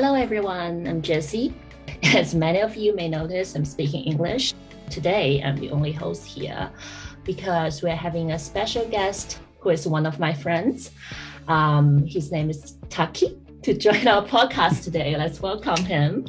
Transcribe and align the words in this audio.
Hello, 0.00 0.14
everyone. 0.14 0.86
I'm 0.86 1.02
Jessie. 1.02 1.52
As 2.14 2.32
many 2.32 2.60
of 2.60 2.76
you 2.76 2.94
may 2.94 3.08
notice, 3.08 3.56
I'm 3.56 3.64
speaking 3.64 4.04
English. 4.04 4.54
Today, 4.88 5.42
I'm 5.42 5.56
the 5.56 5.72
only 5.72 5.90
host 5.90 6.24
here 6.24 6.70
because 7.24 7.82
we're 7.82 7.96
having 7.96 8.30
a 8.30 8.38
special 8.38 8.88
guest 8.88 9.40
who 9.58 9.70
is 9.70 9.88
one 9.88 10.06
of 10.06 10.20
my 10.20 10.32
friends. 10.32 10.92
Um, 11.48 12.06
his 12.06 12.30
name 12.30 12.48
is 12.48 12.78
Taki 12.88 13.40
to 13.62 13.74
join 13.86 14.06
our 14.06 14.24
podcast 14.24 14.84
today. 14.84 15.16
Let's 15.16 15.42
welcome 15.42 15.84
him. 15.84 16.26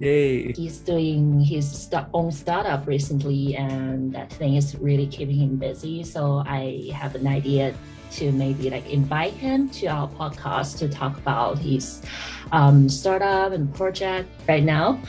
Yay. 0.00 0.50
He's 0.50 0.78
doing 0.78 1.38
his 1.38 1.88
own 2.12 2.32
startup 2.32 2.88
recently, 2.88 3.54
and 3.54 4.12
that 4.14 4.32
thing 4.32 4.56
is 4.56 4.74
really 4.80 5.06
keeping 5.06 5.36
him 5.36 5.58
busy. 5.58 6.02
So 6.02 6.42
I 6.44 6.90
have 6.92 7.14
an 7.14 7.28
idea 7.28 7.72
to 8.12 8.32
maybe 8.32 8.70
like 8.70 8.88
invite 8.88 9.32
him 9.32 9.68
to 9.70 9.86
our 9.86 10.08
podcast 10.08 10.78
to 10.78 10.88
talk 10.88 11.16
about 11.18 11.58
his 11.58 12.02
um, 12.52 12.88
startup 12.88 13.52
and 13.52 13.72
project 13.74 14.28
right 14.48 14.64
now. 14.64 15.00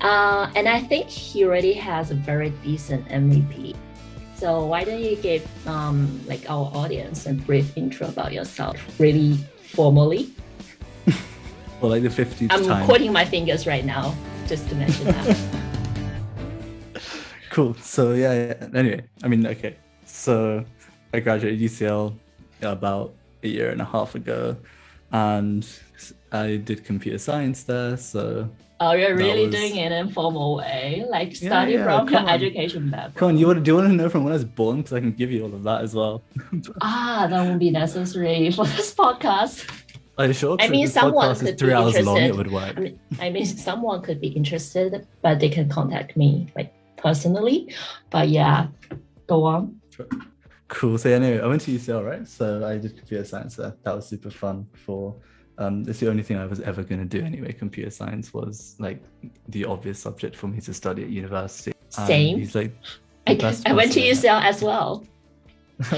Uh, 0.00 0.50
and 0.56 0.68
I 0.68 0.80
think 0.80 1.08
he 1.08 1.44
already 1.44 1.72
has 1.74 2.10
a 2.10 2.14
very 2.14 2.50
decent 2.64 3.06
MVP. 3.08 3.76
So 4.34 4.66
why 4.66 4.82
don't 4.82 5.00
you 5.00 5.14
give 5.16 5.46
um, 5.68 6.20
like 6.26 6.50
our 6.50 6.70
audience 6.74 7.26
a 7.26 7.32
brief 7.32 7.76
intro 7.76 8.08
about 8.08 8.32
yourself, 8.32 8.76
really 8.98 9.38
formally? 9.70 10.34
well, 11.80 11.90
like 11.92 12.02
the 12.02 12.08
50th 12.08 12.48
I'm 12.50 12.64
time. 12.64 12.84
quoting 12.84 13.12
my 13.12 13.24
fingers 13.24 13.66
right 13.68 13.84
now, 13.84 14.14
just 14.48 14.68
to 14.70 14.74
mention 14.74 15.06
that. 15.06 15.38
cool. 17.50 17.74
So 17.74 18.14
yeah, 18.14 18.34
yeah. 18.34 18.68
Anyway, 18.74 19.04
I 19.22 19.28
mean, 19.28 19.46
okay. 19.46 19.76
So 20.04 20.64
I 21.14 21.20
graduated 21.20 21.60
UCL 21.60 22.18
about 22.62 23.14
a 23.42 23.48
year 23.48 23.70
and 23.70 23.80
a 23.80 23.84
half 23.84 24.14
ago, 24.14 24.56
and 25.12 25.66
I 26.30 26.56
did 26.56 26.84
computer 26.84 27.18
science 27.18 27.64
there. 27.64 27.96
So 27.96 28.48
Oh, 28.80 28.92
you're 28.92 29.14
really 29.16 29.46
was- 29.46 29.54
doing 29.54 29.76
it 29.76 29.92
in 29.92 30.08
formal 30.10 30.56
way, 30.56 31.04
like 31.08 31.40
Yeah, 31.40 31.48
starting 31.50 31.74
yeah, 31.74 31.84
from 31.84 32.08
your 32.08 32.20
on. 32.20 32.28
education 32.28 32.90
background. 32.90 33.14
come 33.16 33.28
on, 33.28 33.38
you 33.38 33.46
want 33.46 33.62
do 33.62 33.70
you 33.70 33.76
want 33.76 33.88
to 33.88 33.94
know 33.94 34.08
from 34.08 34.24
when 34.24 34.32
I 34.32 34.36
was 34.36 34.44
born? 34.44 34.78
Because 34.78 34.92
I 34.94 35.00
can 35.00 35.12
give 35.12 35.30
you 35.30 35.44
all 35.44 35.54
of 35.54 35.62
that 35.64 35.82
as 35.82 35.94
well. 35.94 36.22
Ah, 36.80 37.26
that 37.30 37.42
won't 37.46 37.60
be 37.60 37.70
necessary 37.70 38.50
for 38.50 38.64
this 38.66 38.94
podcast. 38.94 39.68
Are 40.18 40.26
you 40.26 40.32
sure? 40.34 40.56
I 40.60 40.68
mean, 40.68 40.88
someone 40.88 41.34
could 41.36 41.58
three 41.58 41.68
be 41.70 41.74
hours 41.74 41.98
long. 42.00 42.16
It 42.18 42.22
interested. 42.30 42.36
would 42.36 42.52
work. 42.52 42.76
I 42.76 42.80
mean, 42.80 42.98
I 43.20 43.30
mean, 43.30 43.46
someone 43.68 44.02
could 44.02 44.20
be 44.20 44.28
interested, 44.28 45.06
but 45.22 45.38
they 45.40 45.48
can 45.48 45.68
contact 45.68 46.16
me 46.16 46.48
like 46.56 46.72
personally. 46.96 47.72
But 48.10 48.28
yeah, 48.28 48.66
go 49.26 49.44
on. 49.44 49.80
Cool. 50.72 50.96
So 50.96 51.10
anyway, 51.10 51.38
I 51.40 51.46
went 51.46 51.60
to 51.62 51.70
UCL, 51.70 52.04
right? 52.04 52.26
So 52.26 52.64
I 52.66 52.78
did 52.78 52.96
computer 52.96 53.24
science 53.24 53.56
there. 53.56 53.76
That 53.84 53.94
was 53.94 54.08
super 54.08 54.30
fun. 54.30 54.66
For 54.74 55.14
um, 55.58 55.84
it's 55.86 56.00
the 56.00 56.08
only 56.08 56.22
thing 56.22 56.38
I 56.38 56.46
was 56.46 56.60
ever 56.60 56.82
going 56.82 57.00
to 57.00 57.18
do 57.18 57.22
anyway. 57.24 57.52
Computer 57.52 57.90
science 57.90 58.32
was 58.32 58.74
like 58.78 59.02
the 59.48 59.66
obvious 59.66 59.98
subject 59.98 60.34
for 60.34 60.46
me 60.48 60.60
to 60.62 60.72
study 60.72 61.02
at 61.02 61.10
university. 61.10 61.72
Same. 61.90 62.38
He's 62.38 62.54
like, 62.54 62.72
I, 63.26 63.54
I 63.66 63.72
went 63.74 63.92
to 63.92 64.00
UCL 64.00 64.42
as 64.42 64.62
well. 64.62 65.06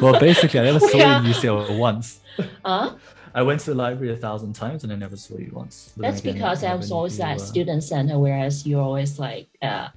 well, 0.00 0.18
basically, 0.20 0.60
I 0.60 0.64
never 0.64 0.78
saw 0.78 0.96
Yeah. 0.96 1.20
you 1.20 1.28
in 1.28 1.34
UCL 1.34 1.78
once. 1.78 2.20
Huh? 2.64 2.94
I 3.34 3.42
went 3.42 3.60
to 3.62 3.70
the 3.70 3.76
library 3.76 4.12
a 4.12 4.16
thousand 4.16 4.52
times 4.52 4.84
and 4.84 4.92
I 4.92 4.96
never 4.96 5.16
saw 5.16 5.36
you 5.36 5.50
once. 5.52 5.92
But 5.96 6.04
That's 6.04 6.20
again, 6.20 6.34
because 6.34 6.62
I 6.62 6.74
was 6.74 6.92
always 6.92 7.18
at 7.18 7.38
were. 7.38 7.44
student 7.44 7.82
center, 7.82 8.18
whereas 8.20 8.64
you're 8.64 8.82
always 8.82 9.18
like, 9.18 9.48
uh, 9.60 9.88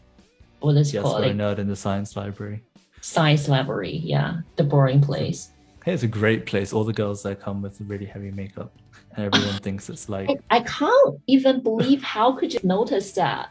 what 0.61 0.75
is 0.77 0.89
it 0.89 0.95
Yes, 0.95 1.03
called? 1.03 1.21
Like 1.21 1.35
nerd 1.35 1.59
in 1.59 1.67
the 1.67 1.75
science 1.75 2.15
library. 2.15 2.63
Science 3.05 3.47
library. 3.47 3.97
Yeah, 4.03 4.37
the 4.55 4.63
boring 4.63 4.99
place. 4.99 5.51
It's 5.85 6.03
a 6.03 6.07
great 6.07 6.47
place. 6.47 6.73
All 6.73 6.83
the 6.83 6.93
girls 6.93 7.21
that 7.23 7.39
come 7.39 7.61
with 7.61 7.79
really 7.81 8.05
heavy 8.05 8.31
makeup, 8.31 8.73
and 9.15 9.25
everyone 9.27 9.59
thinks 9.61 9.89
it's 9.89 10.09
like. 10.09 10.29
I, 10.29 10.57
I 10.57 10.59
can't 10.61 11.21
even 11.27 11.61
believe 11.61 12.01
how 12.01 12.31
could 12.31 12.51
you 12.53 12.59
notice 12.63 13.11
that? 13.13 13.49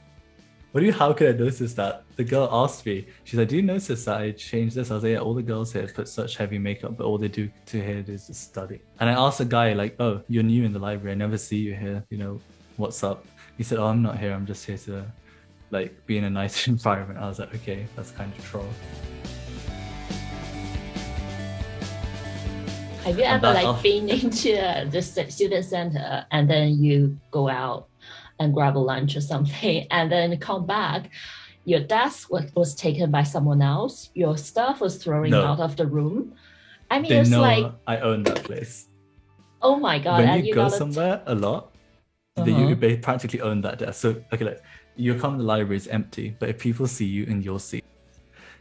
What 0.72 0.80
do 0.80 0.86
you? 0.86 0.92
How 0.92 1.12
could 1.12 1.28
I 1.32 1.38
notice 1.38 1.72
that? 1.74 2.02
The 2.16 2.24
girl 2.24 2.48
asked 2.50 2.84
me. 2.84 3.06
She's 3.22 3.38
like, 3.38 3.48
"Do 3.48 3.54
you 3.54 3.62
notice 3.62 4.04
that 4.06 4.20
I 4.20 4.32
changed 4.32 4.74
this?" 4.74 4.90
I 4.90 4.94
was 4.94 5.04
like, 5.04 5.12
"Yeah, 5.12 5.18
all 5.18 5.34
the 5.34 5.42
girls 5.42 5.72
here 5.72 5.86
put 5.86 6.08
such 6.08 6.36
heavy 6.36 6.58
makeup, 6.58 6.96
but 6.96 7.04
all 7.06 7.16
they 7.16 7.28
do 7.28 7.48
to 7.66 7.80
here 7.80 8.04
is 8.08 8.26
to 8.26 8.34
study." 8.34 8.82
And 8.98 9.08
I 9.08 9.12
asked 9.12 9.38
a 9.38 9.44
guy 9.44 9.72
like, 9.74 9.94
"Oh, 10.00 10.20
you're 10.26 10.42
new 10.42 10.64
in 10.64 10.72
the 10.72 10.80
library. 10.80 11.12
I 11.12 11.14
never 11.14 11.38
see 11.38 11.58
you 11.58 11.74
here. 11.74 12.04
You 12.10 12.18
know, 12.18 12.40
what's 12.76 13.04
up?" 13.04 13.24
He 13.56 13.62
said, 13.62 13.78
"Oh, 13.78 13.86
I'm 13.86 14.02
not 14.02 14.18
here. 14.18 14.32
I'm 14.32 14.46
just 14.46 14.66
here 14.66 14.78
to, 14.78 15.06
like, 15.70 16.04
be 16.06 16.18
in 16.18 16.24
a 16.24 16.30
nice 16.30 16.66
environment." 16.74 17.20
I 17.20 17.28
was 17.28 17.38
like, 17.38 17.54
"Okay, 17.54 17.86
that's 17.94 18.10
kind 18.10 18.32
of 18.36 18.44
troll." 18.44 18.68
Have 23.04 23.18
you 23.18 23.24
ever 23.24 23.52
like 23.52 23.66
off- 23.66 23.82
been 23.82 24.08
into 24.08 24.58
uh, 24.66 24.84
the 24.86 25.02
student 25.02 25.64
center 25.64 26.24
and 26.30 26.48
then 26.48 26.82
you 26.82 27.18
go 27.30 27.48
out 27.50 27.88
and 28.40 28.54
grab 28.54 28.76
a 28.76 28.78
lunch 28.78 29.14
or 29.14 29.20
something 29.20 29.86
and 29.90 30.10
then 30.10 30.36
come 30.38 30.64
back? 30.66 31.10
Your 31.66 31.80
desk 31.80 32.30
was, 32.30 32.50
was 32.54 32.74
taken 32.74 33.10
by 33.10 33.22
someone 33.22 33.60
else. 33.62 34.10
Your 34.14 34.36
stuff 34.38 34.80
was 34.80 34.96
thrown 34.96 35.30
No. 35.30 35.44
out 35.44 35.60
of 35.60 35.76
the 35.76 35.86
room. 35.86 36.34
I 36.90 36.98
mean, 37.00 37.10
They 37.10 37.18
it's 37.20 37.30
know 37.30 37.40
like, 37.42 37.72
I 37.86 37.98
own 37.98 38.22
that 38.24 38.42
place. 38.44 38.88
oh 39.62 39.76
my 39.76 39.98
god! 39.98 40.20
when 40.20 40.28
and 40.28 40.46
you, 40.46 40.54
go 40.54 40.68
somewhere 40.68 41.22
a 41.26 41.34
lot, 41.34 41.74
Uh-huh. 42.36 42.44
you 42.46 42.96
practically 42.98 43.40
own 43.40 43.60
that 43.62 43.78
desk. 43.78 44.00
So 44.00 44.08
okay, 44.32 44.44
like 44.44 44.62
you 44.96 45.14
come 45.18 45.32
to 45.36 45.38
the 45.38 45.44
library, 45.44 45.76
is 45.76 45.88
empty, 45.88 46.36
but 46.38 46.48
if 46.50 46.58
people 46.58 46.86
see 46.86 47.06
you 47.06 47.24
in 47.24 47.40
your 47.42 47.58
seat, 47.60 47.84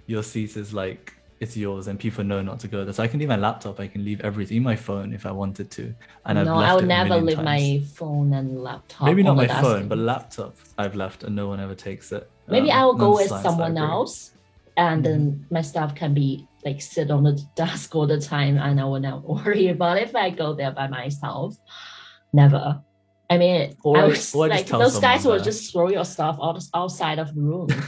your 0.08 0.24
seat 0.24 0.56
is 0.56 0.74
like 0.74 1.14
it's 1.44 1.56
yours, 1.56 1.88
and 1.88 1.96
people 2.00 2.24
know 2.24 2.42
not 2.42 2.60
to 2.62 2.68
go 2.68 2.84
there. 2.84 2.94
So 2.94 3.04
I 3.04 3.08
can 3.08 3.20
leave 3.20 3.30
my 3.30 3.42
laptop, 3.48 3.80
I 3.80 3.88
can 3.88 4.04
leave 4.04 4.20
everything, 4.22 4.64
my 4.64 4.76
phone 4.88 5.14
if 5.14 5.24
I 5.26 5.32
wanted 5.32 5.68
to. 5.78 5.84
And 6.26 6.40
I've 6.40 6.46
no, 6.48 6.56
left 6.58 6.72
I 6.72 6.76
would 6.76 6.84
it 6.86 6.88
never 6.88 7.16
leave 7.18 7.36
times. 7.36 7.46
my 7.46 7.82
phone 8.00 8.34
and 8.34 8.48
laptop. 8.64 9.06
Maybe 9.10 9.22
not 9.24 9.36
my 9.38 9.48
desk. 9.48 9.62
phone, 9.62 9.88
but 9.88 9.98
laptop 9.98 10.56
I've 10.78 10.96
left, 10.96 11.24
and 11.24 11.36
no 11.36 11.48
one 11.48 11.60
ever 11.60 11.76
takes 11.76 12.12
it. 12.12 12.24
Maybe 12.48 12.72
Um, 12.72 12.80
I 12.80 12.86
will 12.86 12.96
go 13.06 13.14
with 13.16 13.30
someone 13.48 13.78
else, 13.78 14.32
and 14.78 15.04
then 15.06 15.46
my 15.52 15.62
stuff 15.62 15.94
can 15.96 16.14
be 16.14 16.48
like 16.66 16.82
sit 16.82 17.12
on 17.12 17.24
the 17.24 17.36
desk 17.56 17.96
all 17.96 18.08
the 18.08 18.20
time, 18.20 18.58
and 18.58 18.80
I 18.82 18.86
will 18.86 19.00
not 19.00 19.20
worry 19.36 19.68
about 19.68 19.98
it. 19.98 20.04
If 20.10 20.16
I 20.16 20.30
go 20.30 20.54
there 20.54 20.72
by 20.72 20.88
myself, 20.88 21.56
never. 22.32 22.82
I 23.30 23.38
mean, 23.38 23.76
Or 23.84 23.98
I 23.98 24.06
was 24.06 24.36
or 24.36 24.48
like 24.48 24.68
those 24.68 25.00
guys 25.00 25.26
will 25.26 25.40
just 25.40 25.72
throw 25.72 25.90
your 25.90 26.06
stuff 26.06 26.38
out 26.42 26.62
outside 26.74 27.20
of 27.20 27.34
the 27.34 27.42
room. 27.42 27.68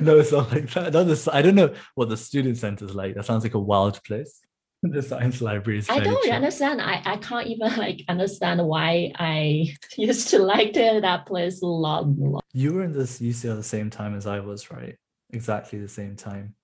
No, 0.00 0.18
it's 0.18 0.32
not 0.32 0.50
like 0.52 0.70
that. 0.70 1.28
I 1.32 1.42
don't 1.42 1.54
know 1.54 1.74
what 1.94 2.08
the 2.08 2.16
student 2.16 2.56
center 2.56 2.84
is 2.84 2.94
like. 2.94 3.14
That 3.14 3.24
sounds 3.24 3.42
like 3.42 3.54
a 3.54 3.58
wild 3.58 4.02
place. 4.04 4.40
The 4.82 5.02
science 5.02 5.42
library 5.42 5.80
is. 5.80 5.90
I 5.90 6.00
don't 6.00 6.30
understand. 6.30 6.80
I, 6.80 7.02
I 7.04 7.16
can't 7.18 7.46
even 7.48 7.76
like 7.76 8.02
understand 8.08 8.64
why 8.66 9.12
I 9.18 9.76
used 9.98 10.28
to 10.30 10.38
like 10.38 10.72
that 10.72 11.26
place 11.26 11.60
a 11.60 11.66
lot. 11.66 12.08
lot. 12.08 12.42
You 12.54 12.72
were 12.72 12.84
in 12.84 12.92
this 12.92 13.18
UCL 13.18 13.56
the 13.56 13.62
same 13.62 13.90
time 13.90 14.16
as 14.16 14.26
I 14.26 14.40
was, 14.40 14.70
right? 14.70 14.96
Exactly 15.34 15.80
the 15.80 15.88
same 15.88 16.16
time. 16.16 16.54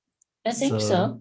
I 0.47 0.53
think 0.53 0.81
so. 0.81 1.21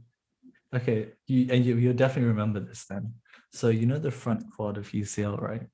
Okay, 0.74 1.10
you 1.28 1.48
and 1.52 1.66
you 1.66 1.76
you'll 1.76 1.94
definitely 1.94 2.30
remember 2.30 2.62
this 2.62 2.86
then. 2.86 3.16
So 3.52 3.68
you 3.68 3.88
know 3.88 4.00
the 4.00 4.12
front 4.12 4.46
quad 4.56 4.78
of 4.78 4.90
UCL, 4.92 5.42
right? 5.42 5.68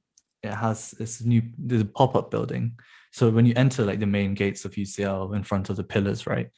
It 0.44 0.54
has 0.54 0.92
this 0.92 1.24
new 1.24 1.44
there's 1.58 1.82
a 1.82 1.86
pop-up 1.86 2.32
building. 2.32 2.80
So 3.12 3.30
when 3.30 3.46
you 3.46 3.54
enter 3.56 3.86
like 3.86 4.00
the 4.00 4.06
main 4.06 4.34
gates 4.34 4.66
of 4.66 4.72
UCL 4.72 5.36
in 5.36 5.44
front 5.44 5.70
of 5.70 5.76
the 5.76 5.84
pillars, 5.84 6.26
right? 6.26 6.50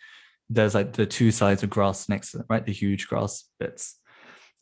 There's 0.49 0.75
like 0.75 0.93
the 0.93 1.05
two 1.05 1.31
sides 1.31 1.63
of 1.63 1.69
grass 1.69 2.07
next 2.09 2.31
to 2.31 2.37
them, 2.37 2.45
right? 2.49 2.65
The 2.65 2.73
huge 2.73 3.07
grass 3.07 3.45
bits. 3.59 3.99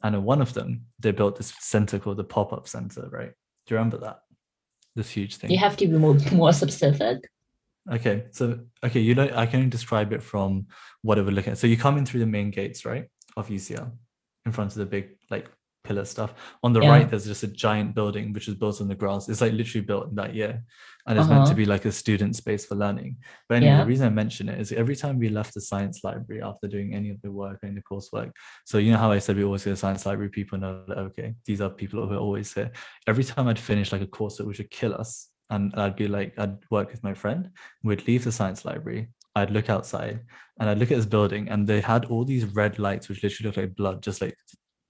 And 0.04 0.16
in 0.16 0.24
one 0.24 0.42
of 0.42 0.54
them, 0.54 0.86
they 1.00 1.12
built 1.12 1.36
this 1.36 1.54
center 1.60 2.00
called 2.00 2.18
the 2.18 2.24
pop-up 2.24 2.68
center, 2.68 3.08
right? 3.10 3.32
Do 3.66 3.76
you 3.76 3.78
remember 3.78 3.98
that? 4.00 4.22
This 4.96 5.12
huge 5.12 5.36
thing. 5.36 5.52
You 5.52 5.58
have 5.60 5.78
to 5.78 5.88
be 5.88 5.98
more, 5.98 6.18
more 6.32 6.54
specific. 6.54 7.30
Okay, 7.92 8.26
so 8.32 8.60
okay, 8.84 9.00
you 9.00 9.16
know 9.16 9.30
I 9.34 9.48
can 9.48 9.70
describe 9.70 10.14
it 10.14 10.22
from 10.22 10.68
what 11.02 11.18
it 11.18 11.24
would 11.24 11.34
look 11.34 11.48
at. 11.48 11.58
So 11.58 11.68
you 11.68 11.78
come 11.78 11.98
in 11.98 12.06
through 12.06 12.20
the 12.20 12.28
main 12.28 12.52
gates, 12.52 12.86
right, 12.86 13.06
of 13.36 13.48
UCL, 13.48 13.92
in 14.46 14.52
front 14.52 14.72
of 14.72 14.78
the 14.78 14.86
big 14.86 15.18
like 15.32 15.50
pillar 15.84 16.06
stuff. 16.06 16.34
On 16.64 16.74
the 16.74 16.82
Yeah. 16.82 16.90
right, 16.90 17.10
there's 17.10 17.26
just 17.26 17.44
a 17.44 17.48
giant 17.48 17.96
building 17.96 18.34
which 18.34 18.48
is 18.48 18.56
built 18.56 18.82
on 18.82 18.88
the 18.88 18.96
grass. 18.96 19.30
It's 19.30 19.42
like 19.42 19.54
literally 19.54 19.86
built 19.86 20.10
in 20.10 20.16
that 20.16 20.36
year, 20.36 20.64
and 21.08 21.18
it's 21.18 21.28
meant 21.28 21.46
to 21.46 21.52
Uh-huh. 21.52 21.58
be 21.58 21.66
like 21.66 21.86
a 21.86 21.92
student 21.92 22.36
space 22.36 22.66
for 22.66 22.76
learning. 22.76 23.18
But 23.48 23.56
anyway, 23.56 23.72
Yeah. 23.72 23.82
the 23.82 23.88
reason 23.88 24.08
I 24.08 24.10
mention 24.10 24.50
it 24.50 24.60
is 24.60 24.72
every 24.72 24.96
time 24.96 25.18
we 25.18 25.30
left 25.30 25.54
the 25.54 25.62
science 25.62 26.04
library 26.04 26.42
after 26.42 26.68
doing 26.68 26.94
any 26.94 27.10
of 27.10 27.22
the 27.22 27.32
work, 27.32 27.60
any 27.64 27.72
of 27.72 27.76
the 27.76 27.82
coursework. 27.84 28.32
So 28.66 28.78
you 28.78 28.92
know 28.92 28.98
how 29.00 29.12
I 29.12 29.20
said 29.20 29.36
we 29.38 29.44
always 29.44 29.66
go 29.66 29.72
to 29.72 29.78
science 29.78 30.06
library. 30.06 30.30
People 30.30 30.60
know 30.60 30.84
that 30.88 30.98
okay, 30.98 31.34
these 31.46 31.62
are 31.62 31.70
people 31.70 32.08
who 32.08 32.14
are 32.14 32.20
always 32.20 32.54
here. 32.54 32.72
Every 33.08 33.24
time 33.24 33.48
I'd 33.48 33.60
finish 33.60 33.92
like 33.92 34.02
a 34.02 34.08
course 34.08 34.38
that 34.38 34.46
would 34.46 34.70
kill 34.70 34.94
us, 34.94 35.30
and 35.50 35.74
I'd 35.76 35.98
be 35.98 36.08
like, 36.08 36.38
I'd 36.38 36.58
work 36.70 36.92
with 36.92 37.04
my 37.04 37.14
friend. 37.14 37.50
We'd 37.84 38.08
leave 38.08 38.24
the 38.24 38.32
science 38.32 38.64
library. 38.64 39.10
I'd 39.36 39.52
look 39.52 39.70
outside 39.70 40.20
and 40.60 40.70
I'd 40.70 40.78
look 40.78 40.92
at 40.92 40.98
this 40.98 41.06
building, 41.06 41.50
and 41.50 41.66
they 41.68 41.82
had 41.82 42.06
all 42.06 42.24
these 42.24 42.46
red 42.46 42.78
lights, 42.80 43.10
which 43.10 43.24
literally 43.24 43.48
looked 43.48 43.58
like 43.58 43.76
blood, 43.76 44.04
just 44.04 44.22
like 44.22 44.36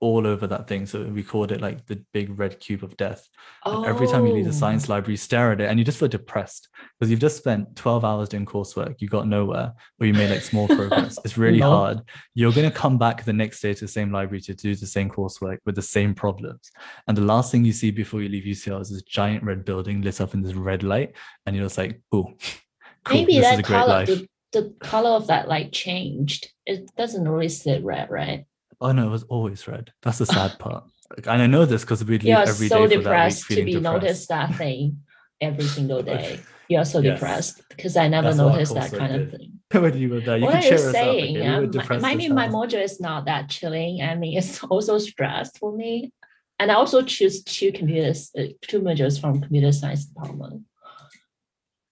all 0.01 0.25
over 0.25 0.48
that 0.48 0.68
thing. 0.68 0.86
So 0.88 1.03
we 1.03 1.21
called 1.24 1.51
it 1.51 1.62
like 1.62 1.86
the 1.86 2.03
big 2.12 2.38
red 2.38 2.59
cube 2.59 2.83
of 2.83 2.98
death. 2.98 3.30
And 3.65 3.86
every 3.86 4.07
time 4.07 4.25
you 4.25 4.33
leave 4.33 4.45
the 4.45 4.50
Oh. 4.50 4.53
science 4.53 4.89
library, 4.89 5.13
you 5.13 5.18
stare 5.18 5.51
at 5.51 5.62
it 5.62 5.69
and 5.69 5.77
you 5.77 5.86
just 5.86 6.00
feel 6.00 6.07
depressed 6.07 6.68
because 7.00 7.12
you've 7.12 7.19
just 7.19 7.38
spent 7.38 7.75
12 7.75 8.03
hours 8.03 8.27
doing 8.27 8.45
coursework, 8.45 8.95
you 9.00 9.07
got 9.07 9.27
nowhere, 9.27 9.74
or 10.00 10.07
you 10.07 10.13
made 10.13 10.31
like 10.31 10.42
small 10.42 10.68
progress. 10.68 11.19
It's 11.24 11.38
really 11.38 11.59
No. 11.68 11.69
hard. 11.69 12.01
You're 12.33 12.51
going 12.51 12.69
to 12.69 12.75
come 12.75 12.98
back 12.98 13.24
the 13.24 13.31
next 13.31 13.62
day 13.62 13.75
to 13.75 13.81
the 13.86 13.88
same 13.88 14.12
library 14.12 14.42
to 14.42 14.56
do 14.56 14.75
the 14.75 14.88
same 14.88 15.09
coursework 15.09 15.59
with 15.68 15.75
the 15.75 15.81
same 15.83 16.15
problems. 16.15 16.71
And 17.07 17.15
the 17.15 17.21
last 17.21 17.51
thing 17.51 17.63
you 17.63 17.71
see 17.74 17.92
before 17.92 18.24
you 18.24 18.30
leave 18.30 18.45
UCL 18.45 18.81
is 18.81 18.89
this 18.89 19.04
giant 19.04 19.44
red 19.44 19.63
building 19.63 20.01
lit 20.01 20.19
up 20.19 20.33
in 20.33 20.42
this 20.42 20.56
red 20.56 20.81
light. 20.81 21.13
And 21.45 21.56
you're 21.56 21.65
just 21.65 21.77
like, 21.77 22.01
oh, 22.12 22.33
cool, 23.06 23.18
Maybe 23.18 23.36
this 23.39 23.54
is 23.54 23.59
a 23.59 23.63
great 23.63 23.77
color, 23.77 23.88
life. 24.00 24.07
the, 24.07 24.27
the 24.54 24.74
color 24.80 25.12
of 25.12 25.27
that 25.27 25.47
light 25.47 25.71
changed. 25.71 26.51
It 26.65 26.89
doesn't 26.97 27.27
really 27.30 27.50
sit 27.50 27.83
red, 27.83 28.09
right? 28.09 28.45
Oh 28.81 28.92
no, 28.92 29.07
it 29.07 29.12
was 29.12 29.24
always 29.24 29.68
red. 29.68 29.92
That's 30.01 30.18
the 30.18 30.25
sad 30.25 30.57
part. 30.60 30.83
Like, 31.16 31.28
And 31.28 31.42
I 31.42 31.48
know 31.48 31.66
this 31.66 31.81
because 31.81 32.04
we'd 32.04 32.24
leave 32.24 32.36
You're 32.36 32.48
so 32.48 32.81
week 32.81 32.89
depressed 32.92 33.48
to 33.50 33.63
be 33.63 33.74
depressed. 33.74 33.83
noticed 33.83 34.30
that 34.30 34.56
thing 34.56 35.04
every 35.39 35.66
single 35.66 36.01
day. 36.13 36.39
You're 36.68 36.86
so 36.86 37.00
Yes. 37.01 37.13
depressed 37.19 37.62
because 37.69 37.95
I 37.98 38.07
never 38.07 38.30
That's 38.30 38.38
noticed 38.38 38.74
that 38.75 38.92
kind 38.98 39.16
of 39.16 39.30
thing. 39.31 39.60
when 39.81 39.98
you 39.98 40.10
were 40.10 40.22
there, 40.22 40.38
you 40.38 40.44
what 40.45 40.56
are 40.56 40.63
you 40.63 40.78
saying? 40.78 41.36
Yeah, 41.36 41.60
We 41.60 41.68
my- 41.68 42.10
I 42.10 42.16
mean, 42.16 42.33
my 42.33 42.48
module 42.48 42.81
is 42.83 43.00
not 43.00 43.25
that 43.25 43.50
chilling. 43.50 44.01
I 44.01 44.16
mean, 44.16 44.38
it's 44.38 44.63
also 44.63 44.98
stressed 44.98 45.57
for 45.60 45.75
me. 45.75 46.12
And 46.60 46.72
I 46.72 46.75
also 46.75 47.01
choose 47.01 47.44
two 47.44 47.72
computers, 47.72 48.31
uh, 48.38 48.44
two 48.62 48.81
modules 48.81 49.19
from 49.19 49.42
computer 49.42 49.72
science 49.72 50.06
department. 50.06 50.63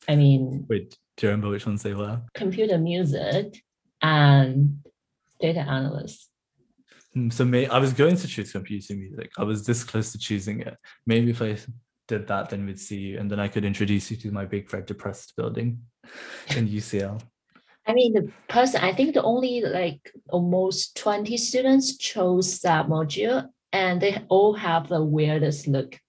I 0.07 0.15
mean, 0.15 0.65
Wait, 0.69 0.97
do 1.17 1.25
you 1.27 1.31
remember 1.31 1.49
which 1.49 1.65
ones 1.65 1.83
they 1.83 1.93
were? 1.93 2.21
computer 2.33 2.77
music 2.77 3.63
and 4.01 4.83
data 5.39 5.59
analyst. 5.61 6.28
Hmm, 7.13 7.29
So 7.29 7.45
may 7.45 7.67
I 7.67 7.79
was 7.79 7.93
going 7.93 8.15
to 8.17 8.27
choose 8.27 8.51
computer 8.51 8.93
music. 8.95 9.31
I 9.37 9.43
was 9.43 9.65
this 9.65 9.83
close 9.83 10.11
to 10.11 10.19
choosing 10.19 10.61
it. 10.61 10.77
Maybe 11.05 11.31
if 11.31 11.41
I 11.41 11.57
did 12.07 12.27
that, 12.27 12.49
then 12.49 12.65
we'd 12.65 12.79
see 12.79 12.99
you, 12.99 13.19
and 13.19 13.29
then 13.29 13.39
I 13.39 13.47
could 13.47 13.65
introduce 13.65 14.11
you 14.11 14.17
to 14.17 14.31
my 14.31 14.45
big 14.45 14.71
red 14.73 14.85
depressed 14.85 15.35
building 15.35 15.79
in 16.55 16.67
UCL. 16.67 17.21
I 17.87 17.93
mean, 17.93 18.13
the 18.13 18.31
person, 18.47 18.81
I 18.83 18.93
think 18.93 19.15
the 19.15 19.23
only 19.23 19.61
like 19.61 20.11
almost 20.29 20.95
20 20.97 21.35
students 21.37 21.97
chose 21.97 22.59
that 22.59 22.87
module 22.87 23.49
and 23.73 23.99
they 23.99 24.23
all 24.29 24.53
have 24.53 24.89
the 24.89 25.03
weirdest 25.03 25.67
look. 25.67 25.99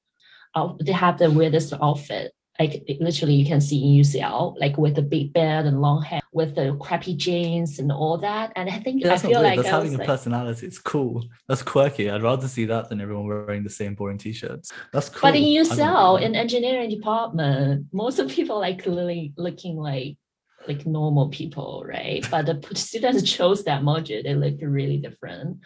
Of, 0.54 0.78
they 0.84 0.92
have 0.92 1.18
the 1.18 1.30
weirdest 1.30 1.72
outfit. 1.80 2.32
Like 2.60 2.84
literally 3.00 3.34
you 3.34 3.46
can 3.46 3.60
see 3.60 3.82
in 3.82 4.02
UCL, 4.02 4.60
like 4.60 4.76
with 4.76 4.94
the 4.94 5.02
big 5.02 5.32
beard 5.32 5.64
and 5.64 5.80
long 5.80 6.02
hair, 6.02 6.20
with 6.32 6.54
the 6.54 6.76
crappy 6.78 7.16
jeans 7.16 7.78
and 7.78 7.90
all 7.90 8.18
that. 8.18 8.52
And 8.54 8.68
I 8.68 8.78
think 8.78 9.02
Yeah, 9.02 9.14
I 9.14 9.16
feel 9.16 9.40
like 9.40 9.56
That's 9.56 9.68
I 9.68 9.76
having 9.76 9.94
a 9.94 9.98
like, 9.98 10.06
personality. 10.06 10.66
It's 10.66 10.78
cool. 10.78 11.24
That's 11.48 11.62
quirky. 11.62 12.10
I'd 12.10 12.22
rather 12.22 12.46
see 12.48 12.66
that 12.66 12.90
than 12.90 13.00
everyone 13.00 13.26
wearing 13.26 13.64
the 13.64 13.70
same 13.70 13.94
boring 13.94 14.18
t-shirts. 14.18 14.72
That's 14.92 15.08
cool. 15.08 15.22
but 15.22 15.36
in 15.36 15.44
UCL, 15.44 16.20
in 16.20 16.36
engineering 16.36 16.90
department, 16.90 17.86
most 17.94 18.18
of 18.18 18.28
people 18.28 18.60
like 18.60 18.82
clearly 18.82 19.32
looking 19.38 19.76
like 19.76 20.18
like 20.68 20.84
normal 20.84 21.30
people, 21.30 21.82
right? 21.86 22.26
But 22.30 22.44
the 22.44 22.60
students 22.74 23.22
chose 23.22 23.64
that 23.64 23.82
module, 23.82 24.22
they 24.22 24.34
look 24.34 24.56
really 24.60 24.98
different. 24.98 25.60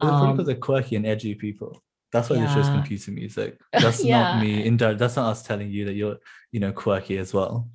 Probably 0.00 0.40
Um, 0.40 0.44
they're 0.44 0.56
quirky 0.56 0.96
and 0.96 1.06
edgy 1.06 1.36
people. 1.36 1.80
That's 2.16 2.30
why 2.30 2.36
they 2.38 2.46
chose 2.54 2.66
Yeah. 2.68 2.72
computer 2.74 3.10
music. 3.20 3.60
That's 3.72 4.02
Yeah. 4.04 4.22
not 4.22 4.42
me. 4.42 4.64
In 4.66 4.76
that's 4.78 5.16
not 5.16 5.30
us 5.32 5.42
telling 5.42 5.70
you 5.70 5.84
that 5.86 5.94
you're, 5.94 6.16
you 6.52 6.60
know, 6.60 6.72
quirky 6.72 7.18
as 7.18 7.32
well. 7.34 7.68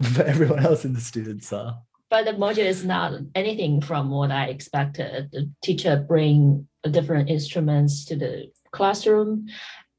But 0.16 0.26
everyone 0.26 0.64
else 0.64 0.84
in 0.84 0.92
the 0.94 1.00
students 1.00 1.52
are. 1.52 1.72
but 2.10 2.24
the 2.24 2.32
module 2.44 2.64
is 2.74 2.84
not 2.94 3.10
anything 3.34 3.82
from 3.88 4.08
what 4.10 4.30
I 4.30 4.44
expected. 4.54 5.30
The 5.32 5.42
teacher 5.66 5.94
bring 6.12 6.66
different 6.96 7.28
instruments 7.36 8.04
to 8.08 8.14
the 8.16 8.32
classroom, 8.76 9.30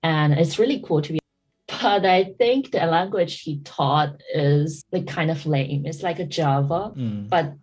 and 0.01 0.33
it's 0.41 0.57
really 0.61 0.79
cool 0.85 1.01
to 1.03 1.11
be. 1.13 1.19
But 1.67 2.03
I 2.05 2.33
think 2.41 2.71
the 2.71 2.85
language 2.97 3.33
he 3.45 3.53
taught 3.77 4.11
is 4.33 4.69
like 4.93 5.05
kind 5.17 5.29
of 5.29 5.45
lame. 5.45 5.85
It's 5.85 6.01
like 6.07 6.19
a 6.19 6.25
Java, 6.37 6.81
Mm. 6.95 7.29
but 7.35 7.53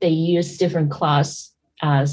they 0.00 0.14
use 0.36 0.56
different 0.62 0.90
class 0.98 1.52
as 1.82 2.08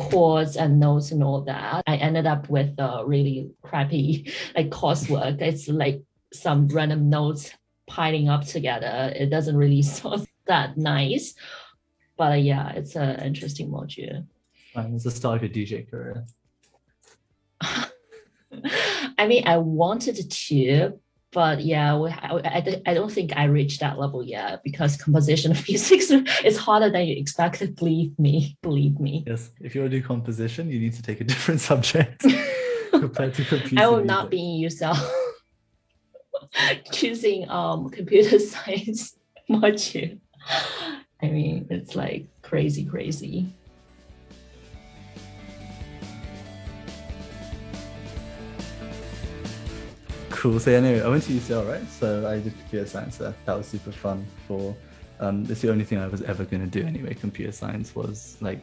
chords 0.00 0.56
and 0.56 0.80
notes 0.80 1.10
and 1.12 1.22
all 1.22 1.42
that. 1.42 1.82
I 1.86 1.96
ended 1.96 2.26
up 2.26 2.48
with 2.48 2.78
a 2.78 3.02
really 3.06 3.50
crappy 3.62 4.32
like 4.56 4.70
coursework. 4.70 5.40
It's 5.40 5.68
like 5.68 6.02
some 6.32 6.68
random 6.68 7.10
notes 7.10 7.52
piling 7.86 8.28
up 8.28 8.46
together. 8.46 9.12
It 9.14 9.30
doesn't 9.30 9.56
really 9.56 9.82
sound 9.96 10.26
that 10.46 10.76
nice. 10.76 11.34
But 12.16 12.32
uh, 12.32 12.36
yeah, 12.36 12.70
it's 12.70 12.96
an 12.96 13.20
interesting 13.20 13.70
module. 13.70 14.26
Fine, 14.74 14.94
It's 14.94 15.04
the 15.04 15.10
start 15.10 15.42
of 15.42 15.42
your 15.42 15.66
DJ 15.66 15.90
career. 15.90 16.26
I 19.18 19.26
mean, 19.26 19.46
I 19.46 19.58
wanted 19.58 20.30
to, 20.30 20.98
but 21.32 21.60
yeah, 21.60 21.96
we, 21.96 22.10
I, 22.10 22.40
I, 22.56 22.60
don't- 22.60 22.82
I 22.88 22.94
don't 22.94 23.10
think 23.12 23.36
I 23.36 23.44
reached 23.44 23.80
that 23.80 23.98
level 23.98 24.22
yet 24.22 24.62
because 24.64 24.96
composition 24.96 25.50
of 25.54 25.58
physics 25.58 26.10
is 26.44 26.56
harder 26.58 26.90
than 26.90 27.06
you 27.06 27.16
expected. 27.16 27.76
Believe 27.76 28.18
me, 28.18 28.56
believe 28.62 28.98
me. 28.98 29.24
Yes. 29.26 29.50
If 29.60 29.74
you 29.74 29.80
want 29.82 29.92
to 29.92 30.00
do 30.00 30.06
composition, 30.06 30.70
you 30.70 30.80
need 30.80 30.94
to 30.94 31.02
take 31.02 31.20
a 31.20 31.24
different 31.32 31.60
subject 31.60 32.24
compared 32.90 33.34
to 33.34 33.44
computer 33.44 33.82
I 33.82 33.86
will 33.88 34.04
not 34.04 34.30
be 34.30 34.38
in 34.64 34.68
UCL 34.68 34.98
choosing 36.92 37.48
um 37.48 37.88
computer 37.90 38.38
science 38.38 39.16
module. 39.48 40.18
I 41.22 41.26
mean, 41.28 41.66
it's 41.70 41.94
like 41.94 42.26
crazy, 42.42 42.84
crazy. 42.84 43.52
Cool. 50.40 50.58
So 50.58 50.72
anyway, 50.72 51.02
I 51.02 51.08
went 51.08 51.22
to 51.24 51.32
UCL, 51.32 51.68
right? 51.68 51.86
So 51.90 52.26
I 52.26 52.40
did 52.40 52.58
computer 52.58 52.86
science 52.86 53.18
there. 53.18 53.34
That 53.44 53.58
was 53.58 53.66
super 53.66 53.92
fun. 53.92 54.26
For 54.48 54.74
um, 55.20 55.44
it's 55.50 55.60
the 55.60 55.70
only 55.70 55.84
thing 55.84 55.98
I 55.98 56.06
was 56.08 56.22
ever 56.22 56.46
going 56.46 56.62
to 56.62 56.80
do 56.80 56.86
anyway. 56.86 57.12
Computer 57.12 57.52
science 57.52 57.94
was 57.94 58.38
like 58.40 58.58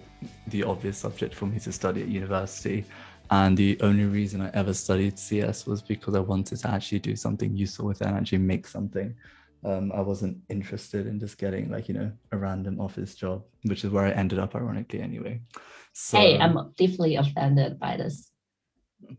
the 0.48 0.64
obvious 0.64 0.98
subject 0.98 1.36
for 1.36 1.46
me 1.46 1.60
to 1.60 1.72
study 1.72 2.02
at 2.02 2.08
university, 2.08 2.84
and 3.30 3.56
the 3.56 3.78
only 3.82 4.06
reason 4.06 4.42
I 4.42 4.50
ever 4.56 4.74
studied 4.74 5.20
CS 5.20 5.68
was 5.68 5.84
because 5.84 6.16
I 6.16 6.20
wanted 6.20 6.58
to 6.58 6.68
actually 6.68 6.98
do 6.98 7.16
something 7.16 7.56
useful 7.56 7.86
with 7.86 8.02
it 8.02 8.08
and 8.08 8.18
actually 8.18 8.40
make 8.40 8.66
something. 8.66 9.14
Um, 9.64 9.92
I 9.92 10.02
wasn't 10.02 10.40
interested 10.50 11.06
in 11.06 11.20
just 11.20 11.38
getting 11.38 11.70
like 11.70 11.88
you 11.88 11.94
know 11.94 12.12
a 12.32 12.38
random 12.38 12.82
office 12.82 13.14
job, 13.14 13.44
which 13.66 13.84
is 13.86 13.92
where 13.92 14.06
I 14.06 14.14
ended 14.14 14.40
up, 14.40 14.56
ironically, 14.56 15.02
anyway. 15.02 15.42
So 15.94 16.18
hey, 16.18 16.40
I'm 16.40 16.74
deeply 16.76 17.18
offended 17.18 17.80
by 17.80 17.98
this. 17.98 18.32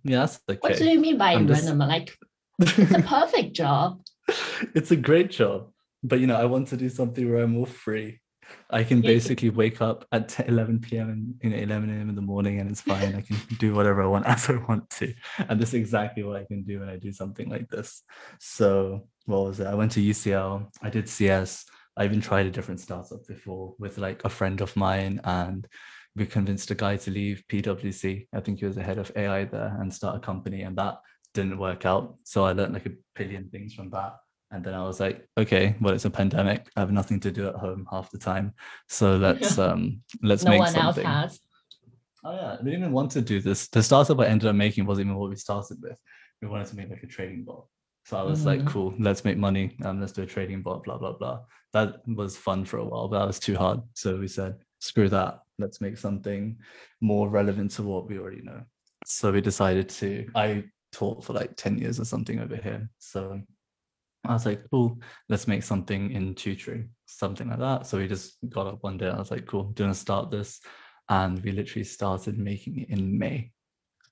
yeah, 0.03 0.27
okay. 0.51 0.59
What 0.61 0.77
do 0.77 0.91
you 0.91 0.99
mean 0.99 1.19
by 1.19 1.35
I'm 1.35 1.47
just- 1.47 1.63
random? 1.63 1.87
Like, 1.87 2.19
it's 2.61 2.95
a 2.95 2.99
perfect 3.17 3.55
job. 3.55 4.01
it's 4.75 4.91
a 4.91 4.97
great 4.97 5.31
job 5.31 5.71
but 6.03 6.21
you 6.21 6.27
know 6.27 6.37
i 6.37 6.45
want 6.45 6.69
to 6.69 6.77
do 6.77 6.89
something 6.89 7.31
where 7.31 7.43
i'm 7.45 7.53
more 7.53 7.67
free. 7.67 8.21
I 8.71 8.83
can 8.83 9.03
Yeah, 9.03 9.11
basically 9.13 9.51
wake 9.51 9.83
up 9.83 10.07
at 10.11 10.31
10, 10.31 10.47
11 10.49 10.79
p.m 10.81 11.11
and 11.11 11.35
you 11.43 11.51
know 11.51 11.57
11 11.63 11.91
a.m 11.91 12.09
in 12.09 12.15
the 12.15 12.23
morning 12.23 12.61
and 12.61 12.71
it's 12.71 12.81
fine. 12.81 13.15
I 13.15 13.21
can 13.21 13.37
do 13.59 13.75
whatever 13.75 14.03
i 14.03 14.07
want 14.07 14.27
as 14.35 14.49
i 14.49 14.57
want 14.69 14.89
to. 14.99 15.13
And 15.49 15.61
this 15.61 15.71
is 15.71 15.75
exactly 15.75 16.23
what 16.23 16.37
i 16.37 16.45
can 16.45 16.63
do 16.63 16.81
when 16.81 16.89
i 16.89 16.97
do 16.97 17.13
something 17.13 17.49
like 17.51 17.69
this. 17.69 18.03
So 18.41 19.07
what 19.27 19.45
was 19.45 19.61
it? 19.61 19.67
I 19.67 19.75
went 19.75 19.93
to 19.93 20.01
ucl 20.01 20.67
i 20.83 20.89
did 20.89 21.09
cs 21.09 21.67
i 21.99 22.05
even 22.07 22.21
tried 22.23 22.47
a 22.47 22.51
different 22.51 22.81
startup 22.81 23.27
before 23.27 23.75
with 23.79 23.99
like 23.99 24.25
a 24.25 24.31
friend 24.31 24.61
of 24.63 24.75
mine 24.77 25.21
and 25.25 25.67
we 26.17 26.25
convinced 26.27 26.71
a 26.71 26.75
guy 26.75 26.97
to 26.97 27.11
leave 27.11 27.45
pwc 27.51 28.27
i 28.35 28.41
think 28.41 28.59
he 28.61 28.65
was 28.67 28.77
the 28.77 28.83
head 28.83 28.99
of 28.99 29.13
ai 29.17 29.45
there 29.45 29.77
and 29.81 29.93
start 29.93 30.17
a 30.17 30.21
company 30.21 30.63
and 30.63 30.77
that 30.79 30.95
didn't 31.35 31.59
work 31.59 31.87
out 31.87 32.17
so 32.25 32.45
i 32.45 32.53
learned 32.53 32.73
like 32.75 32.87
a 32.87 32.93
billion 33.15 33.49
things 33.51 33.75
from 33.75 33.91
that 33.91 34.17
and 34.51 34.65
then 34.65 34.75
I 34.75 34.83
was 34.83 34.99
like, 34.99 35.29
okay, 35.37 35.77
well, 35.81 35.93
it's 35.93 36.07
a 36.07 36.11
pandemic. 36.11 36.69
I 36.75 36.81
have 36.81 36.91
nothing 36.91 37.21
to 37.21 37.31
do 37.31 37.49
at 37.49 37.55
home 37.55 37.87
half 37.91 38.11
the 38.11 38.19
time. 38.19 38.55
So 38.89 39.17
let's 39.27 39.59
um 39.59 40.01
let's 40.23 40.45
no 40.45 40.53
make 40.53 40.61
one 40.61 40.75
else 40.77 40.97
has. 40.97 41.41
Oh 42.25 42.35
yeah, 42.35 42.57
we 42.63 42.71
didn't 42.71 42.81
even 42.81 42.93
want 42.93 43.11
to 43.13 43.21
do 43.21 43.41
this. 43.41 43.69
The 43.69 43.83
startup 43.83 44.19
I 44.21 44.27
ended 44.27 44.49
up 44.49 44.57
making 44.57 44.87
wasn't 44.87 45.07
even 45.07 45.19
what 45.19 45.31
we 45.31 45.37
started 45.37 45.79
with. 45.83 45.97
We 46.43 46.49
wanted 46.49 46.67
to 46.69 46.77
make 46.77 46.91
like 46.91 47.03
a 47.03 47.07
trading 47.07 47.45
bot. 47.45 47.67
So 48.07 48.17
I 48.17 48.23
was 48.23 48.47
like, 48.47 48.61
Mhm. 48.61 48.67
cool, 48.69 48.95
let's 48.99 49.25
make 49.25 49.37
money. 49.37 49.77
Um, 49.85 50.01
let's 50.01 50.13
do 50.13 50.23
a 50.23 50.27
trading 50.27 50.63
bot, 50.63 50.83
blah, 50.83 50.97
blah, 50.97 51.13
blah. 51.13 51.41
That 51.75 52.01
was 52.09 52.37
fun 52.37 52.65
for 52.65 52.79
a 52.79 52.85
while, 52.85 53.09
but 53.09 53.19
that 53.19 53.27
was 53.27 53.39
too 53.39 53.55
hard. 53.55 53.83
So 53.93 54.17
we 54.17 54.29
said, 54.29 54.57
screw 54.81 55.11
that. 55.11 55.41
Let's 55.59 55.83
make 55.83 55.99
something 55.99 56.57
more 57.03 57.29
relevant 57.29 57.73
to 57.73 57.83
what 57.83 58.09
we 58.09 58.19
already 58.19 58.41
know. 58.41 58.63
So 59.05 59.31
we 59.31 59.43
decided 59.43 59.91
to, 59.91 60.27
I 60.35 60.65
taught 60.93 61.25
for 61.25 61.33
like 61.33 61.57
10 61.57 61.79
years 61.79 62.01
or 62.01 62.05
something 62.05 62.41
over 62.41 62.57
here. 62.57 62.89
So 62.99 63.41
I 64.25 64.33
was 64.33 64.47
like, 64.47 64.63
cool, 64.71 64.99
let's 65.29 65.49
make 65.49 65.63
something 65.63 66.11
in 66.13 66.35
tutoring, 66.35 66.91
something 67.07 67.49
like 67.49 67.61
that. 67.61 67.87
So 67.87 67.99
we 67.99 68.09
just 68.09 68.37
got 68.49 68.67
up 68.67 68.79
one 68.83 68.99
day. 68.99 69.09
I 69.09 69.19
was 69.19 69.31
like, 69.31 69.47
cool, 69.47 69.65
do 69.65 69.83
you 69.83 69.87
want 69.87 69.95
to 69.95 70.01
start 70.01 70.31
this. 70.31 70.61
And 71.09 71.43
we 71.43 71.53
literally 71.53 71.85
started 71.85 72.39
making 72.39 72.81
it 72.81 72.91
in 72.91 73.19
May. 73.19 73.53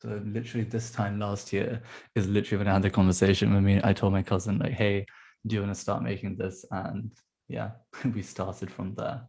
So 0.00 0.21
literally 0.25 0.64
this 0.64 0.90
time 0.90 1.18
last 1.18 1.52
year 1.52 1.83
is 2.14 2.28
literally 2.28 2.59
when 2.59 2.68
I 2.68 2.75
had 2.75 2.83
the 2.83 2.90
conversation 2.90 3.52
with 3.54 3.62
me. 3.62 3.80
I 3.83 3.92
told 3.92 4.12
my 4.12 4.23
cousin, 4.23 4.59
like, 4.59 4.73
hey, 4.73 5.06
do 5.47 5.54
you 5.54 5.62
want 5.62 5.75
to 5.75 5.80
start 5.80 6.02
making 6.02 6.37
this? 6.37 6.64
And 6.71 7.12
yeah, 7.49 7.71
we 8.14 8.23
started 8.23 8.71
from 8.71 8.95
there. 8.95 9.23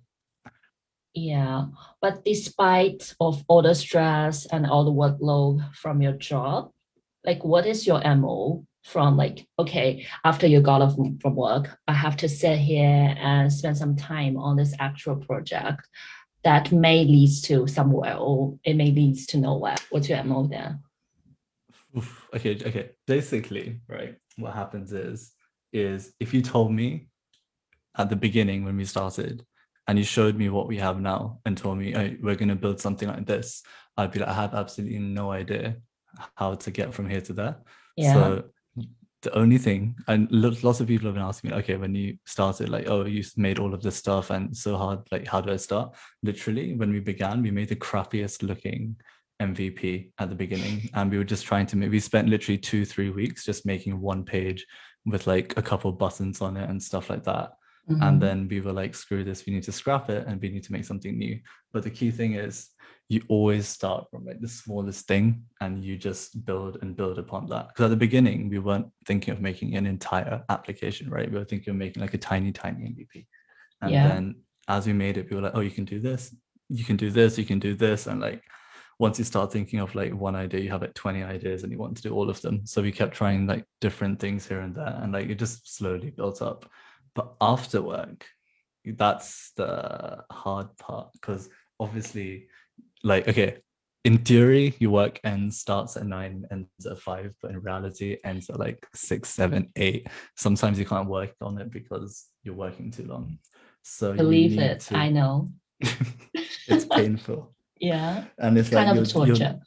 Yeah, 1.13 1.65
but 1.99 2.23
despite 2.23 3.15
of 3.19 3.43
all 3.47 3.63
the 3.63 3.73
stress 3.73 4.45
and 4.45 4.67
all 4.67 4.85
the 4.85 4.91
workload 4.91 5.73
from 5.73 6.01
your 6.01 6.13
job, 6.13 6.71
like 7.27 7.43
what 7.43 7.67
is 7.67 7.85
your 7.85 8.01
MO 8.15 8.65
from 8.83 9.17
like, 9.17 9.45
okay, 9.59 10.07
after 10.23 10.47
you 10.47 10.61
got 10.61 10.81
off 10.81 10.95
from 10.95 11.35
work, 11.35 11.77
I 11.87 11.93
have 11.93 12.15
to 12.17 12.29
sit 12.29 12.57
here 12.57 13.15
and 13.19 13.51
spend 13.51 13.77
some 13.77 13.97
time 13.97 14.37
on 14.37 14.55
this 14.55 14.73
actual 14.79 15.17
project 15.17 15.87
that 16.45 16.71
may 16.71 17.03
lead 17.03 17.29
to 17.43 17.67
somewhere 17.67 18.15
or 18.15 18.57
it 18.63 18.75
may 18.75 18.91
lead 18.91 19.17
to 19.27 19.37
nowhere. 19.37 19.75
What's 19.89 20.07
your 20.07 20.23
MO 20.23 20.47
there? 20.47 20.79
Oof, 21.97 22.27
okay, 22.33 22.57
okay. 22.65 22.91
Basically, 23.05 23.81
right, 23.89 24.15
what 24.37 24.53
happens 24.53 24.93
is 24.93 25.33
is 25.73 26.13
if 26.21 26.33
you 26.33 26.41
told 26.41 26.71
me 26.71 27.09
at 27.97 28.09
the 28.09 28.15
beginning 28.15 28.63
when 28.63 28.77
we 28.77 28.85
started 28.85 29.45
and 29.87 29.97
you 29.97 30.03
showed 30.03 30.37
me 30.37 30.47
what 30.47 30.67
we 30.67 30.77
have 30.77 31.01
now 31.01 31.39
and 31.45 31.57
told 31.57 31.77
me 31.77 31.91
hey, 31.91 32.17
we're 32.21 32.35
going 32.35 32.47
to 32.47 32.55
build 32.55 32.79
something 32.79 33.09
like 33.09 33.25
this 33.25 33.63
i'd 33.97 34.11
be 34.11 34.19
like 34.19 34.29
i 34.29 34.33
have 34.33 34.53
absolutely 34.53 34.97
no 34.97 35.31
idea 35.31 35.75
how 36.35 36.55
to 36.55 36.71
get 36.71 36.93
from 36.93 37.09
here 37.09 37.21
to 37.21 37.33
there. 37.33 37.57
Yeah. 37.95 38.13
so 38.13 38.43
the 39.23 39.35
only 39.35 39.57
thing 39.57 39.95
and 40.07 40.31
lots 40.31 40.79
of 40.79 40.87
people 40.87 41.07
have 41.07 41.15
been 41.15 41.23
asking 41.23 41.49
me 41.49 41.57
okay 41.57 41.75
when 41.75 41.95
you 41.95 42.17
started 42.25 42.69
like 42.69 42.87
oh 42.87 43.05
you 43.05 43.23
made 43.35 43.57
all 43.57 43.73
of 43.73 43.81
this 43.81 43.95
stuff 43.95 44.29
and 44.29 44.55
so 44.55 44.77
hard 44.77 44.99
like 45.11 45.27
how 45.27 45.41
do 45.41 45.51
i 45.51 45.55
start? 45.55 45.95
Literally 46.21 46.75
when 46.75 46.91
we 46.91 46.99
began 46.99 47.41
we 47.41 47.51
made 47.51 47.69
the 47.69 47.75
crappiest 47.75 48.43
looking 48.43 48.95
mvp 49.41 50.11
at 50.19 50.29
the 50.29 50.35
beginning 50.35 50.89
and 50.93 51.11
we 51.11 51.17
were 51.17 51.23
just 51.23 51.45
trying 51.45 51.65
to 51.65 51.75
make 51.75 51.91
we 51.91 51.99
spent 51.99 52.29
literally 52.29 52.57
two 52.57 52.85
three 52.85 53.09
weeks 53.09 53.43
just 53.43 53.65
making 53.65 53.99
one 53.99 54.23
page 54.23 54.65
with 55.05 55.25
like 55.25 55.53
a 55.57 55.61
couple 55.61 55.91
buttons 55.91 56.41
on 56.41 56.55
it 56.55 56.69
and 56.69 56.81
stuff 56.81 57.09
like 57.09 57.23
that 57.23 57.51
Mm-hmm. 57.89 58.03
And 58.03 58.21
then 58.21 58.47
we 58.49 58.59
were 58.59 58.73
like, 58.73 58.95
screw 58.95 59.23
this, 59.23 59.45
we 59.45 59.53
need 59.53 59.63
to 59.63 59.71
scrap 59.71 60.09
it 60.09 60.27
and 60.27 60.41
we 60.41 60.49
need 60.49 60.63
to 60.63 60.71
make 60.71 60.85
something 60.85 61.17
new. 61.17 61.39
But 61.71 61.83
the 61.83 61.89
key 61.89 62.11
thing 62.11 62.33
is 62.33 62.69
you 63.09 63.23
always 63.29 63.67
start 63.67 64.05
from 64.11 64.25
like 64.25 64.41
the 64.41 64.47
smallest 64.47 65.07
thing 65.07 65.43
and 65.61 65.83
you 65.83 65.97
just 65.97 66.45
build 66.45 66.79
and 66.81 66.95
build 66.95 67.17
upon 67.17 67.47
that. 67.47 67.69
Because 67.69 67.85
at 67.85 67.91
the 67.91 67.95
beginning, 67.95 68.49
we 68.49 68.59
weren't 68.59 68.87
thinking 69.05 69.31
of 69.31 69.39
making 69.39 69.75
an 69.75 69.85
entire 69.85 70.43
application, 70.49 71.09
right? 71.09 71.31
We 71.31 71.37
were 71.37 71.45
thinking 71.45 71.71
of 71.71 71.77
making 71.77 72.01
like 72.01 72.13
a 72.13 72.17
tiny, 72.17 72.51
tiny 72.51 72.81
MVP. 72.81 73.25
And 73.81 73.91
yeah. 73.91 74.07
then 74.09 74.35
as 74.67 74.85
we 74.85 74.93
made 74.93 75.17
it, 75.17 75.29
we 75.29 75.37
were 75.37 75.43
like, 75.43 75.55
oh, 75.55 75.61
you 75.61 75.71
can 75.71 75.85
do 75.85 75.99
this, 75.99 76.35
you 76.67 76.83
can 76.83 76.97
do 76.97 77.09
this, 77.09 77.37
you 77.37 77.45
can 77.45 77.59
do 77.59 77.75
this. 77.75 78.07
And 78.07 78.19
like 78.19 78.43
once 78.99 79.17
you 79.19 79.23
start 79.23 79.53
thinking 79.53 79.79
of 79.79 79.95
like 79.95 80.13
one 80.13 80.35
idea, 80.35 80.59
you 80.59 80.71
have 80.71 80.81
like 80.81 80.93
20 80.93 81.23
ideas 81.23 81.63
and 81.63 81.71
you 81.71 81.77
want 81.77 81.95
to 81.95 82.03
do 82.03 82.13
all 82.13 82.29
of 82.29 82.41
them. 82.41 82.65
So 82.65 82.81
we 82.81 82.91
kept 82.91 83.15
trying 83.15 83.47
like 83.47 83.63
different 83.79 84.19
things 84.19 84.45
here 84.45 84.59
and 84.59 84.75
there. 84.75 84.99
And 85.01 85.13
like 85.13 85.29
it 85.29 85.35
just 85.35 85.77
slowly 85.77 86.09
built 86.09 86.41
up. 86.41 86.69
But 87.17 87.33
after 87.41 87.81
work, 87.81 88.27
that's 88.85 89.51
the 89.57 90.23
hard 90.31 90.67
part 90.77 91.09
because 91.13 91.49
obviously, 91.79 92.47
like, 93.03 93.27
okay, 93.27 93.57
in 94.05 94.19
theory, 94.19 94.75
your 94.77 94.91
work 94.91 95.19
ends 95.23 95.57
starts 95.57 95.97
at 95.97 96.05
nine, 96.05 96.45
ends 96.51 96.69
at 96.85 96.99
five, 96.99 97.33
but 97.41 97.49
in 97.49 97.59
reality, 97.59 98.17
ends 98.23 98.51
at 98.51 98.59
like 98.59 98.85
six, 98.93 99.29
seven, 99.29 99.71
eight. 99.77 100.07
Sometimes 100.35 100.77
you 100.77 100.85
can't 100.85 101.09
work 101.09 101.33
on 101.41 101.57
it 101.57 101.71
because 101.71 102.27
you're 102.43 102.53
working 102.53 102.91
too 102.91 103.05
long. 103.05 103.39
So 103.81 104.13
believe 104.13 104.59
it, 104.59 104.81
to... 104.81 104.95
I 104.95 105.09
know. 105.09 105.47
it's 106.67 106.85
painful. 106.85 107.55
yeah. 107.79 108.25
And 108.37 108.59
it's, 108.59 108.67
it's 108.67 108.75
like 108.75 108.85
kind 108.85 108.99
of 108.99 109.09
torture. 109.09 109.59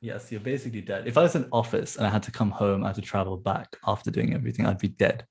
Yes, 0.00 0.32
you're 0.32 0.40
basically 0.40 0.80
dead. 0.80 1.06
If 1.06 1.16
I 1.16 1.22
was 1.22 1.36
in 1.36 1.46
office 1.52 1.94
and 1.94 2.04
I 2.04 2.10
had 2.10 2.24
to 2.24 2.32
come 2.32 2.50
home, 2.50 2.82
I 2.82 2.88
had 2.88 2.96
to 2.96 3.02
travel 3.02 3.36
back 3.36 3.68
after 3.86 4.10
doing 4.10 4.34
everything, 4.34 4.66
I'd 4.66 4.78
be 4.78 4.88
dead 4.88 5.24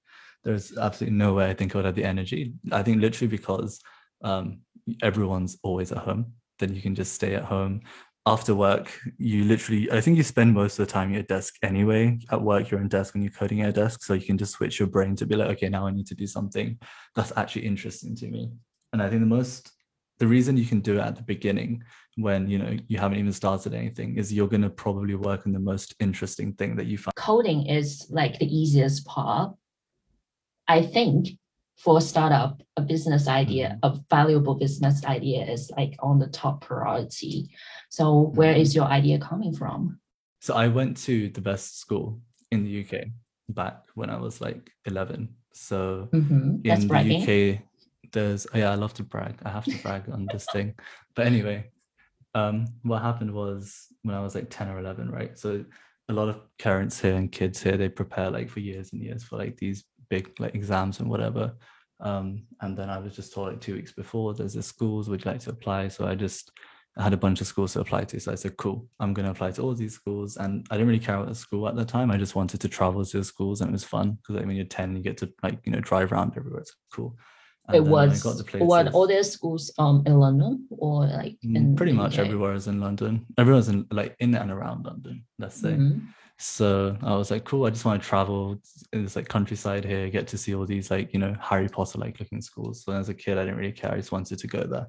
there's 0.44 0.78
absolutely 0.78 1.18
no 1.18 1.34
way 1.34 1.50
I 1.50 1.54
think 1.54 1.74
I 1.74 1.80
would 1.80 1.86
have 1.86 1.96
the 1.96 2.04
energy. 2.04 2.54
I 2.72 2.84
think 2.84 3.02
literally 3.02 3.30
because 3.30 3.80
um, 4.24 4.62
everyone's 5.02 5.58
always 5.64 5.92
at 5.92 6.00
home, 6.00 6.34
then 6.60 6.76
you 6.76 6.82
can 6.82 6.96
just 6.96 7.14
stay 7.14 7.36
at 7.36 7.44
home. 7.44 7.82
After 8.28 8.54
work, 8.54 8.92
you 9.18 9.46
literally, 9.46 9.92
I 9.92 10.00
think 10.00 10.18
you 10.18 10.24
spend 10.24 10.54
most 10.54 10.78
of 10.78 10.86
the 10.86 10.92
time 10.92 11.10
at 11.10 11.14
your 11.16 11.24
desk 11.24 11.56
anyway. 11.64 12.20
At 12.30 12.42
work, 12.42 12.70
you're 12.70 12.80
on 12.80 12.88
desk 12.88 13.14
when 13.14 13.24
you're 13.24 13.32
coding 13.32 13.62
at 13.62 13.70
a 13.70 13.74
desk. 13.74 14.04
So 14.04 14.14
you 14.14 14.26
can 14.26 14.38
just 14.38 14.54
switch 14.54 14.80
your 14.80 14.88
brain 14.88 15.16
to 15.16 15.26
be 15.26 15.36
like, 15.36 15.50
okay, 15.52 15.70
now 15.70 15.88
I 15.88 15.92
need 15.92 16.06
to 16.08 16.16
do 16.16 16.28
something 16.28 16.78
that's 17.16 17.34
actually 17.36 17.66
interesting 17.66 18.16
to 18.18 18.28
me. 18.28 18.52
And 18.94 19.02
I 19.02 19.10
think 19.10 19.22
the 19.22 19.28
most, 19.28 19.72
the 20.20 20.28
reason 20.28 20.56
you 20.56 20.66
can 20.66 20.82
do 20.82 20.98
it 20.98 21.02
at 21.02 21.16
the 21.16 21.24
beginning 21.24 21.84
when 22.18 22.48
you 22.50 22.58
know 22.58 22.78
you 22.88 22.98
haven't 22.98 23.18
even 23.18 23.32
started 23.32 23.74
anything 23.74 24.18
is 24.18 24.34
you're 24.34 24.48
going 24.48 24.62
to 24.62 24.70
probably 24.70 25.16
work 25.16 25.46
on 25.46 25.54
the 25.54 25.60
most 25.60 25.96
interesting 26.00 26.54
thing 26.54 26.76
that 26.76 26.86
you 26.86 26.98
find 26.98 27.16
coding 27.16 27.66
is 27.68 28.06
like 28.10 28.38
the 28.40 28.46
easiest 28.46 29.06
part 29.06 29.54
I 30.68 30.82
think 30.82 31.30
for 31.78 31.98
a 31.98 32.02
startup, 32.02 32.62
a 32.78 32.82
business 32.82 33.28
idea, 33.28 33.80
mm-hmm. 33.84 33.98
a 33.98 34.04
valuable 34.10 34.56
business 34.56 35.04
idea 35.06 35.46
is 35.46 35.72
like 35.76 35.96
on 36.00 36.20
the 36.20 36.28
top 36.28 36.62
priority. 36.62 37.50
So 37.90 38.32
where 38.36 38.54
is 38.54 38.76
your 38.76 38.86
idea 38.86 39.18
coming 39.18 39.54
from? 39.54 40.00
So 40.40 40.54
I 40.56 40.68
went 40.68 40.98
to 41.06 41.30
the 41.30 41.42
best 41.42 41.80
school 41.80 42.20
in 42.52 42.64
the 42.64 42.82
UK 42.84 43.08
back 43.50 43.84
when 43.96 44.10
I 44.10 44.18
was 44.18 44.42
like 44.42 44.72
11. 44.86 45.30
So 45.54 46.10
mm-hmm. 46.14 46.62
in 46.64 46.88
the 46.88 47.56
UK, 47.56 47.62
there's 48.12 48.46
oh 48.54 48.58
yeah, 48.58 48.72
I 48.72 48.76
love 48.76 48.94
to 48.96 49.04
brag. 49.04 49.40
I 49.44 49.50
have 49.50 49.66
to 49.66 49.78
brag 49.82 50.10
on 50.10 50.28
this 50.32 50.46
thing. 50.54 50.76
But 51.16 51.28
anyway, 51.28 51.70
um, 52.36 52.68
what 52.84 53.02
happened 53.02 53.34
was 53.34 53.88
when 54.04 54.16
I 54.16 54.22
was 54.22 54.34
like 54.34 54.50
10 54.50 54.70
or 54.70 54.80
11, 54.80 55.12
right? 55.12 55.38
So 55.38 55.66
a 56.08 56.14
lot 56.14 56.30
of 56.30 56.40
parents 56.58 57.02
here 57.02 57.16
and 57.16 57.30
kids 57.32 57.62
here, 57.62 57.76
they 57.76 57.90
prepare 57.90 58.30
like 58.30 58.50
for 58.50 58.62
years 58.62 58.94
and 58.94 59.02
years 59.02 59.24
for 59.24 59.38
like 59.38 59.58
these 59.58 59.84
big 60.12 60.30
like 60.40 60.54
exams 60.54 61.00
and 61.00 61.10
whatever. 61.10 61.54
Um, 62.02 62.44
and 62.60 62.78
then 62.78 62.90
I 62.90 63.00
was 63.00 63.16
just 63.16 63.34
told 63.34 63.48
like 63.48 63.62
two 63.62 63.76
weeks 63.76 63.94
before 63.94 64.34
there's 64.34 64.54
the 64.54 64.62
schools 64.62 65.10
would 65.10 65.24
you 65.24 65.32
like 65.32 65.40
to 65.42 65.52
apply. 65.52 65.88
So 65.88 66.06
I 66.06 66.14
just 66.14 66.52
I 66.98 67.04
had 67.04 67.14
a 67.14 67.18
bunch 67.26 67.40
of 67.40 67.48
schools 67.48 67.74
to 67.74 67.80
apply 67.80 68.04
to. 68.04 68.20
So 68.20 68.34
I 68.34 68.36
said, 68.36 68.58
cool, 68.58 68.86
I'm 69.00 69.14
going 69.14 69.26
to 69.26 69.32
apply 69.32 69.52
to 69.52 69.62
all 69.62 69.74
these 69.74 69.94
schools. 69.94 70.36
And 70.36 70.68
I 70.70 70.76
didn't 70.76 70.90
really 70.90 71.00
care 71.00 71.16
about 71.16 71.30
the 71.30 71.36
school 71.36 71.70
at 71.70 71.76
the 71.78 71.86
time. 71.86 72.12
I 72.12 72.18
just 72.18 72.36
wanted 72.36 72.60
to 72.60 72.68
travel 72.68 73.06
to 73.06 73.18
the 73.18 73.24
schools 73.24 73.62
and 73.62 73.70
it 73.70 73.72
was 73.72 73.86
fun 73.86 74.18
because 74.18 74.36
like, 74.36 74.46
when 74.46 74.58
you're 74.58 74.66
10, 74.66 74.98
you 74.98 75.02
get 75.02 75.18
to 75.20 75.32
like, 75.42 75.60
you 75.64 75.72
know, 75.72 75.80
drive 75.80 76.12
around 76.12 76.34
everywhere. 76.36 76.62
It's 76.62 76.76
cool. 76.94 77.16
And 77.68 77.78
it 77.78 77.84
was 77.90 78.22
places, 78.22 78.68
what 78.68 78.92
all 78.92 79.08
their 79.08 79.24
schools 79.24 79.72
um 79.78 80.04
in 80.08 80.20
London 80.20 80.68
or 80.72 81.06
like 81.06 81.38
mm, 81.46 81.56
in 81.56 81.76
pretty 81.76 81.94
much 81.94 82.18
everywhere 82.18 82.54
is 82.54 82.68
in 82.68 82.82
London. 82.82 83.26
Everyone's 83.38 83.70
in 83.70 83.86
like 83.92 84.16
in 84.20 84.34
and 84.36 84.52
around 84.52 84.84
London, 84.86 85.24
let's 85.38 85.62
say. 85.62 85.74
Mm-hmm. 85.74 86.00
So 86.42 86.98
I 87.04 87.16
was 87.16 87.30
like, 87.30 87.44
cool. 87.44 87.66
I 87.66 87.70
just 87.70 87.86
want 87.86 88.02
to 88.02 88.08
travel 88.08 88.60
in 88.94 89.04
this 89.04 89.16
like 89.16 89.28
countryside 89.28 89.86
here, 89.86 90.10
get 90.10 90.28
to 90.30 90.40
see 90.40 90.56
all 90.56 90.66
these 90.66 90.90
like 90.90 91.14
you 91.14 91.20
know 91.20 91.36
Harry 91.40 91.70
Potter 91.70 92.00
like 92.00 92.20
looking 92.20 92.42
schools. 92.42 92.84
So 92.84 92.94
as 92.94 93.10
a 93.10 93.14
kid, 93.14 93.38
I 93.38 93.44
didn't 93.44 93.60
really 93.60 93.72
care. 93.72 93.92
I 93.92 93.98
just 93.98 94.12
wanted 94.12 94.40
to 94.40 94.48
go 94.48 94.64
there. 94.64 94.88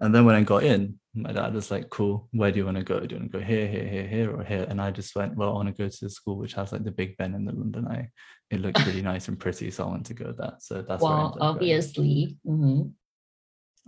And 0.00 0.14
then 0.14 0.26
when 0.26 0.34
I 0.34 0.42
got 0.42 0.62
in, 0.62 0.98
my 1.14 1.32
dad 1.32 1.54
was 1.54 1.70
like, 1.70 1.88
cool. 1.88 2.28
Where 2.32 2.52
do 2.52 2.58
you 2.58 2.66
want 2.66 2.76
to 2.76 2.82
go? 2.82 3.00
Do 3.00 3.14
you 3.14 3.20
want 3.20 3.32
to 3.32 3.38
go 3.38 3.44
here, 3.44 3.66
here, 3.66 3.86
here, 3.86 4.06
here, 4.06 4.34
or 4.34 4.44
here? 4.44 4.66
And 4.68 4.80
I 4.80 4.90
just 4.90 5.16
went, 5.16 5.36
well, 5.36 5.50
I 5.50 5.54
want 5.54 5.68
to 5.68 5.82
go 5.82 5.88
to 5.88 5.98
the 6.02 6.10
school 6.10 6.36
which 6.36 6.54
has 6.54 6.72
like 6.72 6.84
the 6.84 6.90
Big 6.90 7.16
Ben 7.16 7.34
in 7.34 7.46
the 7.46 7.52
London 7.52 7.88
Eye. 7.88 8.08
It 8.50 8.60
looked 8.60 8.84
really 8.86 9.02
nice 9.02 9.28
and 9.28 9.38
pretty, 9.38 9.70
so 9.70 9.84
I 9.84 9.88
want 9.88 10.06
to 10.06 10.14
go 10.14 10.32
there. 10.36 10.54
So 10.58 10.82
that's 10.82 11.02
well, 11.02 11.36
obviously. 11.40 12.36
Mm-hmm. 12.46 12.88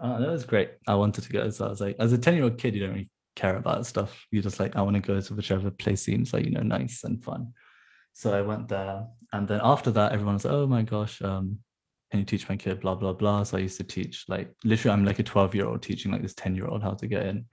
Oh, 0.03 0.21
that 0.21 0.31
was 0.31 0.45
great. 0.45 0.71
I 0.89 0.95
wanted 0.95 1.25
to 1.25 1.33
go. 1.33 1.51
So 1.51 1.67
I 1.67 1.69
was 1.69 1.81
like, 1.81 1.97
as 1.99 2.15
a 2.15 2.19
10 2.19 2.35
year 2.35 2.45
old 2.45 2.59
kid, 2.59 2.75
you 2.75 2.81
don't 2.81 2.95
really 2.95 3.11
care 3.37 3.57
about 3.57 3.87
stuff. 3.87 4.27
You're 4.31 4.43
just 4.43 4.61
like, 4.61 4.77
I 4.77 4.83
want 4.83 4.97
to 4.97 5.01
go 5.01 5.21
to 5.21 5.35
whichever 5.35 5.71
place 5.71 6.03
seems 6.03 6.33
like, 6.33 6.45
you 6.45 6.51
know, 6.51 6.63
nice 6.63 7.05
and 7.05 7.23
fun. 7.23 7.53
So 8.13 8.33
I 8.35 8.43
went 8.43 8.69
there. 8.69 9.07
And 9.33 9.49
then 9.49 9.61
after 9.63 9.91
that, 9.93 10.13
everyone 10.13 10.35
was 10.35 10.45
like, 10.45 10.55
oh 10.55 10.67
my 10.67 10.83
gosh, 10.83 11.21
um, 11.23 11.59
can 12.11 12.21
you 12.21 12.27
teach 12.27 12.49
my 12.49 12.57
kid, 12.57 12.81
blah, 12.81 12.95
blah, 12.95 13.13
blah. 13.13 13.43
So 13.43 13.57
I 13.57 13.61
used 13.61 13.79
to 13.79 13.85
teach 13.85 14.27
like 14.29 14.51
literally 14.65 14.93
I'm 14.93 15.05
like 15.05 15.19
a 15.19 15.23
12 15.23 15.55
year 15.55 15.67
old 15.67 15.83
teaching 15.83 16.13
like 16.13 16.23
this 16.23 16.35
10 16.35 16.55
year 16.55 16.67
old 16.67 16.83
how 16.83 16.93
to 16.93 17.07
get 17.07 17.27
in. 17.27 17.47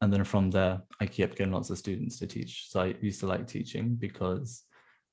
And 0.00 0.12
then 0.12 0.22
from 0.24 0.50
there, 0.50 0.82
I 1.00 1.06
kept 1.06 1.36
getting 1.38 1.52
lots 1.52 1.70
of 1.70 1.78
students 1.78 2.18
to 2.18 2.26
teach. 2.26 2.66
So 2.68 2.80
I 2.80 2.94
used 3.00 3.20
to 3.20 3.26
like 3.26 3.46
teaching 3.46 3.94
because 3.94 4.64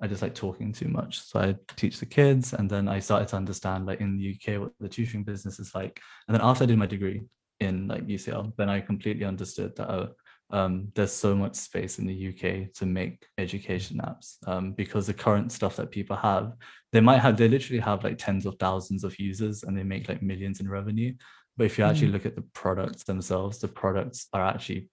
I 0.02 0.08
just 0.08 0.22
like 0.22 0.34
talking 0.34 0.74
too 0.74 0.88
much. 0.88 1.22
So 1.22 1.40
I 1.40 1.56
teach 1.76 2.00
the 2.00 2.08
kids, 2.08 2.54
and 2.54 2.70
then 2.70 2.88
I 2.88 3.00
started 3.00 3.28
to 3.30 3.36
understand 3.36 3.86
like 3.86 4.02
in 4.02 4.18
the 4.18 4.36
UK 4.36 4.60
what 4.60 4.72
the 4.80 4.90
tutoring 4.90 5.24
business 5.24 5.60
is 5.60 5.76
like. 5.76 6.02
And 6.28 6.36
then 6.36 6.42
after 6.44 6.64
I 6.64 6.68
did 6.68 6.80
my 6.80 6.88
degree, 6.88 7.22
in 7.62 7.88
like 7.88 8.08
UCL, 8.08 8.54
then 8.58 8.70
I 8.70 8.82
completely 8.82 9.26
understood 9.26 9.76
that 9.76 9.90
oh, 9.90 10.10
um, 10.52 10.90
there's 10.96 11.14
so 11.14 11.34
much 11.36 11.56
space 11.56 11.98
in 11.98 12.06
the 12.06 12.30
UK 12.30 12.74
to 12.74 12.86
make 12.86 13.26
education 13.38 14.02
apps 14.04 14.36
um, 14.48 14.74
because 14.74 15.08
the 15.08 15.14
current 15.14 15.52
stuff 15.52 15.78
that 15.78 15.92
people 15.92 16.18
have, 16.18 16.54
they 16.92 17.00
might 17.00 17.20
have, 17.20 17.38
they 17.38 17.48
literally 17.48 17.80
have 17.80 18.04
like 18.04 18.18
tens 18.18 18.46
of 18.46 18.58
thousands 18.60 19.04
of 19.04 19.18
users 19.18 19.64
and 19.64 19.78
they 19.78 19.84
make 19.84 20.10
like 20.10 20.22
millions 20.22 20.60
in 20.60 20.70
revenue. 20.70 21.14
But 21.56 21.66
if 21.66 21.78
you 21.78 21.86
actually 21.86 22.10
mm. 22.10 22.14
look 22.14 22.26
at 22.26 22.36
the 22.36 22.46
products 22.54 23.04
themselves, 23.04 23.60
the 23.60 23.68
products 23.68 24.28
are 24.34 24.46
actually, 24.46 24.90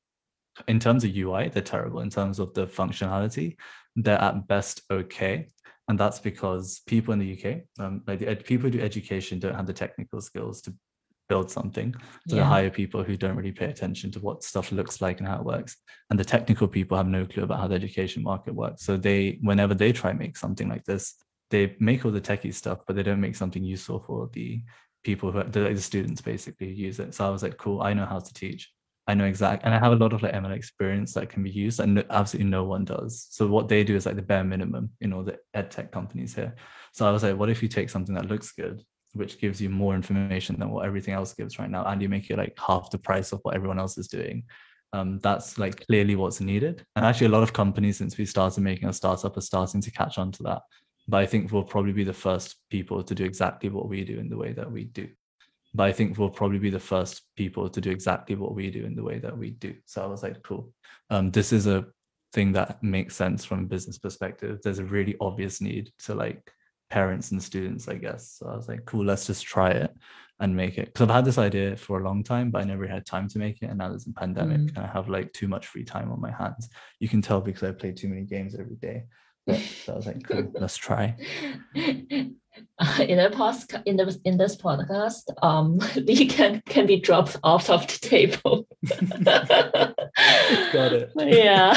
in 0.69 0.79
terms 0.79 1.03
of 1.05 1.17
UI, 1.17 1.49
they're 1.49 1.63
terrible. 1.63 2.01
In 2.01 2.11
terms 2.11 2.39
of 2.39 2.55
the 2.55 2.67
functionality, 2.67 3.57
they're 3.97 4.21
at 4.21 4.47
best 4.47 4.83
okay. 4.91 5.49
And 5.89 5.99
that's 5.99 6.21
because 6.21 6.83
people 6.87 7.15
in 7.15 7.19
the 7.19 7.33
UK, 7.33 7.63
um, 7.81 8.03
like 8.07 8.19
the 8.19 8.29
ed- 8.29 8.45
people 8.45 8.65
who 8.65 8.79
do 8.79 8.85
education, 8.85 9.39
don't 9.39 9.55
have 9.55 9.67
the 9.67 9.73
technical 9.73 10.21
skills 10.21 10.61
to 10.63 10.75
build 11.29 11.51
something. 11.51 11.95
So 12.29 12.37
yeah. 12.37 12.43
they 12.43 12.49
hire 12.49 12.71
people 12.71 13.03
who 13.03 13.17
don't 13.17 13.37
really 13.37 13.53
pay 13.53 13.67
attention 13.67 14.11
to 14.13 14.21
what 14.21 14.43
stuff 14.43 14.73
looks 14.73 15.01
like 15.01 15.19
and 15.19 15.29
how 15.29 15.39
it 15.39 15.45
works. 15.45 15.77
And 16.11 16.19
the 16.19 16.25
technical 16.25 16.67
people 16.67 16.97
have 16.97 17.07
no 17.07 17.27
clue 17.27 17.45
about 17.45 17.61
how 17.61 17.69
the 17.69 17.75
education 17.75 18.23
market 18.23 18.55
works. 18.55 18.83
So 18.85 18.97
they, 18.97 19.39
whenever 19.43 19.75
they 19.75 19.93
try 19.93 20.13
make 20.13 20.37
something 20.37 20.69
like 20.69 20.85
this, 20.85 21.15
they 21.51 21.77
make 21.79 22.05
all 22.05 22.11
the 22.11 22.21
techie 22.21 22.55
stuff, 22.55 22.81
but 22.87 22.97
they 22.97 23.03
don't 23.03 23.21
make 23.21 23.37
something 23.37 23.63
useful 23.63 24.03
for 24.07 24.29
the 24.33 24.63
people 25.05 25.31
who 25.31 25.43
the, 25.45 25.73
the 25.75 25.81
students 25.81 26.21
basically 26.21 26.73
use 26.73 26.99
it. 26.99 27.15
So 27.15 27.27
I 27.27 27.31
was 27.31 27.43
like, 27.43 27.57
cool, 27.57 27.83
I 27.83 27.95
know 27.95 28.07
how 28.07 28.19
to 28.19 28.35
teach. 28.35 28.73
I 29.07 29.15
know 29.15 29.25
exact, 29.25 29.65
and 29.65 29.73
I 29.73 29.79
have 29.79 29.93
a 29.93 29.97
lot 29.97 30.13
of 30.13 30.23
like 30.23 30.35
ML 30.35 30.55
experience 30.55 31.15
that 31.15 31.31
can 31.31 31.43
be 31.43 31.49
used, 31.49 31.81
and 31.81 32.05
absolutely 32.11 32.51
no 32.51 32.65
one 32.65 32.85
does. 32.85 33.27
So 33.31 33.47
what 33.47 33.67
they 33.67 33.83
do 33.83 33.97
is 33.97 34.05
like 34.05 34.17
the 34.17 34.23
bare 34.23 34.45
minimum 34.45 34.91
in 35.01 35.15
all 35.15 35.23
the 35.23 35.39
ed 35.55 35.71
tech 35.71 35.91
companies 35.91 36.35
here. 36.35 36.55
So 36.93 37.09
I 37.09 37.11
was 37.11 37.23
like, 37.23 37.39
what 37.39 37.49
if 37.49 37.63
you 37.63 37.71
take 37.71 37.89
something 37.89 38.15
that 38.17 38.29
looks 38.29 38.53
good, 38.53 38.83
which 39.13 39.41
gives 39.41 39.61
you 39.61 39.71
more 39.71 39.95
information 39.95 40.59
than 40.59 40.71
what 40.71 40.87
everything 40.87 41.15
else 41.15 41.35
gives 41.35 41.59
right 41.59 41.71
now, 41.71 41.85
and 41.85 42.01
you 42.03 42.09
make 42.09 42.31
it 42.31 42.39
like 42.39 42.57
half 42.59 42.91
the 42.91 42.99
price 42.99 43.33
of 43.33 43.41
what 43.43 43.55
everyone 43.55 43.79
else 43.79 43.99
is 43.99 44.09
doing? 44.09 44.45
Um, 44.93 45.19
that's 45.19 45.59
like 45.59 45.87
clearly 45.87 46.17
what's 46.17 46.41
needed. 46.41 46.85
And 46.97 47.05
actually, 47.05 47.27
a 47.27 47.31
lot 47.31 47.43
of 47.43 47.53
companies, 47.53 47.99
since 47.99 48.17
we 48.17 48.27
started 48.27 48.63
making 48.63 48.89
a 48.89 48.93
startup, 48.93 49.37
are 49.37 49.43
starting 49.43 49.81
to 49.83 49.91
catch 49.91 50.19
on 50.19 50.33
to 50.33 50.43
that. 50.45 50.63
But 51.07 51.19
I 51.19 51.27
think 51.27 51.53
we'll 51.53 51.65
probably 51.65 51.93
be 51.93 52.05
the 52.05 52.13
first 52.13 52.57
people 52.71 53.03
to 53.03 53.15
do 53.15 53.25
exactly 53.25 53.71
what 53.71 53.89
we 53.89 54.05
do 54.05 54.19
in 54.19 54.29
the 54.29 54.37
way 54.37 54.53
that 54.53 54.71
we 54.71 54.85
do 54.85 55.09
but 55.75 55.85
I 55.85 55.93
think 55.93 56.19
we'll 56.19 56.31
probably 56.31 56.59
be 56.59 56.71
the 56.71 56.81
first 56.81 57.23
people 57.37 57.69
to 57.69 57.81
do 57.81 57.91
exactly 57.91 58.37
what 58.37 58.55
we 58.55 58.71
do 58.71 58.85
in 58.85 58.95
the 58.95 59.03
way 59.03 59.19
that 59.19 59.37
we 59.37 59.51
do. 59.51 59.75
So 59.85 60.03
I 60.03 60.07
was 60.07 60.23
like, 60.23 60.43
cool. 60.43 60.73
Um, 61.11 61.31
this 61.31 61.53
is 61.53 61.67
a 61.67 61.87
thing 62.33 62.53
that 62.53 62.83
makes 62.83 63.17
sense 63.17 63.45
from 63.45 63.61
a 63.61 63.67
business 63.67 63.99
perspective. 63.99 64.61
There's 64.63 64.79
a 64.79 64.85
really 64.85 65.17
obvious 65.21 65.61
need 65.61 65.91
to 66.01 66.15
like 66.15 66.51
parents 66.91 67.31
and 67.31 67.43
students, 67.43 67.89
I 67.89 67.95
guess. 67.95 68.37
So 68.39 68.49
I 68.49 68.57
was 68.57 68.69
like, 68.69 68.85
cool, 68.85 69.05
let's 69.05 69.27
just 69.27 69.45
try 69.45 69.71
it 69.71 69.95
and 70.41 70.55
make 70.55 70.79
it. 70.79 70.87
Because 70.87 71.03
I've 71.09 71.15
had 71.15 71.25
this 71.25 71.39
idea 71.39 71.77
for 71.77 72.01
a 72.01 72.05
long 72.05 72.23
time, 72.23 72.51
but 72.51 72.63
I 72.63 72.65
never 72.65 72.87
had 72.87 73.07
time 73.07 73.29
to 73.29 73.39
make 73.39 73.63
it. 73.63 73.67
And 73.67 73.79
now 73.79 73.89
there's 73.89 74.07
a 74.07 74.13
pandemic 74.13 74.61
mm. 74.61 74.77
and 74.77 74.79
I 74.79 74.87
have 74.87 75.09
like 75.09 75.33
too 75.33 75.49
much 75.49 75.67
free 75.67 75.85
time 75.85 76.11
on 76.13 76.21
my 76.21 76.31
hands. 76.31 76.69
You 77.01 77.09
can 77.09 77.23
tell 77.23 77.41
because 77.41 77.63
I 77.63 77.73
play 77.73 77.93
too 77.93 78.09
many 78.09 78.23
games 78.23 78.55
every 78.55 78.77
day. 78.77 79.05
But 79.47 79.61
so 79.61 79.95
I 79.95 79.97
was 79.97 80.07
like, 80.07 80.23
cool, 80.25 80.53
let's 80.61 80.77
try. 80.77 81.17
in 81.75 83.17
the 83.17 83.31
post 83.33 83.75
in 83.87 83.97
the 83.97 84.21
in 84.25 84.37
this 84.37 84.57
podcast, 84.57 85.23
um, 85.43 85.81
we 86.07 86.27
can 86.27 86.63
can 86.67 86.87
be 86.87 87.01
dropped 87.01 87.39
off 87.43 87.71
of 87.71 87.87
the 87.87 87.99
table. 87.99 88.67
Got 90.73 90.93
it. 90.93 91.13
Yeah, 91.17 91.75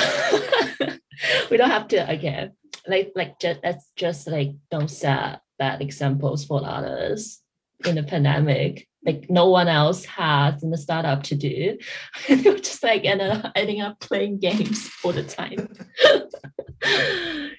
we 1.49 1.55
don't 1.57 1.69
have 1.69 1.87
to 1.89 2.09
again. 2.09 2.51
Like 2.87 3.11
like 3.15 3.39
just 3.39 3.61
that's 3.61 3.91
just 3.95 4.27
like 4.27 4.51
don't 4.69 4.89
set 4.89 5.41
bad 5.59 5.81
examples 5.81 6.45
for 6.45 6.65
others 6.65 7.39
in 7.85 7.95
the 7.95 8.03
pandemic. 8.03 8.87
Like 9.05 9.27
no 9.29 9.49
one 9.49 9.67
else 9.67 10.05
has 10.05 10.61
in 10.63 10.69
the 10.69 10.77
startup 10.77 11.23
to 11.23 11.35
do. 11.35 11.77
You're 12.27 12.57
just 12.57 12.83
like 12.83 13.05
end 13.05 13.21
up, 13.21 13.51
ending 13.55 13.81
up 13.81 13.99
playing 13.99 14.39
games 14.39 14.91
all 15.03 15.11
the 15.11 15.23
time. 15.23 15.67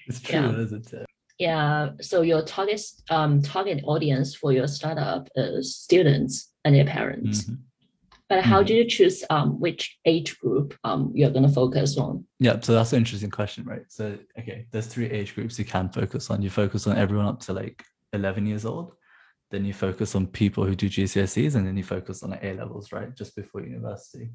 it's 0.07 0.19
true, 0.23 0.39
yeah. 0.39 0.57
isn't 0.57 0.93
it? 0.93 1.05
yeah 1.39 1.89
so 1.99 2.21
your 2.21 2.41
target 2.43 2.81
um 3.09 3.41
target 3.41 3.83
audience 3.85 4.35
for 4.35 4.51
your 4.51 4.67
startup 4.67 5.27
is 5.35 5.75
students 5.75 6.51
and 6.63 6.75
their 6.75 6.85
parents 6.85 7.43
mm-hmm. 7.43 7.55
But 8.33 8.43
how 8.43 8.57
mm-hmm. 8.57 8.67
do 8.67 8.73
you 8.73 8.85
choose 8.85 9.23
um 9.29 9.59
which 9.59 9.99
age 10.05 10.39
group 10.39 10.75
um 10.83 11.11
you're 11.13 11.29
going 11.29 11.47
to 11.47 11.53
focus 11.53 11.97
on? 11.97 12.25
Yeah 12.39 12.59
so 12.59 12.73
that's 12.73 12.91
an 12.93 12.97
interesting 12.97 13.29
question 13.29 13.63
right? 13.65 13.83
So 13.89 14.17
okay 14.39 14.65
there's 14.71 14.87
three 14.87 15.09
age 15.09 15.35
groups 15.35 15.59
you 15.59 15.65
can 15.65 15.89
focus 15.89 16.31
on. 16.31 16.41
You 16.41 16.49
focus 16.49 16.87
on 16.87 16.97
everyone 16.97 17.27
up 17.27 17.39
to 17.41 17.53
like 17.53 17.83
11 18.13 18.47
years 18.47 18.65
old. 18.65 18.93
Then 19.51 19.65
you 19.65 19.73
focus 19.73 20.15
on 20.15 20.25
people 20.25 20.65
who 20.65 20.75
do 20.75 20.89
GCSEs 20.89 21.53
and 21.53 21.67
then 21.67 21.77
you 21.77 21.83
focus 21.83 22.23
on 22.23 22.37
A 22.41 22.53
levels 22.53 22.91
right? 22.91 23.15
Just 23.15 23.35
before 23.35 23.61
university. 23.61 24.31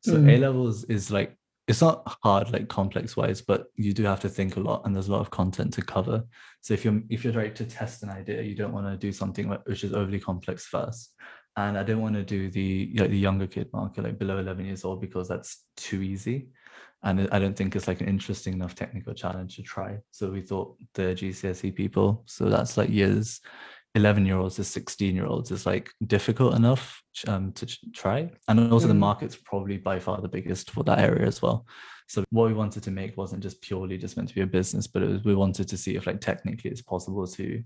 So 0.00 0.14
mm. 0.14 0.34
A 0.34 0.38
levels 0.38 0.84
is 0.84 1.10
like 1.10 1.36
it's 1.68 1.82
not 1.82 2.16
hard 2.24 2.50
like 2.52 2.68
complex 2.68 3.16
wise 3.16 3.40
but 3.40 3.66
you 3.76 3.92
do 3.92 4.02
have 4.02 4.20
to 4.20 4.28
think 4.28 4.56
a 4.56 4.60
lot 4.60 4.82
and 4.84 4.94
there's 4.94 5.08
a 5.08 5.12
lot 5.12 5.20
of 5.20 5.30
content 5.30 5.74
to 5.74 5.82
cover. 5.82 6.24
So 6.62 6.72
if 6.72 6.86
you're 6.86 7.02
if 7.10 7.22
you're 7.22 7.34
trying 7.34 7.52
to 7.52 7.66
test 7.66 8.02
an 8.02 8.08
idea 8.08 8.40
you 8.40 8.54
don't 8.54 8.72
want 8.72 8.86
to 8.86 8.96
do 8.96 9.12
something 9.12 9.46
which 9.66 9.84
is 9.84 9.92
overly 9.92 10.20
complex 10.20 10.64
first 10.64 11.14
and 11.56 11.76
i 11.76 11.82
don't 11.82 12.00
want 12.00 12.14
to 12.14 12.22
do 12.22 12.50
the 12.50 12.92
like 12.96 13.10
the 13.10 13.18
younger 13.18 13.46
kid 13.46 13.68
market 13.72 14.04
like 14.04 14.18
below 14.18 14.38
11 14.38 14.64
years 14.64 14.84
old 14.84 15.00
because 15.00 15.28
that's 15.28 15.64
too 15.76 16.02
easy. 16.02 16.48
And 17.04 17.28
i 17.32 17.38
don't 17.40 17.56
think 17.56 17.74
it's 17.74 17.88
like 17.88 18.00
an 18.00 18.08
interesting 18.08 18.54
enough 18.54 18.74
technical 18.74 19.12
challenge 19.12 19.56
to 19.56 19.62
try. 19.62 19.98
So 20.12 20.30
we 20.30 20.40
thought 20.40 20.76
the 20.94 21.14
gcse 21.14 21.74
people 21.74 22.22
so 22.26 22.48
that's 22.48 22.76
like 22.76 22.90
years 22.90 23.40
11 23.94 24.24
year 24.24 24.38
olds 24.38 24.56
to 24.56 24.64
16 24.64 25.14
year 25.14 25.26
olds 25.26 25.50
is 25.50 25.66
like 25.66 25.90
difficult 26.06 26.54
enough 26.54 27.02
um, 27.28 27.52
to 27.52 27.66
try. 27.92 28.30
And 28.48 28.72
also 28.72 28.86
mm. 28.86 28.90
the 28.90 28.94
market's 28.94 29.36
probably 29.36 29.76
by 29.76 29.98
far 29.98 30.20
the 30.20 30.28
biggest 30.28 30.70
for 30.70 30.82
that 30.84 30.98
area 30.98 31.26
as 31.26 31.42
well. 31.42 31.66
So 32.08 32.24
what 32.30 32.48
we 32.48 32.54
wanted 32.54 32.82
to 32.84 32.90
make 32.90 33.16
wasn't 33.16 33.42
just 33.42 33.60
purely 33.60 33.98
just 33.98 34.16
meant 34.16 34.28
to 34.30 34.34
be 34.34 34.40
a 34.42 34.46
business 34.46 34.86
but 34.86 35.02
it 35.02 35.08
was, 35.08 35.24
we 35.24 35.34
wanted 35.34 35.68
to 35.68 35.76
see 35.76 35.96
if 35.96 36.06
like 36.06 36.20
technically 36.20 36.70
it's 36.70 36.82
possible 36.82 37.26
to 37.26 37.62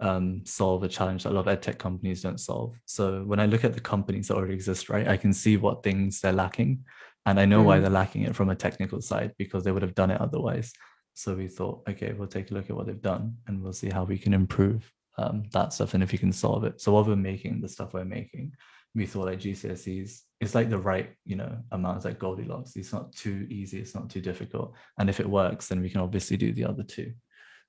um, 0.00 0.42
solve 0.44 0.82
a 0.82 0.88
challenge 0.88 1.22
that 1.22 1.30
a 1.30 1.34
lot 1.34 1.42
of 1.42 1.48
ed 1.48 1.62
tech 1.62 1.78
companies 1.78 2.22
don't 2.22 2.40
solve 2.40 2.74
so 2.86 3.22
when 3.24 3.38
i 3.38 3.46
look 3.46 3.64
at 3.64 3.74
the 3.74 3.80
companies 3.80 4.28
that 4.28 4.36
already 4.36 4.54
exist 4.54 4.88
right 4.88 5.06
i 5.06 5.16
can 5.16 5.32
see 5.32 5.56
what 5.56 5.82
things 5.82 6.20
they're 6.20 6.32
lacking 6.32 6.82
and 7.26 7.38
i 7.38 7.44
know 7.44 7.62
mm. 7.62 7.66
why 7.66 7.78
they're 7.78 7.90
lacking 7.90 8.22
it 8.22 8.34
from 8.34 8.50
a 8.50 8.54
technical 8.54 9.00
side 9.00 9.32
because 9.38 9.62
they 9.62 9.70
would 9.70 9.82
have 9.82 9.94
done 9.94 10.10
it 10.10 10.20
otherwise 10.20 10.72
so 11.14 11.34
we 11.34 11.46
thought 11.46 11.82
okay 11.88 12.12
we'll 12.14 12.26
take 12.26 12.50
a 12.50 12.54
look 12.54 12.68
at 12.68 12.74
what 12.74 12.86
they've 12.86 13.02
done 13.02 13.36
and 13.46 13.62
we'll 13.62 13.72
see 13.72 13.90
how 13.90 14.02
we 14.02 14.18
can 14.18 14.34
improve 14.34 14.90
um, 15.18 15.44
that 15.52 15.72
stuff 15.72 15.94
and 15.94 16.02
if 16.02 16.12
you 16.12 16.18
can 16.18 16.32
solve 16.32 16.64
it. 16.64 16.80
So 16.80 16.92
while 16.92 17.04
we're 17.04 17.16
making 17.16 17.60
the 17.60 17.68
stuff 17.68 17.94
we're 17.94 18.04
making, 18.04 18.52
we 18.94 19.06
thought 19.06 19.26
like 19.26 19.40
GCSEs, 19.40 20.20
it's 20.40 20.54
like 20.54 20.68
the 20.68 20.78
right, 20.78 21.10
you 21.24 21.36
know, 21.36 21.58
amount. 21.70 21.96
It's 21.96 22.04
like 22.04 22.18
Goldilocks. 22.18 22.76
It's 22.76 22.92
not 22.92 23.12
too 23.14 23.46
easy. 23.48 23.80
It's 23.80 23.94
not 23.94 24.10
too 24.10 24.20
difficult. 24.20 24.74
And 24.98 25.08
if 25.08 25.20
it 25.20 25.28
works, 25.28 25.68
then 25.68 25.80
we 25.80 25.88
can 25.88 26.00
obviously 26.00 26.36
do 26.36 26.52
the 26.52 26.64
other 26.64 26.82
two. 26.82 27.12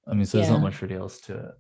I 0.08 0.14
mean, 0.14 0.26
so 0.26 0.38
yeah. 0.38 0.44
there's 0.44 0.54
not 0.54 0.64
much 0.64 0.82
really 0.82 0.96
else 0.96 1.22
to 1.22 1.38
it. 1.38 1.52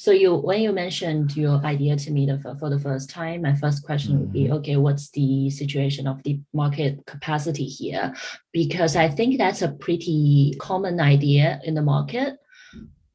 So 0.00 0.12
you, 0.12 0.34
when 0.34 0.62
you 0.62 0.72
mentioned 0.72 1.36
your 1.36 1.56
idea 1.62 1.94
to 1.94 2.10
me 2.10 2.24
the, 2.24 2.38
for 2.58 2.70
the 2.70 2.78
first 2.78 3.10
time, 3.10 3.42
my 3.42 3.54
first 3.54 3.84
question 3.84 4.18
would 4.18 4.32
be, 4.32 4.44
mm-hmm. 4.44 4.54
okay, 4.54 4.76
what's 4.78 5.10
the 5.10 5.50
situation 5.50 6.06
of 6.06 6.22
the 6.22 6.40
market 6.54 7.04
capacity 7.06 7.66
here? 7.66 8.14
Because 8.50 8.96
I 8.96 9.08
think 9.08 9.36
that's 9.36 9.60
a 9.60 9.72
pretty 9.72 10.54
common 10.58 11.00
idea 11.00 11.60
in 11.64 11.74
the 11.74 11.82
market 11.82 12.38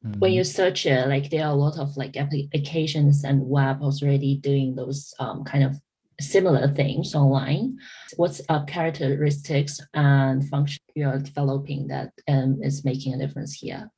Mm-hmm. 0.06 0.20
When 0.20 0.32
you 0.32 0.44
search 0.44 0.86
it, 0.86 1.08
like 1.08 1.30
there 1.30 1.44
are 1.44 1.52
a 1.52 1.54
lot 1.54 1.78
of 1.78 1.96
like 1.96 2.16
applications 2.16 3.24
and 3.24 3.48
web 3.48 3.82
already 3.82 4.36
doing 4.36 4.74
those 4.74 5.14
um, 5.18 5.44
kind 5.44 5.64
of 5.64 5.76
similar 6.20 6.68
things 6.68 7.14
online. 7.14 7.78
What's 8.16 8.40
uh, 8.48 8.64
characteristics 8.64 9.80
and 9.94 10.48
function 10.48 10.82
you're 10.94 11.18
developing 11.18 11.88
that 11.88 12.12
um, 12.28 12.60
is 12.62 12.84
making 12.84 13.14
a 13.14 13.18
difference 13.18 13.54
here? 13.54 13.90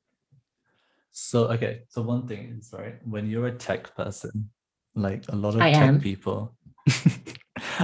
So 1.21 1.49
okay, 1.49 1.83
so 1.89 2.03
one 2.03 2.27
thing 2.27 2.57
is 2.59 2.71
right 2.73 2.97
when 3.05 3.29
you're 3.29 3.47
a 3.47 3.53
tech 3.53 3.95
person, 3.95 4.51
like 4.95 5.25
a 5.29 5.37
lot 5.37 5.55
of 5.55 5.61
I 5.61 5.73
tech 5.73 5.83
am. 5.83 6.01
people. 6.01 6.57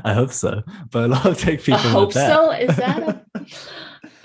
I 0.05 0.13
hope 0.13 0.33
so, 0.33 0.63
but 0.91 1.05
a 1.05 1.09
lot 1.09 1.27
of 1.27 1.39
tech 1.39 1.61
people. 1.61 1.81
I 1.81 1.93
hope 1.99 2.13
so. 2.13 2.53
Is 2.53 2.77
that? 2.77 3.03
A, 3.03 3.47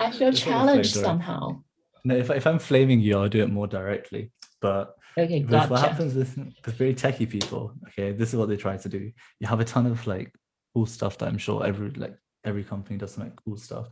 I 0.00 0.10
feel 0.10 0.32
challenged 0.32 0.94
somehow 0.94 1.62
no, 2.04 2.16
if, 2.16 2.30
if 2.30 2.46
I'm 2.46 2.58
flaming 2.58 3.00
you, 3.00 3.18
I'll 3.18 3.28
do 3.28 3.42
it 3.42 3.50
more 3.50 3.66
directly. 3.66 4.32
But 4.60 4.94
okay, 5.18 5.40
gotcha. 5.40 5.70
what 5.70 5.80
happens 5.80 6.14
with, 6.14 6.36
with 6.36 6.74
very 6.74 6.94
techie 6.94 7.28
people, 7.28 7.74
okay, 7.88 8.12
this 8.12 8.30
is 8.30 8.36
what 8.36 8.48
they 8.48 8.56
try 8.56 8.76
to 8.76 8.88
do. 8.88 9.10
You 9.38 9.46
have 9.46 9.60
a 9.60 9.64
ton 9.64 9.86
of 9.86 10.06
like 10.06 10.32
cool 10.74 10.86
stuff 10.86 11.18
that 11.18 11.28
I'm 11.28 11.38
sure 11.38 11.66
every 11.66 11.90
like 11.90 12.16
every 12.44 12.64
company 12.64 12.98
does 12.98 13.12
some 13.12 13.24
like 13.24 13.36
cool 13.44 13.56
stuff. 13.56 13.88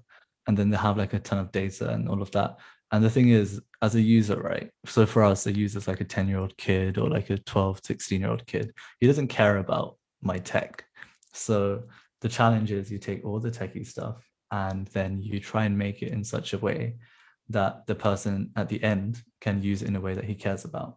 And 0.47 0.57
then 0.57 0.71
they 0.71 0.79
have 0.79 0.97
like 0.97 1.13
a 1.13 1.19
ton 1.19 1.39
of 1.39 1.53
data 1.53 1.91
and 1.91 2.09
all 2.09 2.23
of 2.23 2.31
that. 2.33 2.57
And 2.91 3.05
the 3.05 3.11
thing 3.11 3.29
is, 3.29 3.61
as 3.83 3.95
a 3.95 4.01
user, 4.01 4.41
right? 4.41 4.71
So 4.87 5.07
for 5.07 5.23
us, 5.23 5.47
a 5.47 5.53
user's 5.53 5.87
like 5.87 6.01
a 6.01 6.05
10-year-old 6.05 6.57
kid 6.57 6.99
or 6.99 7.09
like 7.09 7.31
a 7.31 7.39
12, 7.39 7.83
16-year-old 7.83 8.47
kid. 8.47 8.73
He 9.01 9.07
doesn't 9.07 9.29
care 9.29 9.59
about 9.59 9.99
my 10.23 10.39
tech. 10.39 10.85
So 11.33 11.85
the 12.21 12.29
challenge 12.29 12.73
is 12.73 12.91
you 12.91 12.99
take 12.99 13.25
all 13.25 13.41
the 13.41 13.51
techie 13.51 13.87
stuff 13.87 14.27
and 14.51 14.87
then 14.89 15.21
you 15.23 15.39
try 15.39 15.67
and 15.67 15.77
make 15.77 16.03
it 16.03 16.13
in 16.13 16.25
such 16.25 16.55
a 16.55 16.59
way 16.59 16.97
that 17.51 17.87
the 17.87 17.95
person 17.95 18.51
at 18.57 18.69
the 18.69 18.83
end 18.83 19.23
can 19.41 19.63
use 19.63 19.83
it 19.83 19.89
in 19.89 19.97
a 19.97 20.01
way 20.01 20.15
that 20.15 20.25
he 20.25 20.35
cares 20.35 20.65
about. 20.65 20.97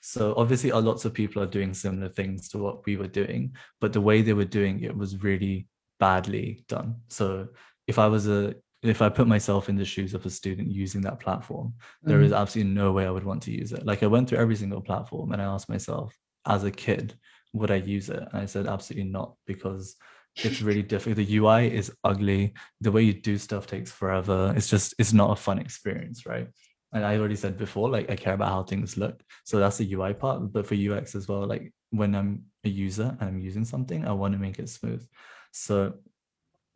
So 0.00 0.34
obviously, 0.36 0.70
lots 0.70 1.04
of 1.04 1.14
people 1.14 1.42
are 1.42 1.46
doing 1.46 1.74
similar 1.74 2.08
things 2.08 2.48
to 2.50 2.58
what 2.58 2.86
we 2.86 2.96
were 2.96 3.08
doing, 3.08 3.54
but 3.80 3.92
the 3.92 4.00
way 4.00 4.22
they 4.22 4.32
were 4.32 4.44
doing 4.44 4.82
it 4.82 4.96
was 4.96 5.22
really 5.22 5.66
badly 5.98 6.64
done. 6.68 6.96
So 7.08 7.48
if 7.86 7.98
I 7.98 8.06
was 8.06 8.28
a 8.28 8.54
if 8.82 9.02
I 9.02 9.08
put 9.08 9.26
myself 9.26 9.68
in 9.68 9.76
the 9.76 9.84
shoes 9.84 10.14
of 10.14 10.24
a 10.24 10.30
student 10.30 10.70
using 10.70 11.00
that 11.02 11.20
platform, 11.20 11.68
mm-hmm. 11.68 12.10
there 12.10 12.20
is 12.20 12.32
mm-hmm. 12.32 12.40
absolutely 12.40 12.72
no 12.74 12.92
way 12.92 13.06
I 13.06 13.10
would 13.10 13.24
want 13.24 13.42
to 13.44 13.50
use 13.50 13.72
it. 13.72 13.84
Like 13.84 14.02
I 14.02 14.06
went 14.06 14.28
through 14.28 14.38
every 14.38 14.56
single 14.56 14.80
platform 14.80 15.32
and 15.32 15.42
I 15.42 15.46
asked 15.46 15.68
myself, 15.68 16.16
as 16.46 16.64
a 16.64 16.70
kid, 16.70 17.14
would 17.52 17.70
I 17.70 17.76
use 17.76 18.08
it? 18.08 18.20
And 18.20 18.40
I 18.40 18.46
said 18.46 18.66
absolutely 18.66 19.10
not 19.10 19.34
because 19.46 19.96
it's 20.36 20.62
really 20.62 20.82
difficult. 20.94 21.16
The 21.16 21.36
UI 21.38 21.74
is 21.74 21.92
ugly. 22.04 22.54
The 22.80 22.92
way 22.92 23.02
you 23.02 23.14
do 23.14 23.38
stuff 23.38 23.66
takes 23.66 23.90
forever. 23.90 24.52
It's 24.56 24.68
just 24.68 24.94
it's 24.98 25.12
not 25.12 25.30
a 25.30 25.36
fun 25.36 25.58
experience, 25.58 26.26
right? 26.26 26.48
And 26.92 27.04
I 27.04 27.18
already 27.18 27.36
said 27.36 27.58
before, 27.58 27.90
like 27.90 28.10
I 28.10 28.16
care 28.16 28.34
about 28.34 28.48
how 28.48 28.62
things 28.62 28.96
look. 28.96 29.22
So 29.44 29.58
that's 29.58 29.76
the 29.76 29.92
UI 29.92 30.14
part. 30.14 30.52
But 30.52 30.66
for 30.66 30.74
UX 30.74 31.14
as 31.14 31.28
well, 31.28 31.46
like 31.46 31.72
when 31.90 32.14
I'm 32.14 32.44
a 32.64 32.68
user 32.68 33.16
and 33.20 33.28
I'm 33.28 33.40
using 33.40 33.64
something, 33.64 34.06
I 34.06 34.12
want 34.12 34.32
to 34.32 34.38
make 34.38 34.58
it 34.58 34.68
smooth. 34.70 35.06
So 35.52 35.94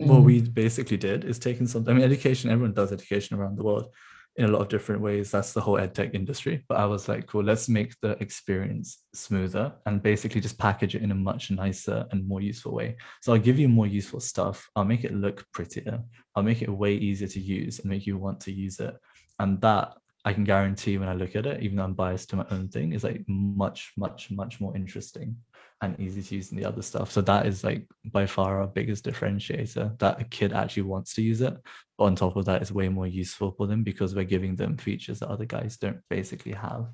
mm. 0.03 0.09
what 0.09 0.23
we 0.23 0.41
basically 0.41 0.97
did 0.97 1.25
is 1.25 1.38
taking 1.38 1.67
something. 1.67 1.95
I 1.95 1.99
mean, 1.99 2.05
education, 2.05 2.51
everyone 2.51 2.75
does 2.75 2.93
education 2.93 3.38
around 3.38 3.57
the 3.57 3.65
world. 3.65 3.91
in 4.37 4.47
a 4.47 4.49
lot 4.49 4.62
of 4.62 4.69
different 4.69 5.03
ways. 5.03 5.31
That's 5.31 5.53
the 5.53 5.61
whole 5.61 5.77
edtech 5.77 6.15
industry. 6.15 6.65
But 6.69 6.79
I 6.79 6.87
was 6.87 7.09
like, 7.09 7.27
cool, 7.27 7.45
let's 7.45 7.69
make 7.69 7.95
the 8.01 8.12
experience 8.23 9.05
smoother 9.15 9.75
and 9.85 10.03
basically 10.03 10.41
just 10.41 10.59
package 10.59 10.95
it 10.95 11.03
in 11.03 11.11
a 11.11 11.15
much 11.15 11.51
nicer 11.51 12.07
and 12.11 12.27
more 12.27 12.41
useful 12.41 12.73
way. 12.73 12.97
So 13.21 13.33
I'll 13.33 13.38
give 13.38 13.59
you 13.59 13.69
more 13.69 13.87
useful 13.87 14.21
stuff. 14.21 14.69
I'll 14.75 14.85
make 14.85 15.05
it 15.05 15.15
look 15.15 15.45
prettier. 15.53 16.01
I'll 16.35 16.43
make 16.43 16.62
it 16.62 16.71
way 16.71 16.95
easier 16.95 17.29
to 17.29 17.41
use 17.41 17.81
and 17.81 17.91
make 17.91 18.07
you 18.07 18.17
want 18.17 18.41
to 18.43 18.53
use 18.53 18.81
it. 18.81 18.97
And 19.38 19.61
that 19.61 19.95
I 20.25 20.33
can 20.33 20.45
guarantee 20.45 20.99
when 20.99 21.09
I 21.09 21.15
look 21.15 21.37
at 21.37 21.47
it, 21.47 21.62
even 21.62 21.77
though 21.77 21.85
I'm 21.85 21.95
biased 21.95 22.31
to 22.31 22.37
my 22.37 22.47
own 22.51 22.69
thing, 22.69 22.93
is 22.93 23.05
like 23.05 23.23
much, 23.27 23.93
much, 23.99 24.31
much 24.31 24.61
more 24.61 24.75
interesting 24.75 25.37
and 25.83 25.99
easy 25.99 26.23
to 26.23 26.35
use 26.37 26.49
than 26.49 26.59
the 26.59 26.64
other 26.64 26.83
stuff. 26.83 27.11
So 27.11 27.21
that 27.23 27.47
is 27.47 27.64
like 27.64 27.87
by 28.07 28.27
far 28.27 28.61
our 28.61 28.66
biggest 28.66 29.05
differentiator 29.05 29.99
that 29.99 30.21
a 30.21 30.25
kid 30.25 30.53
actually 30.53 30.85
wants 30.85 31.14
to 31.14 31.23
use 31.23 31.40
it. 31.40 31.57
But 31.99 32.05
on 32.05 32.16
top 32.16 32.37
of 32.37 32.45
that, 32.47 32.62
it's 32.62 32.73
way 32.73 32.88
more 32.88 33.07
useful 33.07 33.53
for 33.53 33.66
them 33.66 33.83
because 33.83 34.14
we're 34.14 34.25
giving 34.25 34.57
them 34.57 34.77
features 34.77 35.18
that 35.21 35.29
other 35.29 35.45
guys 35.45 35.77
don't 35.77 36.01
basically 36.09 36.53
have. 36.53 36.87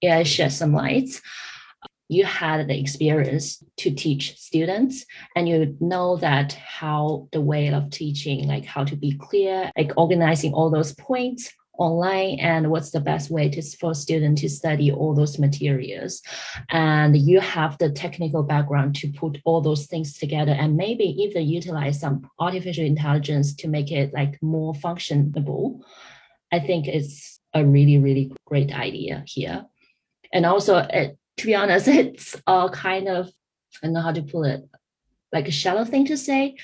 Yeah, 0.00 0.22
shed 0.24 0.52
some 0.52 0.72
lights. 0.72 1.22
You 2.08 2.24
had 2.24 2.68
the 2.68 2.78
experience 2.78 3.62
to 3.78 3.90
teach 3.90 4.38
students, 4.38 5.06
and 5.34 5.48
you 5.48 5.74
know 5.80 6.16
that 6.18 6.52
how 6.52 7.28
the 7.32 7.40
way 7.40 7.68
of 7.68 7.88
teaching, 7.88 8.46
like 8.46 8.66
how 8.66 8.84
to 8.84 8.94
be 8.94 9.16
clear, 9.16 9.70
like 9.76 9.92
organizing 9.96 10.52
all 10.52 10.68
those 10.68 10.94
points 10.94 11.50
online 11.78 12.38
and 12.40 12.70
what's 12.70 12.90
the 12.90 13.00
best 13.00 13.30
way 13.30 13.48
to, 13.48 13.62
for 13.62 13.94
students 13.94 14.40
to 14.42 14.48
study 14.48 14.90
all 14.92 15.14
those 15.14 15.38
materials? 15.38 16.22
And 16.70 17.16
you 17.16 17.40
have 17.40 17.78
the 17.78 17.90
technical 17.90 18.42
background 18.42 18.96
to 18.96 19.12
put 19.12 19.38
all 19.44 19.60
those 19.60 19.86
things 19.86 20.18
together 20.18 20.52
and 20.52 20.76
maybe 20.76 21.04
even 21.04 21.48
utilize 21.48 22.00
some 22.00 22.28
artificial 22.38 22.84
intelligence 22.84 23.54
to 23.56 23.68
make 23.68 23.90
it 23.90 24.12
like 24.12 24.42
more 24.42 24.74
functionable. 24.74 25.80
I 26.52 26.60
think 26.60 26.86
it's 26.86 27.40
a 27.52 27.64
really 27.64 27.98
really 27.98 28.32
great 28.46 28.72
idea 28.72 29.22
here. 29.26 29.64
And 30.32 30.44
also 30.44 30.78
it, 30.78 31.16
to 31.36 31.46
be 31.46 31.54
honest 31.54 31.88
it's 31.88 32.36
a 32.46 32.68
kind 32.72 33.08
of 33.08 33.26
i 33.82 33.86
don't 33.86 33.94
know 33.94 34.00
how 34.00 34.12
to 34.12 34.22
put 34.22 34.46
it 34.46 34.62
like 35.32 35.48
a 35.48 35.52
shallow 35.52 35.84
thing 35.84 36.06
to 36.06 36.16
say 36.16 36.56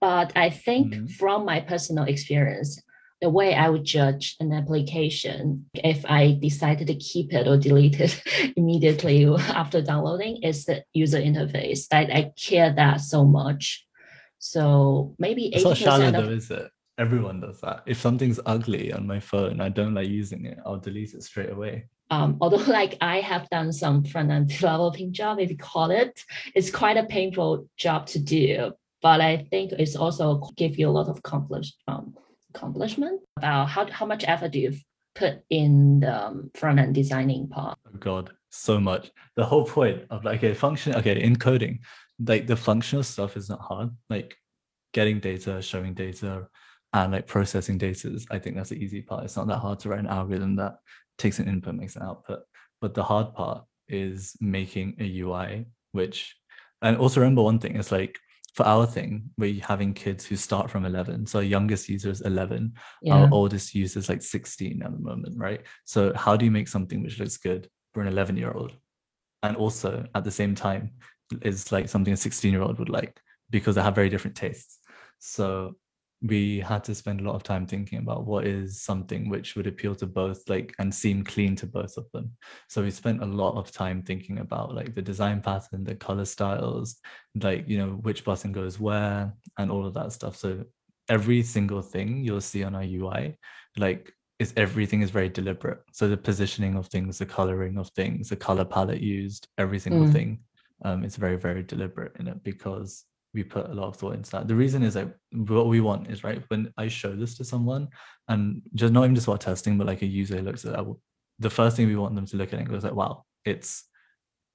but 0.00 0.32
i 0.36 0.50
think 0.50 0.94
mm-hmm. 0.94 1.06
from 1.06 1.44
my 1.44 1.60
personal 1.60 2.04
experience 2.04 2.80
the 3.22 3.30
way 3.30 3.54
I 3.54 3.70
would 3.70 3.84
judge 3.84 4.36
an 4.40 4.52
application 4.52 5.66
if 5.74 6.04
I 6.04 6.32
decided 6.42 6.88
to 6.88 6.96
keep 6.96 7.32
it 7.32 7.46
or 7.46 7.56
delete 7.56 8.00
it 8.00 8.20
immediately 8.56 9.24
after 9.24 9.80
downloading 9.80 10.42
is 10.42 10.64
the 10.64 10.84
user 10.92 11.20
interface. 11.20 11.86
I, 11.92 12.00
I 12.00 12.32
care 12.36 12.72
that 12.74 13.00
so 13.00 13.24
much. 13.24 13.86
So 14.40 15.14
maybe 15.20 15.54
it's 15.54 15.62
not 15.62 15.76
shallow 15.76 16.08
of, 16.08 16.12
though, 16.14 16.30
is 16.30 16.50
it? 16.50 16.68
Everyone 16.98 17.40
does 17.40 17.60
that. 17.60 17.84
If 17.86 18.00
something's 18.00 18.40
ugly 18.44 18.92
on 18.92 19.06
my 19.06 19.20
phone, 19.20 19.60
I 19.60 19.68
don't 19.68 19.94
like 19.94 20.08
using 20.08 20.44
it, 20.44 20.58
I'll 20.66 20.80
delete 20.80 21.14
it 21.14 21.22
straight 21.22 21.50
away. 21.50 21.86
Um, 22.10 22.38
although 22.40 22.56
like 22.72 22.98
I 23.00 23.20
have 23.20 23.48
done 23.50 23.72
some 23.72 24.02
front-end 24.02 24.48
developing 24.48 25.12
job, 25.12 25.38
if 25.38 25.48
you 25.48 25.56
call 25.56 25.92
it, 25.92 26.24
it's 26.56 26.72
quite 26.72 26.96
a 26.96 27.04
painful 27.04 27.68
job 27.76 28.08
to 28.08 28.18
do. 28.18 28.72
But 29.00 29.20
I 29.20 29.46
think 29.48 29.72
it's 29.78 29.94
also 29.94 30.40
give 30.56 30.76
you 30.76 30.88
a 30.88 30.90
lot 30.90 31.08
of 31.08 31.18
accomplish, 31.18 31.72
um, 31.86 32.14
accomplishment? 32.54 33.20
About 33.38 33.68
how, 33.68 33.86
how 33.90 34.06
much 34.06 34.24
effort 34.26 34.52
do 34.52 34.60
you 34.60 34.74
put 35.14 35.42
in 35.50 36.00
the 36.00 36.26
um, 36.26 36.50
front 36.54 36.78
end 36.78 36.94
designing 36.94 37.48
part? 37.48 37.78
Oh 37.86 37.98
god 37.98 38.30
so 38.50 38.78
much. 38.78 39.10
The 39.36 39.44
whole 39.44 39.64
point 39.64 40.02
of 40.10 40.24
like 40.24 40.42
a 40.42 40.54
function 40.54 40.94
okay 40.96 41.20
in 41.20 41.36
coding 41.36 41.80
like 42.24 42.46
the 42.46 42.56
functional 42.56 43.02
stuff 43.02 43.36
is 43.36 43.48
not 43.48 43.60
hard. 43.60 43.90
Like 44.10 44.36
getting 44.92 45.20
data 45.20 45.62
showing 45.62 45.94
data 45.94 46.46
and 46.92 47.12
like 47.12 47.26
processing 47.26 47.78
data 47.78 48.12
is, 48.12 48.26
i 48.30 48.38
think 48.38 48.56
that's 48.56 48.68
the 48.70 48.76
easy 48.76 49.00
part. 49.00 49.24
It's 49.24 49.36
not 49.36 49.46
that 49.48 49.58
hard 49.58 49.80
to 49.80 49.88
write 49.88 50.00
an 50.00 50.06
algorithm 50.06 50.56
that 50.56 50.76
takes 51.18 51.38
an 51.38 51.48
input 51.48 51.74
makes 51.74 51.96
an 51.96 52.02
output. 52.02 52.40
But 52.80 52.94
the 52.94 53.02
hard 53.02 53.34
part 53.34 53.64
is 53.88 54.36
making 54.40 54.96
a 55.00 55.20
ui 55.20 55.66
which 55.92 56.36
and 56.80 56.96
also 56.96 57.20
remember 57.20 57.42
one 57.42 57.58
thing 57.58 57.76
is 57.76 57.92
like 57.92 58.18
for 58.54 58.66
our 58.66 58.86
thing, 58.86 59.30
we're 59.38 59.62
having 59.62 59.94
kids 59.94 60.26
who 60.26 60.36
start 60.36 60.70
from 60.70 60.84
11. 60.84 61.26
So 61.26 61.38
our 61.38 61.44
youngest 61.44 61.88
user 61.88 62.10
is 62.10 62.20
11. 62.20 62.74
Yeah. 63.02 63.14
Our 63.14 63.28
oldest 63.32 63.74
user 63.74 63.98
is 63.98 64.08
like 64.08 64.22
16 64.22 64.82
at 64.82 64.92
the 64.92 64.98
moment, 64.98 65.38
right? 65.38 65.62
So 65.84 66.12
how 66.14 66.36
do 66.36 66.44
you 66.44 66.50
make 66.50 66.68
something 66.68 67.02
which 67.02 67.18
looks 67.18 67.38
good 67.38 67.68
for 67.94 68.02
an 68.02 68.08
11 68.08 68.36
year 68.36 68.52
old? 68.52 68.72
And 69.42 69.56
also 69.56 70.04
at 70.14 70.24
the 70.24 70.30
same 70.30 70.54
time 70.54 70.90
is 71.40 71.72
like 71.72 71.88
something 71.88 72.12
a 72.12 72.16
16 72.16 72.52
year 72.52 72.62
old 72.62 72.78
would 72.78 72.90
like 72.90 73.18
because 73.48 73.74
they 73.74 73.82
have 73.82 73.94
very 73.94 74.10
different 74.10 74.36
tastes. 74.36 74.78
So 75.18 75.76
we 76.22 76.60
had 76.60 76.84
to 76.84 76.94
spend 76.94 77.20
a 77.20 77.24
lot 77.24 77.34
of 77.34 77.42
time 77.42 77.66
thinking 77.66 77.98
about 77.98 78.26
what 78.26 78.46
is 78.46 78.80
something 78.80 79.28
which 79.28 79.56
would 79.56 79.66
appeal 79.66 79.94
to 79.96 80.06
both 80.06 80.48
like 80.48 80.72
and 80.78 80.94
seem 80.94 81.24
clean 81.24 81.56
to 81.56 81.66
both 81.66 81.96
of 81.96 82.06
them. 82.12 82.30
So 82.68 82.82
we 82.82 82.92
spent 82.92 83.22
a 83.22 83.26
lot 83.26 83.56
of 83.56 83.72
time 83.72 84.02
thinking 84.02 84.38
about 84.38 84.72
like 84.72 84.94
the 84.94 85.02
design 85.02 85.40
pattern 85.40 85.82
the 85.82 85.96
color 85.96 86.24
styles 86.24 86.96
like 87.34 87.68
you 87.68 87.78
know 87.78 87.90
which 88.02 88.24
button 88.24 88.52
goes 88.52 88.78
where 88.78 89.34
and 89.58 89.70
all 89.70 89.84
of 89.84 89.94
that 89.94 90.12
stuff. 90.12 90.36
So 90.36 90.64
every 91.08 91.42
single 91.42 91.82
thing 91.82 92.24
you'll 92.24 92.40
see 92.40 92.62
on 92.62 92.76
our 92.76 92.84
ui 92.84 93.36
like 93.76 94.12
is 94.38 94.52
everything 94.56 95.02
is 95.02 95.10
very 95.10 95.28
deliberate. 95.28 95.80
So 95.92 96.08
the 96.08 96.16
positioning 96.16 96.76
of 96.76 96.86
things 96.86 97.18
the 97.18 97.26
coloring 97.26 97.78
of 97.78 97.90
things 97.90 98.28
the 98.28 98.36
color 98.36 98.64
palette 98.64 99.00
used 99.00 99.48
every 99.58 99.80
single 99.80 100.06
mm. 100.06 100.12
thing 100.12 100.38
um, 100.84 101.04
it's 101.04 101.16
very 101.16 101.36
very 101.36 101.64
deliberate 101.64 102.12
in 102.20 102.28
it 102.28 102.42
because 102.44 103.04
we 103.34 103.42
put 103.42 103.70
a 103.70 103.74
lot 103.74 103.88
of 103.88 103.96
thought 103.96 104.14
into 104.14 104.30
that. 104.32 104.48
The 104.48 104.54
reason 104.54 104.82
is 104.82 104.94
that 104.94 105.08
what 105.32 105.66
we 105.66 105.80
want 105.80 106.10
is 106.10 106.22
right 106.22 106.42
when 106.48 106.72
I 106.76 106.88
show 106.88 107.14
this 107.14 107.36
to 107.38 107.44
someone, 107.44 107.88
and 108.28 108.62
just 108.74 108.92
not 108.92 109.04
even 109.04 109.14
just 109.14 109.26
about 109.26 109.40
testing, 109.40 109.78
but 109.78 109.86
like 109.86 110.02
a 110.02 110.06
user 110.06 110.40
looks 110.42 110.64
at 110.64 110.72
that, 110.72 110.86
the 111.38 111.50
first 111.50 111.76
thing 111.76 111.88
we 111.88 111.96
want 111.96 112.14
them 112.14 112.26
to 112.26 112.36
look 112.36 112.52
at 112.52 112.60
it 112.60 112.68
goes 112.68 112.84
like, 112.84 112.94
wow, 112.94 113.24
it's 113.44 113.84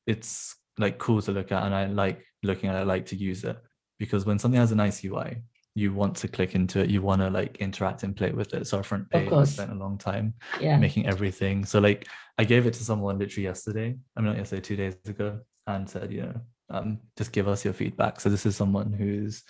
it's 0.06 0.56
like 0.78 0.98
cool 1.00 1.22
to 1.22 1.32
look 1.32 1.52
at, 1.52 1.64
and 1.64 1.74
I 1.74 1.88
like 1.88 2.24
looking 2.44 2.70
at 2.70 2.76
it, 2.76 2.80
I 2.80 2.84
like 2.84 3.08
to 3.08 3.16
use 3.16 3.44
it 3.44 3.58
because 4.00 4.26
when 4.26 4.40
something 4.40 4.60
has 4.60 4.72
a 4.72 4.76
nice 4.76 5.04
UI, 5.04 5.38
you 5.74 5.94
want 5.94 6.16
to 6.18 6.28
click 6.28 6.56
into 6.56 6.80
it, 6.80 6.90
you 6.90 7.02
want 7.02 7.22
to 7.22 7.30
like 7.30 7.58
interact 7.58 8.04
and 8.04 8.16
play 8.16 8.32
with 8.32 8.54
it. 8.54 8.68
So 8.68 8.78
our 8.78 8.84
front 8.84 9.10
page 9.10 9.32
I 9.32 9.44
spent 9.44 9.72
a 9.72 9.76
long 9.76 9.98
time 9.98 10.34
yeah. 10.60 10.78
making 10.78 11.06
everything. 11.06 11.66
So 11.66 11.80
like 11.80 12.08
I 12.38 12.44
gave 12.46 12.66
it 12.66 12.74
to 12.76 12.84
someone 12.84 13.20
literally 13.20 13.46
yesterday. 13.46 13.96
I 14.16 14.22
mean 14.22 14.30
not 14.30 14.38
yesterday, 14.38 14.62
two 14.62 14.76
days 14.76 14.96
ago, 15.06 15.40
and 15.68 15.90
said, 15.90 16.12
you 16.12 16.22
know, 16.24 16.42
um, 16.70 17.00
just 17.18 17.32
give 17.32 17.48
us 17.48 17.64
your 17.64 17.74
feedback. 17.74 18.20
So 18.20 18.30
this 18.30 18.46
is 18.46 18.56
someone 18.56 18.94
who's 18.94 19.44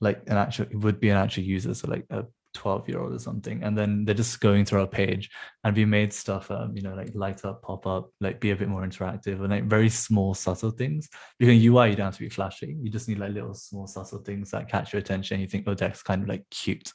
like 0.00 0.22
an 0.26 0.36
actual 0.36 0.66
would 0.72 1.00
be 1.00 1.10
an 1.10 1.16
actual 1.16 1.44
user, 1.44 1.74
so 1.74 1.88
like 1.88 2.06
a 2.10 2.24
12 2.54 2.88
year 2.88 3.00
old 3.00 3.12
or 3.12 3.18
something. 3.18 3.62
And 3.62 3.76
then 3.76 4.04
they're 4.04 4.14
just 4.14 4.40
going 4.40 4.64
through 4.64 4.80
our 4.80 4.86
page 4.86 5.30
and 5.64 5.76
we 5.76 5.84
made 5.84 6.12
stuff 6.12 6.50
um 6.50 6.74
you 6.74 6.82
know 6.82 6.94
like 6.94 7.10
light 7.14 7.44
up 7.44 7.62
pop 7.62 7.86
up 7.86 8.10
like 8.20 8.40
be 8.40 8.50
a 8.50 8.56
bit 8.56 8.68
more 8.68 8.82
interactive 8.82 9.40
and 9.40 9.50
like 9.50 9.64
very 9.64 9.88
small 9.88 10.34
subtle 10.34 10.70
things. 10.70 11.08
Because 11.38 11.64
ui 11.64 11.90
you 11.90 11.96
don't 11.96 12.06
have 12.06 12.16
to 12.16 12.20
be 12.20 12.28
flashy. 12.28 12.76
You 12.80 12.90
just 12.90 13.08
need 13.08 13.18
like 13.18 13.32
little 13.32 13.54
small 13.54 13.86
subtle 13.86 14.18
things 14.18 14.50
that 14.50 14.68
catch 14.68 14.92
your 14.92 15.00
attention. 15.00 15.40
You 15.40 15.46
think 15.46 15.64
oh 15.66 15.74
that's 15.74 16.02
kind 16.02 16.22
of 16.22 16.28
like 16.28 16.44
cute 16.50 16.92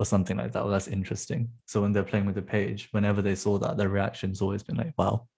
or 0.00 0.06
something 0.06 0.36
like 0.36 0.52
that 0.52 0.62
well 0.62 0.72
that's 0.72 0.88
interesting. 0.88 1.48
So 1.66 1.82
when 1.82 1.92
they're 1.92 2.02
playing 2.02 2.26
with 2.26 2.34
the 2.34 2.42
page 2.42 2.88
whenever 2.92 3.22
they 3.22 3.34
saw 3.34 3.58
that 3.58 3.76
their 3.76 3.88
reaction's 3.88 4.40
always 4.42 4.62
been 4.62 4.76
like 4.76 4.94
wow 4.98 5.28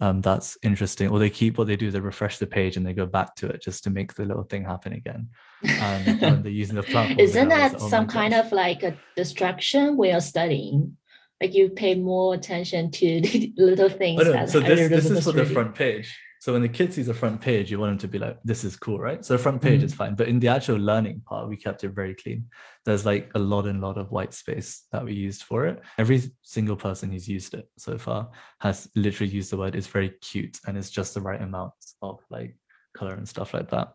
um, 0.00 0.20
that's 0.20 0.58
interesting. 0.62 1.08
Or 1.08 1.18
they 1.18 1.30
keep 1.30 1.56
what 1.56 1.66
they 1.66 1.76
do, 1.76 1.90
they 1.90 2.00
refresh 2.00 2.38
the 2.38 2.46
page 2.46 2.76
and 2.76 2.86
they 2.86 2.92
go 2.92 3.06
back 3.06 3.34
to 3.36 3.48
it 3.48 3.62
just 3.62 3.84
to 3.84 3.90
make 3.90 4.14
the 4.14 4.24
little 4.24 4.42
thing 4.42 4.64
happen 4.64 4.92
again. 4.92 5.28
And 5.62 6.20
when 6.20 6.42
they're 6.42 6.52
using 6.52 6.76
the 6.76 6.82
platform. 6.92 7.18
Isn't 7.18 7.48
that 7.48 7.76
oh 7.80 7.88
some 7.88 8.06
kind 8.06 8.34
of 8.34 8.52
like 8.52 8.82
a 8.82 8.96
distraction 9.16 9.96
when 9.96 10.10
you're 10.10 10.20
studying? 10.20 10.96
Like 11.40 11.54
you 11.54 11.70
pay 11.70 11.94
more 11.94 12.34
attention 12.34 12.90
to 12.90 13.20
the 13.22 13.52
little 13.56 13.88
things. 13.88 14.22
Oh, 14.22 14.32
no. 14.32 14.46
So 14.46 14.60
this, 14.60 14.88
this 14.90 15.10
is 15.10 15.24
for 15.24 15.32
the 15.32 15.46
front 15.46 15.74
page. 15.74 16.18
So 16.46 16.52
when 16.52 16.62
the 16.62 16.68
kid 16.68 16.94
sees 16.94 17.08
the 17.08 17.12
front 17.12 17.40
page, 17.40 17.72
you 17.72 17.80
want 17.80 17.90
them 17.90 17.98
to 17.98 18.06
be 18.06 18.20
like, 18.20 18.38
this 18.44 18.62
is 18.62 18.76
cool, 18.76 19.00
right? 19.00 19.24
So 19.24 19.36
the 19.36 19.42
front 19.42 19.60
page 19.60 19.78
mm-hmm. 19.78 19.86
is 19.86 19.94
fine. 19.94 20.14
But 20.14 20.28
in 20.28 20.38
the 20.38 20.46
actual 20.46 20.76
learning 20.76 21.22
part, 21.26 21.48
we 21.48 21.56
kept 21.56 21.82
it 21.82 21.88
very 21.88 22.14
clean. 22.14 22.44
There's 22.84 23.04
like 23.04 23.32
a 23.34 23.38
lot 23.40 23.66
and 23.66 23.80
lot 23.80 23.98
of 23.98 24.12
white 24.12 24.32
space 24.32 24.84
that 24.92 25.04
we 25.04 25.12
used 25.12 25.42
for 25.42 25.66
it. 25.66 25.82
Every 25.98 26.22
single 26.42 26.76
person 26.76 27.10
who's 27.10 27.26
used 27.26 27.54
it 27.54 27.68
so 27.78 27.98
far 27.98 28.30
has 28.60 28.88
literally 28.94 29.32
used 29.32 29.50
the 29.50 29.56
word 29.56 29.74
it's 29.74 29.88
very 29.88 30.10
cute 30.20 30.60
and 30.68 30.78
it's 30.78 30.90
just 30.90 31.14
the 31.14 31.20
right 31.20 31.42
amount 31.42 31.72
of 32.00 32.20
like 32.30 32.56
color 32.96 33.14
and 33.14 33.28
stuff 33.28 33.52
like 33.52 33.68
that. 33.70 33.94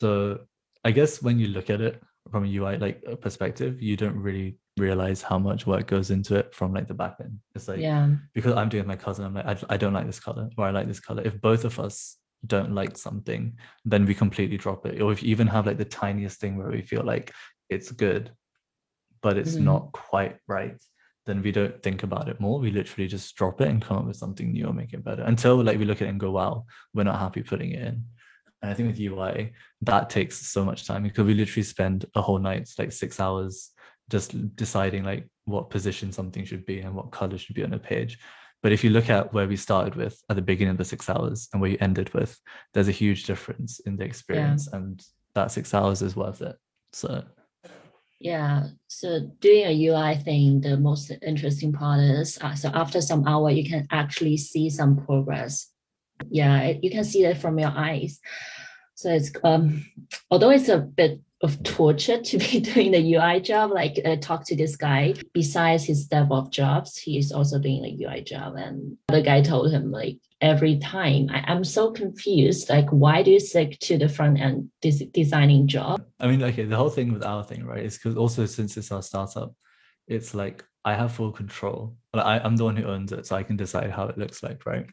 So 0.00 0.40
I 0.84 0.90
guess 0.90 1.22
when 1.22 1.38
you 1.38 1.46
look 1.46 1.70
at 1.70 1.80
it 1.80 2.02
from 2.28 2.44
a 2.44 2.56
UI 2.56 2.76
like 2.76 3.04
perspective, 3.20 3.80
you 3.80 3.96
don't 3.96 4.16
really 4.16 4.58
realize 4.76 5.22
how 5.22 5.38
much 5.38 5.66
work 5.66 5.86
goes 5.86 6.10
into 6.10 6.36
it 6.36 6.54
from 6.54 6.72
like 6.72 6.88
the 6.88 6.94
back 6.94 7.16
end. 7.20 7.38
It's 7.54 7.68
like 7.68 7.80
yeah, 7.80 8.10
because 8.32 8.54
I'm 8.54 8.68
doing 8.68 8.86
my 8.86 8.96
cousin, 8.96 9.24
I'm 9.24 9.34
like, 9.34 9.46
I, 9.46 9.74
I 9.74 9.76
don't 9.76 9.92
like 9.92 10.06
this 10.06 10.20
color 10.20 10.50
or 10.56 10.66
I 10.66 10.70
like 10.70 10.88
this 10.88 11.00
color. 11.00 11.22
If 11.24 11.40
both 11.40 11.64
of 11.64 11.78
us 11.78 12.16
don't 12.46 12.74
like 12.74 12.96
something, 12.96 13.56
then 13.84 14.04
we 14.04 14.14
completely 14.14 14.56
drop 14.56 14.86
it. 14.86 15.00
Or 15.00 15.12
if 15.12 15.22
you 15.22 15.30
even 15.30 15.46
have 15.48 15.66
like 15.66 15.78
the 15.78 15.84
tiniest 15.84 16.40
thing 16.40 16.56
where 16.56 16.70
we 16.70 16.82
feel 16.82 17.04
like 17.04 17.32
it's 17.70 17.90
good, 17.90 18.32
but 19.22 19.38
it's 19.38 19.54
mm-hmm. 19.54 19.64
not 19.64 19.92
quite 19.92 20.36
right, 20.48 20.76
then 21.26 21.40
we 21.42 21.52
don't 21.52 21.82
think 21.82 22.02
about 22.02 22.28
it 22.28 22.40
more. 22.40 22.58
We 22.58 22.70
literally 22.70 23.08
just 23.08 23.34
drop 23.36 23.60
it 23.60 23.68
and 23.68 23.80
come 23.80 23.96
up 23.96 24.06
with 24.06 24.16
something 24.16 24.52
new 24.52 24.66
or 24.66 24.74
make 24.74 24.92
it 24.92 25.04
better 25.04 25.22
until 25.22 25.62
like 25.62 25.78
we 25.78 25.84
look 25.84 26.02
at 26.02 26.08
it 26.08 26.10
and 26.10 26.20
go, 26.20 26.32
wow, 26.32 26.66
we're 26.92 27.04
not 27.04 27.18
happy 27.18 27.42
putting 27.42 27.72
it 27.72 27.82
in. 27.82 28.04
And 28.60 28.70
I 28.70 28.74
think 28.74 28.88
with 28.88 29.00
UI, 29.00 29.52
that 29.82 30.10
takes 30.10 30.38
so 30.38 30.64
much 30.64 30.86
time 30.86 31.02
because 31.02 31.24
we 31.24 31.34
literally 31.34 31.62
spend 31.62 32.06
a 32.14 32.22
whole 32.22 32.38
night, 32.38 32.68
like 32.78 32.92
six 32.92 33.20
hours 33.20 33.70
just 34.10 34.56
deciding 34.56 35.04
like 35.04 35.28
what 35.44 35.70
position 35.70 36.12
something 36.12 36.44
should 36.44 36.64
be 36.64 36.80
and 36.80 36.94
what 36.94 37.10
color 37.10 37.38
should 37.38 37.54
be 37.54 37.64
on 37.64 37.74
a 37.74 37.78
page. 37.78 38.18
But 38.62 38.72
if 38.72 38.82
you 38.82 38.90
look 38.90 39.10
at 39.10 39.32
where 39.34 39.46
we 39.46 39.56
started 39.56 39.94
with 39.94 40.18
at 40.30 40.36
the 40.36 40.42
beginning 40.42 40.72
of 40.72 40.78
the 40.78 40.84
six 40.84 41.10
hours 41.10 41.48
and 41.52 41.60
where 41.60 41.70
you 41.70 41.78
ended 41.80 42.12
with, 42.14 42.38
there's 42.72 42.88
a 42.88 42.92
huge 42.92 43.24
difference 43.24 43.80
in 43.80 43.96
the 43.96 44.04
experience, 44.04 44.68
yeah. 44.70 44.78
and 44.78 45.02
that 45.34 45.50
six 45.50 45.74
hours 45.74 46.00
is 46.00 46.16
worth 46.16 46.40
it. 46.40 46.56
So 46.92 47.24
yeah. 48.20 48.68
So 48.88 49.30
doing 49.40 49.66
a 49.66 49.86
UI 49.86 50.16
thing, 50.16 50.62
the 50.62 50.78
most 50.78 51.12
interesting 51.20 51.72
part 51.72 52.00
is 52.00 52.38
uh, 52.40 52.54
so 52.54 52.70
after 52.72 53.02
some 53.02 53.28
hour, 53.28 53.50
you 53.50 53.68
can 53.68 53.86
actually 53.90 54.38
see 54.38 54.70
some 54.70 55.04
progress. 55.04 55.70
Yeah, 56.30 56.72
you 56.80 56.90
can 56.90 57.04
see 57.04 57.24
it 57.24 57.36
from 57.36 57.58
your 57.58 57.72
eyes. 57.76 58.20
So 58.94 59.10
it's 59.10 59.30
um, 59.42 59.84
although 60.30 60.50
it's 60.50 60.70
a 60.70 60.78
bit 60.78 61.20
of 61.42 61.62
torture 61.62 62.20
to 62.20 62.38
be 62.38 62.60
doing 62.72 62.92
the 62.92 63.14
UI 63.14 63.40
job. 63.40 63.70
Like 63.70 64.00
uh, 64.04 64.16
talk 64.16 64.46
to 64.46 64.56
this 64.56 64.76
guy. 64.76 65.14
Besides 65.32 65.84
his 65.84 66.08
DevOps 66.08 66.50
jobs, 66.50 66.96
he 66.96 67.18
is 67.18 67.32
also 67.32 67.58
doing 67.58 67.82
the 67.82 68.04
UI 68.04 68.22
job. 68.22 68.56
And 68.56 68.96
the 69.08 69.22
guy 69.22 69.42
told 69.42 69.70
him 69.70 69.90
like 69.90 70.18
every 70.40 70.78
time, 70.78 71.28
I, 71.30 71.52
am 71.52 71.64
so 71.64 71.90
confused. 71.90 72.70
Like 72.70 72.88
why 72.90 73.22
do 73.22 73.30
you 73.30 73.40
stick 73.40 73.78
to 73.80 73.98
the 73.98 74.08
front 74.08 74.40
end 74.40 74.70
des- 74.80 75.06
designing 75.12 75.66
job? 75.66 76.04
I 76.20 76.28
mean, 76.28 76.42
okay, 76.42 76.64
the 76.64 76.76
whole 76.76 76.90
thing 76.90 77.12
with 77.12 77.24
our 77.24 77.44
thing, 77.44 77.64
right? 77.64 77.84
Is 77.84 77.98
because 77.98 78.16
also 78.16 78.46
since 78.46 78.76
it's 78.76 78.92
our 78.92 79.02
startup, 79.02 79.54
it's 80.06 80.34
like 80.34 80.64
I 80.84 80.94
have 80.94 81.12
full 81.12 81.32
control. 81.32 81.96
Like 82.12 82.26
I, 82.26 82.38
I'm 82.38 82.56
the 82.56 82.64
one 82.64 82.76
who 82.76 82.84
owns 82.84 83.12
it, 83.12 83.26
so 83.26 83.36
I 83.36 83.42
can 83.42 83.56
decide 83.56 83.90
how 83.90 84.06
it 84.06 84.18
looks 84.18 84.42
like, 84.42 84.64
right? 84.66 84.86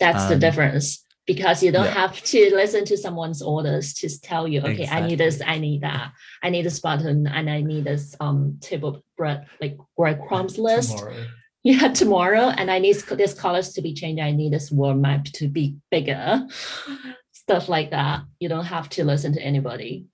That's 0.00 0.24
um, 0.24 0.30
the 0.30 0.36
difference 0.36 1.04
because 1.26 1.62
you 1.62 1.70
don't 1.70 1.84
yeah. 1.84 1.92
have 1.92 2.22
to 2.22 2.50
listen 2.54 2.84
to 2.86 2.96
someone's 2.96 3.42
orders 3.42 3.94
to 3.94 4.20
tell 4.20 4.48
you, 4.48 4.60
okay, 4.60 4.82
exactly. 4.82 5.04
I 5.04 5.06
need 5.06 5.18
this, 5.18 5.42
I 5.44 5.58
need 5.58 5.80
that, 5.82 6.12
I 6.42 6.50
need 6.50 6.64
this 6.64 6.80
button, 6.80 7.26
and 7.26 7.48
I 7.48 7.60
need 7.60 7.84
this 7.84 8.14
um 8.20 8.58
table 8.60 9.04
bread 9.16 9.46
like 9.60 9.76
breadcrumbs 9.96 10.58
list. 10.58 10.98
Tomorrow. 10.98 11.24
Yeah, 11.64 11.92
tomorrow, 11.92 12.48
and 12.48 12.72
I 12.72 12.80
need 12.80 12.96
this 12.96 13.34
colors 13.34 13.72
to 13.74 13.82
be 13.82 13.94
changed. 13.94 14.20
I 14.20 14.32
need 14.32 14.52
this 14.52 14.72
word 14.72 14.96
map 14.96 15.26
to 15.34 15.46
be 15.46 15.76
bigger, 15.92 16.44
stuff 17.30 17.68
like 17.68 17.90
that. 17.90 18.22
You 18.40 18.48
don't 18.48 18.64
have 18.64 18.88
to 18.90 19.04
listen 19.04 19.32
to 19.34 19.40
anybody. 19.40 20.06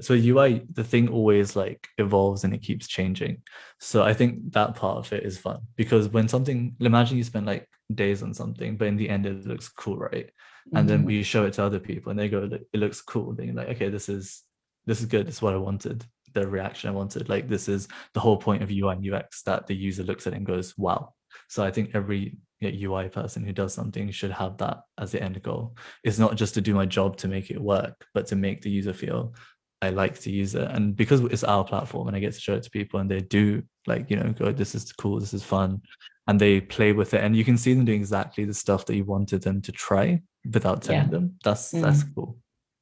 So 0.00 0.14
UI, 0.14 0.62
the 0.72 0.82
thing 0.82 1.08
always 1.08 1.54
like 1.54 1.86
evolves 1.98 2.42
and 2.42 2.52
it 2.52 2.62
keeps 2.62 2.88
changing. 2.88 3.42
So 3.78 4.02
I 4.02 4.12
think 4.12 4.52
that 4.52 4.74
part 4.74 4.98
of 4.98 5.12
it 5.12 5.24
is 5.24 5.38
fun 5.38 5.60
because 5.76 6.08
when 6.08 6.26
something, 6.26 6.74
imagine 6.80 7.16
you 7.16 7.22
spend 7.22 7.46
like 7.46 7.68
days 7.94 8.22
on 8.22 8.34
something, 8.34 8.76
but 8.76 8.88
in 8.88 8.96
the 8.96 9.08
end 9.08 9.26
it 9.26 9.46
looks 9.46 9.68
cool, 9.68 9.96
right? 9.96 10.30
And 10.72 10.80
mm-hmm. 10.80 10.86
then 10.88 11.04
we 11.04 11.22
show 11.22 11.44
it 11.44 11.52
to 11.54 11.62
other 11.62 11.80
people 11.80 12.10
and 12.10 12.18
they 12.18 12.28
go 12.28 12.48
it 12.72 12.78
looks 12.78 13.00
cool 13.00 13.32
then 13.32 13.46
you're 13.46 13.54
like 13.54 13.68
okay 13.68 13.88
this 13.88 14.08
is 14.08 14.42
this 14.86 15.00
is 15.00 15.06
good 15.06 15.26
this 15.26 15.36
is 15.36 15.42
what 15.42 15.54
i 15.54 15.58
wanted 15.58 16.04
the 16.32 16.46
reaction 16.46 16.90
i 16.90 16.92
wanted 16.92 17.28
like 17.28 17.48
this 17.48 17.68
is 17.68 17.86
the 18.12 18.20
whole 18.20 18.36
point 18.36 18.62
of 18.62 18.70
ui 18.70 18.92
and 18.92 19.12
ux 19.12 19.42
that 19.42 19.66
the 19.66 19.74
user 19.74 20.02
looks 20.02 20.26
at 20.26 20.32
it 20.32 20.36
and 20.36 20.46
goes 20.46 20.76
wow 20.76 21.12
so 21.48 21.64
i 21.64 21.70
think 21.70 21.90
every 21.94 22.36
ui 22.62 23.08
person 23.08 23.44
who 23.44 23.52
does 23.52 23.74
something 23.74 24.10
should 24.10 24.30
have 24.30 24.56
that 24.56 24.78
as 24.98 25.12
the 25.12 25.22
end 25.22 25.40
goal 25.42 25.76
it's 26.02 26.18
not 26.18 26.34
just 26.34 26.54
to 26.54 26.60
do 26.60 26.74
my 26.74 26.86
job 26.86 27.16
to 27.16 27.28
make 27.28 27.50
it 27.50 27.60
work 27.60 28.06
but 28.14 28.26
to 28.26 28.36
make 28.36 28.62
the 28.62 28.70
user 28.70 28.94
feel 28.94 29.34
I 29.82 29.90
like 29.90 30.18
to 30.20 30.30
use 30.30 30.54
it. 30.54 30.70
And 30.70 30.96
because 30.96 31.20
it's 31.20 31.44
our 31.44 31.62
platform 31.62 32.08
and 32.08 32.16
I 32.16 32.20
get 32.20 32.32
to 32.32 32.40
show 32.40 32.54
it 32.54 32.62
to 32.62 32.70
people 32.70 33.00
and 33.00 33.10
they 33.10 33.20
do 33.20 33.62
like, 33.86 34.10
you 34.10 34.16
know, 34.16 34.32
go, 34.32 34.50
this 34.50 34.74
is 34.74 34.90
cool, 34.92 35.20
this 35.20 35.34
is 35.34 35.44
fun. 35.44 35.82
And 36.26 36.40
they 36.40 36.60
play 36.60 36.92
with 36.92 37.12
it. 37.12 37.22
And 37.22 37.36
you 37.36 37.44
can 37.44 37.58
see 37.58 37.74
them 37.74 37.84
doing 37.84 38.00
exactly 38.00 38.44
the 38.46 38.54
stuff 38.54 38.86
that 38.86 38.96
you 38.96 39.04
wanted 39.04 39.42
them 39.42 39.60
to 39.62 39.72
try 39.72 40.22
without 40.52 40.82
telling 40.82 41.02
yeah. 41.02 41.08
them. 41.08 41.38
That's 41.42 41.72
mm. 41.72 41.82
that's 41.82 42.02
cool. 42.02 42.38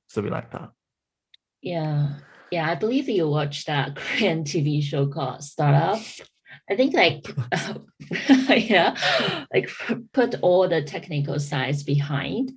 So 0.08 0.22
we 0.22 0.30
like 0.30 0.50
that. 0.52 0.70
Yeah. 1.60 2.14
Yeah. 2.50 2.70
I 2.70 2.74
believe 2.74 3.08
you 3.08 3.28
watched 3.28 3.66
that 3.66 3.96
Korean 3.96 4.44
TV 4.44 4.82
show 4.82 5.06
called 5.06 5.42
Startup. 5.42 5.98
I 6.70 6.76
think 6.76 6.94
like 6.94 7.26
yeah, 8.70 8.94
like 9.52 9.70
put 10.12 10.34
all 10.42 10.68
the 10.68 10.82
technical 10.82 11.38
sides 11.38 11.82
behind. 11.82 12.52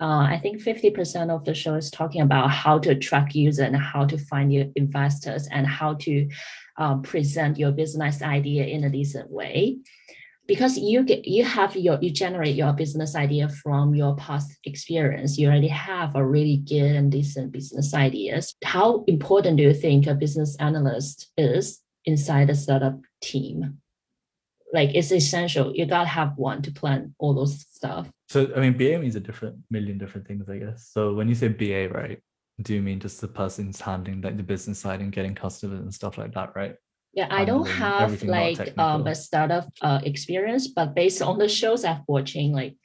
Uh, 0.00 0.26
I 0.30 0.40
think 0.42 0.62
50% 0.62 1.28
of 1.28 1.44
the 1.44 1.52
show 1.52 1.74
is 1.74 1.90
talking 1.90 2.22
about 2.22 2.50
how 2.50 2.78
to 2.78 2.90
attract 2.90 3.34
users 3.34 3.66
and 3.66 3.76
how 3.76 4.06
to 4.06 4.16
find 4.16 4.50
your 4.50 4.64
investors 4.74 5.46
and 5.52 5.66
how 5.66 5.94
to 5.94 6.26
uh, 6.78 6.96
present 6.98 7.58
your 7.58 7.70
business 7.70 8.22
idea 8.22 8.64
in 8.64 8.84
a 8.84 8.88
decent 8.88 9.30
way 9.30 9.78
because 10.50 10.76
you 10.76 11.04
get 11.04 11.24
you 11.28 11.44
have 11.44 11.76
your 11.76 11.96
you 12.02 12.10
generate 12.10 12.56
your 12.56 12.72
business 12.72 13.14
idea 13.14 13.48
from 13.48 13.94
your 13.94 14.16
past 14.16 14.50
experience. 14.64 15.38
You 15.38 15.46
already 15.46 15.68
have 15.68 16.16
a 16.16 16.26
really 16.26 16.56
good 16.56 16.96
and 16.96 17.12
decent 17.12 17.52
business 17.52 17.94
ideas. 17.94 18.56
How 18.64 19.04
important 19.06 19.58
do 19.58 19.62
you 19.62 19.72
think 19.72 20.08
a 20.08 20.14
business 20.14 20.56
analyst 20.58 21.30
is 21.38 21.80
inside 22.04 22.50
a 22.50 22.56
startup 22.56 22.98
team? 23.20 23.78
Like 24.72 24.90
it's 24.92 25.12
essential. 25.12 25.72
You 25.72 25.86
gotta 25.86 26.08
have 26.08 26.32
one 26.36 26.62
to 26.62 26.72
plan 26.72 27.14
all 27.20 27.32
those 27.32 27.64
stuff. 27.70 28.10
So 28.28 28.50
i 28.56 28.58
mean 28.58 28.76
ba 28.76 28.98
means 28.98 29.14
a 29.14 29.20
different 29.20 29.56
million 29.70 29.98
different 29.98 30.26
things 30.26 30.48
i 30.48 30.58
guess. 30.58 30.90
So 30.92 31.14
when 31.14 31.28
you 31.28 31.36
say 31.36 31.46
ba 31.46 31.88
right 31.94 32.18
do 32.60 32.74
you 32.74 32.82
mean 32.82 32.98
just 32.98 33.20
the 33.20 33.28
person's 33.28 33.80
handling 33.80 34.20
like 34.20 34.36
the 34.36 34.42
business 34.42 34.80
side 34.80 35.00
and 35.00 35.12
getting 35.12 35.34
customers 35.34 35.80
and 35.80 35.94
stuff 35.94 36.18
like 36.18 36.34
that 36.34 36.50
right 36.56 36.74
yeah, 37.12 37.26
I 37.30 37.44
don't 37.44 37.66
have 37.66 38.22
like 38.22 38.78
um, 38.78 39.06
a 39.06 39.14
startup 39.14 39.68
uh, 39.82 40.00
experience, 40.04 40.68
but 40.68 40.94
based 40.94 41.20
on 41.22 41.38
the 41.38 41.48
shows 41.48 41.84
I've 41.84 42.02
watching, 42.06 42.52
like 42.52 42.76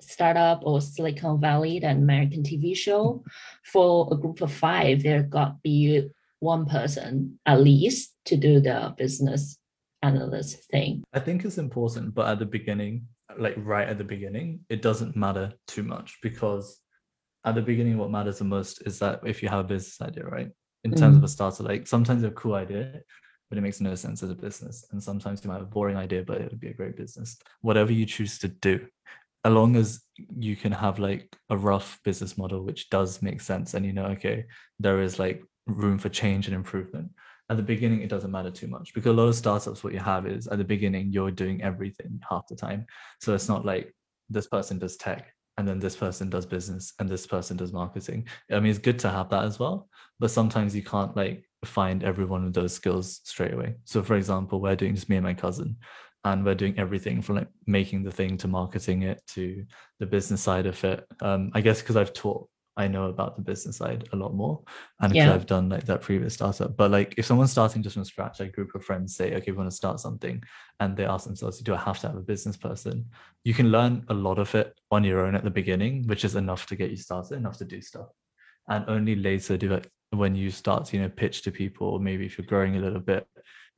startup 0.00 0.60
or 0.62 0.80
Silicon 0.80 1.40
Valley, 1.40 1.80
the 1.80 1.90
American 1.90 2.42
TV 2.42 2.76
show, 2.76 3.24
for 3.64 4.08
a 4.12 4.16
group 4.16 4.40
of 4.42 4.52
five, 4.52 5.02
there 5.02 5.22
got 5.22 5.62
be 5.62 6.08
one 6.38 6.66
person 6.66 7.38
at 7.46 7.60
least 7.60 8.14
to 8.26 8.36
do 8.36 8.60
the 8.60 8.94
business 8.96 9.58
analyst 10.02 10.62
thing. 10.70 11.02
I 11.12 11.18
think 11.18 11.44
it's 11.44 11.58
important, 11.58 12.14
but 12.14 12.28
at 12.28 12.38
the 12.38 12.46
beginning, 12.46 13.06
like 13.38 13.54
right 13.56 13.88
at 13.88 13.98
the 13.98 14.04
beginning, 14.04 14.60
it 14.68 14.82
doesn't 14.82 15.16
matter 15.16 15.52
too 15.66 15.82
much 15.82 16.18
because 16.22 16.80
at 17.44 17.54
the 17.54 17.62
beginning, 17.62 17.98
what 17.98 18.10
matters 18.10 18.38
the 18.38 18.44
most 18.44 18.82
is 18.86 18.98
that 19.00 19.20
if 19.24 19.42
you 19.42 19.48
have 19.48 19.60
a 19.60 19.68
business 19.68 20.00
idea, 20.00 20.24
right? 20.24 20.50
In 20.84 20.94
terms 20.94 21.16
mm. 21.16 21.18
of 21.18 21.24
a 21.24 21.28
starter, 21.28 21.62
like 21.62 21.86
sometimes 21.86 22.22
a 22.22 22.30
cool 22.30 22.54
idea 22.54 23.00
but 23.48 23.58
it 23.58 23.62
makes 23.62 23.80
no 23.80 23.94
sense 23.94 24.22
as 24.22 24.30
a 24.30 24.34
business. 24.34 24.86
And 24.90 25.02
sometimes 25.02 25.44
you 25.44 25.48
might 25.48 25.58
have 25.58 25.64
a 25.64 25.66
boring 25.66 25.96
idea, 25.96 26.22
but 26.22 26.40
it 26.40 26.50
would 26.50 26.60
be 26.60 26.68
a 26.68 26.74
great 26.74 26.96
business. 26.96 27.38
Whatever 27.60 27.92
you 27.92 28.06
choose 28.06 28.38
to 28.40 28.48
do, 28.48 28.86
as 29.44 29.52
long 29.52 29.76
as 29.76 30.00
you 30.38 30.56
can 30.56 30.72
have 30.72 30.98
like 30.98 31.36
a 31.50 31.56
rough 31.56 32.00
business 32.02 32.38
model 32.38 32.62
which 32.62 32.88
does 32.88 33.20
make 33.20 33.40
sense 33.40 33.74
and 33.74 33.84
you 33.84 33.92
know, 33.92 34.06
okay, 34.06 34.46
there 34.78 35.00
is 35.00 35.18
like 35.18 35.42
room 35.66 35.98
for 35.98 36.08
change 36.08 36.46
and 36.46 36.56
improvement. 36.56 37.10
At 37.50 37.58
the 37.58 37.62
beginning, 37.62 38.00
it 38.00 38.08
doesn't 38.08 38.30
matter 38.30 38.50
too 38.50 38.68
much 38.68 38.94
because 38.94 39.10
a 39.10 39.12
lot 39.12 39.28
of 39.28 39.34
startups, 39.34 39.84
what 39.84 39.92
you 39.92 39.98
have 39.98 40.26
is 40.26 40.46
at 40.46 40.56
the 40.56 40.64
beginning, 40.64 41.12
you're 41.12 41.30
doing 41.30 41.62
everything 41.62 42.20
half 42.28 42.48
the 42.48 42.56
time. 42.56 42.86
So 43.20 43.34
it's 43.34 43.48
not 43.48 43.66
like 43.66 43.94
this 44.30 44.46
person 44.46 44.78
does 44.78 44.96
tech 44.96 45.30
and 45.58 45.68
then 45.68 45.78
this 45.78 45.94
person 45.94 46.30
does 46.30 46.46
business 46.46 46.94
and 46.98 47.08
this 47.08 47.26
person 47.26 47.58
does 47.58 47.72
marketing. 47.72 48.26
I 48.50 48.60
mean, 48.60 48.70
it's 48.70 48.78
good 48.78 48.98
to 49.00 49.10
have 49.10 49.28
that 49.28 49.44
as 49.44 49.58
well, 49.58 49.88
but 50.18 50.30
sometimes 50.30 50.74
you 50.74 50.82
can't 50.82 51.14
like 51.14 51.44
find 51.64 52.02
every 52.02 52.24
one 52.24 52.44
of 52.44 52.52
those 52.52 52.74
skills 52.74 53.20
straight 53.24 53.54
away. 53.54 53.74
So, 53.84 54.02
for 54.02 54.16
example, 54.16 54.60
we're 54.60 54.76
doing 54.76 54.94
just 54.94 55.08
me 55.08 55.16
and 55.16 55.24
my 55.24 55.34
cousin, 55.34 55.76
and 56.24 56.44
we're 56.44 56.54
doing 56.54 56.78
everything 56.78 57.20
from 57.22 57.36
like 57.36 57.48
making 57.66 58.02
the 58.02 58.10
thing 58.10 58.36
to 58.38 58.48
marketing 58.48 59.02
it 59.02 59.22
to 59.28 59.64
the 60.00 60.06
business 60.06 60.40
side 60.40 60.66
of 60.66 60.82
it. 60.84 61.06
Um, 61.20 61.50
I 61.54 61.60
guess 61.60 61.80
because 61.80 61.96
I've 61.96 62.12
taught, 62.12 62.48
I 62.76 62.88
know 62.88 63.04
about 63.04 63.36
the 63.36 63.42
business 63.42 63.76
side 63.76 64.08
a 64.12 64.16
lot 64.16 64.34
more, 64.34 64.62
and 65.00 65.14
yeah. 65.14 65.32
I've 65.32 65.46
done 65.46 65.68
like 65.68 65.84
that 65.86 66.02
previous 66.02 66.34
startup. 66.34 66.76
But 66.76 66.90
like, 66.90 67.14
if 67.16 67.26
someone's 67.26 67.52
starting 67.52 67.82
just 67.82 67.94
from 67.94 68.04
scratch, 68.04 68.40
like 68.40 68.48
a 68.48 68.52
group 68.52 68.74
of 68.74 68.84
friends 68.84 69.14
say, 69.14 69.34
"Okay, 69.34 69.52
we 69.52 69.58
want 69.58 69.70
to 69.70 69.76
start 69.76 70.00
something," 70.00 70.42
and 70.80 70.96
they 70.96 71.04
ask 71.04 71.26
themselves, 71.26 71.60
"Do 71.60 71.74
I 71.74 71.78
have 71.78 72.00
to 72.00 72.08
have 72.08 72.16
a 72.16 72.22
business 72.22 72.56
person?" 72.56 73.06
You 73.44 73.54
can 73.54 73.70
learn 73.70 74.04
a 74.08 74.14
lot 74.14 74.38
of 74.38 74.54
it 74.54 74.78
on 74.90 75.04
your 75.04 75.26
own 75.26 75.34
at 75.34 75.44
the 75.44 75.50
beginning, 75.50 76.06
which 76.06 76.24
is 76.24 76.34
enough 76.34 76.66
to 76.66 76.76
get 76.76 76.90
you 76.90 76.96
started, 76.96 77.36
enough 77.36 77.58
to 77.58 77.64
do 77.64 77.80
stuff 77.80 78.08
and 78.68 78.84
only 78.88 79.14
later 79.14 79.56
do 79.56 79.72
it 79.72 79.90
when 80.14 80.34
you 80.34 80.50
start 80.50 80.86
to 80.86 80.96
you 80.96 81.02
know 81.02 81.08
pitch 81.08 81.42
to 81.42 81.50
people 81.50 81.98
maybe 81.98 82.26
if 82.26 82.38
you're 82.38 82.46
growing 82.46 82.76
a 82.76 82.80
little 82.80 83.00
bit 83.00 83.26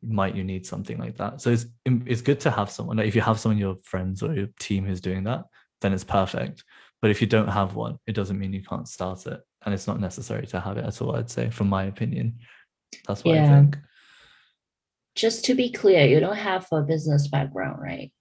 might 0.02 0.34
you 0.34 0.44
need 0.44 0.66
something 0.66 0.98
like 0.98 1.16
that? 1.16 1.40
So 1.40 1.50
it's 1.50 1.66
it's 1.84 2.22
good 2.22 2.40
to 2.40 2.50
have 2.50 2.70
someone 2.70 2.96
like 2.96 3.08
if 3.08 3.14
you 3.14 3.22
have 3.22 3.40
someone 3.40 3.58
your 3.58 3.76
friends 3.82 4.22
or 4.22 4.34
your 4.34 4.48
team 4.58 4.84
who's 4.84 5.00
doing 5.00 5.24
that 5.24 5.44
then 5.80 5.92
it's 5.92 6.04
perfect. 6.04 6.64
But 7.02 7.10
if 7.10 7.20
you 7.20 7.26
don't 7.26 7.48
have 7.48 7.74
one 7.74 7.98
it 8.06 8.12
doesn't 8.12 8.38
mean 8.38 8.52
you 8.52 8.62
can't 8.62 8.88
start 8.88 9.26
it 9.26 9.40
and 9.64 9.74
it's 9.74 9.86
not 9.86 10.00
necessary 10.00 10.46
to 10.46 10.60
have 10.60 10.78
it 10.78 10.84
at 10.84 11.02
all 11.02 11.16
i'd 11.16 11.30
say 11.30 11.50
from 11.50 11.68
my 11.68 11.84
opinion. 11.84 12.38
That's 13.06 13.24
what 13.24 13.34
yeah. 13.34 13.44
i 13.44 13.48
think. 13.48 13.78
Just 15.14 15.44
to 15.46 15.54
be 15.54 15.70
clear 15.70 16.06
you 16.06 16.20
don't 16.20 16.36
have 16.36 16.66
a 16.72 16.82
business 16.82 17.28
background 17.28 17.80
right? 17.80 18.12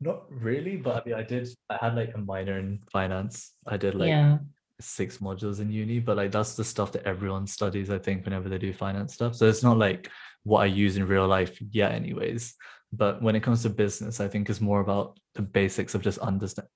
Not 0.00 0.24
really 0.30 0.76
but 0.76 0.96
i 0.96 1.02
mean 1.04 1.14
i 1.14 1.22
did 1.22 1.48
i 1.70 1.76
had 1.80 1.94
like 1.94 2.12
a 2.14 2.18
minor 2.18 2.58
in 2.58 2.80
finance. 2.90 3.52
I 3.66 3.76
did 3.76 3.94
like 3.94 4.08
yeah 4.08 4.38
six 4.82 5.18
modules 5.18 5.60
in 5.60 5.70
uni, 5.70 6.00
but 6.00 6.16
like 6.16 6.30
that's 6.30 6.54
the 6.54 6.64
stuff 6.64 6.92
that 6.92 7.04
everyone 7.04 7.46
studies, 7.46 7.90
I 7.90 7.98
think, 7.98 8.24
whenever 8.24 8.48
they 8.48 8.58
do 8.58 8.72
finance 8.72 9.14
stuff. 9.14 9.34
So 9.34 9.48
it's 9.48 9.62
not 9.62 9.78
like 9.78 10.10
what 10.44 10.60
I 10.60 10.66
use 10.66 10.96
in 10.96 11.06
real 11.06 11.26
life 11.26 11.58
yet, 11.70 11.92
anyways. 11.92 12.54
But 12.92 13.22
when 13.22 13.36
it 13.36 13.42
comes 13.42 13.62
to 13.62 13.70
business, 13.70 14.20
I 14.20 14.28
think 14.28 14.50
it's 14.50 14.60
more 14.60 14.80
about 14.80 15.18
the 15.34 15.42
basics 15.42 15.94
of 15.94 16.02
just 16.02 16.18
understand 16.18 16.68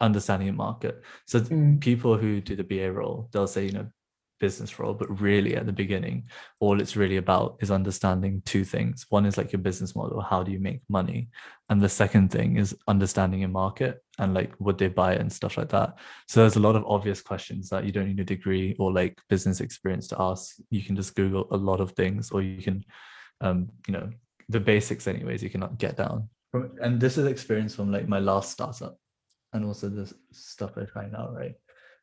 understanding 0.00 0.48
a 0.48 0.52
market. 0.52 1.02
So 1.26 1.40
mm. 1.40 1.80
people 1.80 2.16
who 2.16 2.40
do 2.40 2.54
the 2.54 2.64
BA 2.64 2.92
role, 2.92 3.28
they'll 3.32 3.46
say, 3.46 3.64
you 3.64 3.72
know, 3.72 3.86
business 4.38 4.78
role 4.78 4.94
but 4.94 5.20
really 5.20 5.56
at 5.56 5.66
the 5.66 5.72
beginning 5.72 6.28
all 6.60 6.80
it's 6.80 6.96
really 6.96 7.16
about 7.16 7.56
is 7.60 7.70
understanding 7.70 8.42
two 8.44 8.64
things. 8.64 9.06
One 9.08 9.26
is 9.26 9.36
like 9.36 9.52
your 9.52 9.60
business 9.60 9.94
model 9.94 10.20
how 10.20 10.42
do 10.42 10.52
you 10.52 10.60
make 10.60 10.80
money? 10.88 11.28
And 11.68 11.80
the 11.80 11.88
second 11.88 12.30
thing 12.30 12.56
is 12.56 12.76
understanding 12.86 13.40
your 13.40 13.48
market 13.48 14.02
and 14.18 14.34
like 14.34 14.52
would 14.58 14.78
they 14.78 14.88
buy 14.88 15.14
it 15.14 15.20
and 15.20 15.32
stuff 15.32 15.56
like 15.56 15.68
that. 15.70 15.94
So 16.28 16.40
there's 16.40 16.56
a 16.56 16.60
lot 16.60 16.76
of 16.76 16.84
obvious 16.86 17.20
questions 17.20 17.68
that 17.70 17.84
you 17.84 17.92
don't 17.92 18.08
need 18.08 18.20
a 18.20 18.24
degree 18.24 18.76
or 18.78 18.92
like 18.92 19.18
business 19.28 19.60
experience 19.60 20.06
to 20.08 20.20
ask. 20.20 20.56
You 20.70 20.82
can 20.82 20.96
just 20.96 21.14
google 21.14 21.46
a 21.50 21.56
lot 21.56 21.80
of 21.80 21.92
things 21.92 22.30
or 22.30 22.42
you 22.42 22.62
can 22.62 22.84
um 23.40 23.68
you 23.86 23.92
know 23.92 24.08
the 24.48 24.60
basics 24.60 25.06
anyways 25.06 25.42
you 25.42 25.50
cannot 25.50 25.78
get 25.78 25.96
down. 25.96 26.28
And 26.80 27.00
this 27.00 27.18
is 27.18 27.26
experience 27.26 27.74
from 27.74 27.92
like 27.92 28.08
my 28.08 28.18
last 28.18 28.52
startup 28.52 28.98
and 29.52 29.64
also 29.64 29.88
the 29.88 30.12
stuff 30.32 30.72
i 30.76 30.84
try 30.84 31.06
now 31.08 31.30
right? 31.30 31.54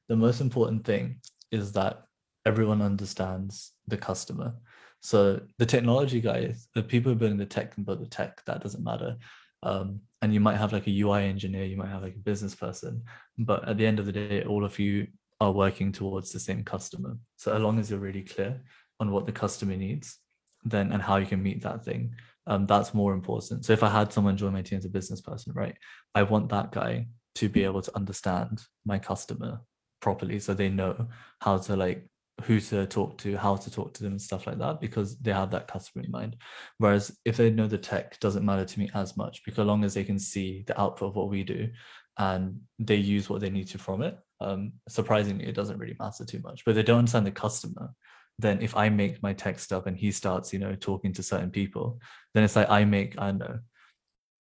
The 0.10 0.16
most 0.16 0.42
important 0.42 0.86
thing 0.86 1.22
is 1.52 1.72
that 1.74 2.04
everyone 2.46 2.82
understands 2.82 3.74
the 3.88 3.98
customer. 3.98 4.54
So 5.02 5.42
the 5.58 5.66
technology 5.66 6.22
guys, 6.22 6.68
the 6.76 6.84
people 6.84 7.12
who 7.12 7.20
building 7.20 7.38
the 7.38 7.46
tech 7.46 7.74
can 7.74 7.84
build 7.84 8.02
the 8.02 8.08
tech. 8.08 8.42
That 8.46 8.64
doesn't 8.64 8.84
matter. 8.84 9.18
Um, 9.62 10.02
and 10.22 10.34
you 10.34 10.40
might 10.40 10.58
have 10.58 10.74
like 10.74 10.88
a 10.88 11.02
UI 11.02 11.24
engineer, 11.24 11.64
you 11.66 11.78
might 11.78 11.90
have 11.90 12.04
like 12.04 12.16
a 12.16 12.20
business 12.20 12.54
person, 12.54 13.04
but 13.38 13.68
at 13.68 13.78
the 13.78 13.86
end 13.86 14.00
of 14.00 14.06
the 14.06 14.12
day, 14.12 14.44
all 14.44 14.66
of 14.66 14.78
you 14.78 15.08
are 15.40 15.52
working 15.52 15.92
towards 15.92 16.32
the 16.32 16.40
same 16.40 16.64
customer. 16.64 17.18
So 17.38 17.54
as 17.54 17.62
long 17.62 17.80
as 17.80 17.90
you're 17.90 18.00
really 18.00 18.24
clear 18.24 18.62
on 19.00 19.12
what 19.12 19.26
the 19.26 19.32
customer 19.32 19.76
needs, 19.76 20.18
then 20.64 20.92
and 20.92 21.02
how 21.02 21.18
you 21.18 21.26
can 21.26 21.44
meet 21.44 21.62
that 21.64 21.84
thing, 21.84 22.16
um, 22.48 22.66
that's 22.66 22.94
more 22.94 23.14
important. 23.14 23.66
So 23.66 23.74
if 23.74 23.84
I 23.84 23.90
had 23.90 24.12
someone 24.12 24.38
join 24.38 24.54
my 24.54 24.62
team 24.62 24.78
as 24.78 24.86
a 24.86 24.90
business 24.90 25.22
person, 25.22 25.54
right, 25.54 25.76
I 26.14 26.24
want 26.24 26.50
that 26.50 26.72
guy 26.72 27.08
to 27.36 27.50
be 27.50 27.64
able 27.64 27.82
to 27.82 27.96
understand 27.96 28.62
my 28.86 29.00
customer 29.00 29.62
properly, 30.02 30.40
so 30.40 30.54
they 30.54 30.70
know 30.70 31.08
how 31.40 31.58
to 31.58 31.76
like 31.76 32.08
who 32.44 32.60
to 32.60 32.86
talk 32.86 33.18
to, 33.20 33.38
how 33.38 33.56
to 33.56 33.72
talk 33.72 33.94
to 33.94 34.04
them, 34.04 34.14
and 34.14 34.22
stuff 34.22 34.48
like 34.48 34.60
that, 34.60 34.82
because 34.82 35.18
they 35.18 35.34
have 35.34 35.52
that 35.52 35.68
customer 35.68 36.04
in 36.04 36.12
mind. 36.12 36.36
Whereas 36.78 37.18
if 37.26 37.38
they 37.38 37.50
know 37.50 37.68
the 37.68 37.78
tech, 37.78 38.20
doesn't 38.20 38.46
matter 38.46 38.66
to 38.66 38.80
me 38.80 38.90
as 38.94 39.18
much, 39.18 39.44
because 39.46 39.60
as 39.60 39.68
long 39.68 39.84
as 39.84 39.94
they 39.94 40.04
can 40.04 40.20
see 40.20 40.64
the 40.68 40.80
output 40.80 41.10
of 41.10 41.16
what 41.16 41.30
we 41.30 41.44
do 41.44 41.70
and 42.18 42.60
they 42.80 42.96
use 42.96 43.30
what 43.30 43.42
they 43.42 43.50
need 43.50 43.68
to 43.70 43.78
from 43.78 44.02
it, 44.02 44.18
um, 44.42 44.74
surprisingly, 44.88 45.46
it 45.46 45.56
doesn't 45.56 45.80
really 45.80 45.96
matter 46.00 46.26
too 46.26 46.42
much. 46.44 46.64
But 46.66 46.76
they 46.76 46.84
don't 46.84 47.00
understand 47.00 47.26
the 47.26 47.32
customer. 47.32 47.94
Then 48.40 48.62
if 48.62 48.76
I 48.76 48.90
make 48.90 49.22
my 49.22 49.34
tech 49.34 49.60
stuff 49.60 49.86
and 49.86 49.98
he 49.98 50.12
starts, 50.12 50.52
you 50.52 50.60
know, 50.60 50.76
talking 50.76 51.14
to 51.14 51.24
certain 51.24 51.52
people, 51.52 52.00
then 52.34 52.44
it's 52.44 52.56
like 52.56 52.70
I 52.70 52.84
make, 52.84 53.16
I 53.20 53.32
know, 53.32 53.60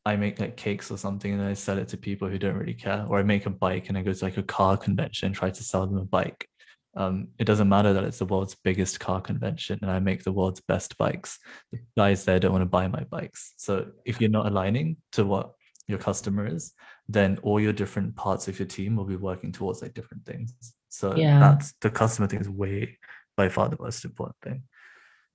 I 0.05 0.15
make 0.17 0.39
like 0.39 0.57
cakes 0.57 0.91
or 0.91 0.97
something 0.97 1.31
and 1.31 1.41
I 1.41 1.53
sell 1.53 1.77
it 1.77 1.87
to 1.89 1.97
people 1.97 2.27
who 2.27 2.37
don't 2.37 2.57
really 2.57 2.73
care. 2.73 3.05
Or 3.07 3.19
I 3.19 3.23
make 3.23 3.45
a 3.45 3.51
bike 3.51 3.89
and 3.89 3.97
I 3.97 4.01
go 4.01 4.11
to 4.11 4.25
like 4.25 4.37
a 4.37 4.43
car 4.43 4.75
convention 4.77 5.27
and 5.27 5.35
try 5.35 5.49
to 5.49 5.63
sell 5.63 5.87
them 5.87 5.97
a 5.97 6.05
bike 6.05 6.47
um, 6.95 7.29
it 7.39 7.45
doesn't 7.45 7.69
matter 7.69 7.93
that 7.93 8.03
it's 8.03 8.19
the 8.19 8.25
world's 8.25 8.55
biggest 8.63 8.99
car 8.99 9.19
convention 9.19 9.79
and 9.81 9.89
I 9.89 9.99
make 9.99 10.23
the 10.23 10.31
world's 10.31 10.61
best 10.61 10.97
bikes. 10.97 11.39
The 11.71 11.79
guys 11.97 12.23
there 12.23 12.39
don't 12.39 12.51
want 12.51 12.61
to 12.61 12.67
buy 12.67 12.87
my 12.87 13.03
bikes. 13.05 13.53
So 13.57 13.87
if 14.05 14.21
you're 14.21 14.29
not 14.29 14.45
aligning 14.45 14.97
to 15.13 15.25
what 15.25 15.53
your 15.87 15.97
customer 15.97 16.45
is, 16.45 16.73
then 17.09 17.39
all 17.41 17.59
your 17.59 17.73
different 17.73 18.15
parts 18.15 18.47
of 18.47 18.59
your 18.59 18.67
team 18.67 18.95
will 18.95 19.05
be 19.05 19.15
working 19.15 19.51
towards 19.51 19.81
like 19.81 19.93
different 19.93 20.25
things. 20.25 20.53
So 20.89 21.15
yeah. 21.15 21.39
that's 21.39 21.73
the 21.81 21.89
customer 21.89 22.27
thing 22.27 22.41
is 22.41 22.49
way 22.49 22.99
by 23.35 23.49
far 23.49 23.69
the 23.69 23.77
most 23.79 24.05
important 24.05 24.37
thing. 24.43 24.63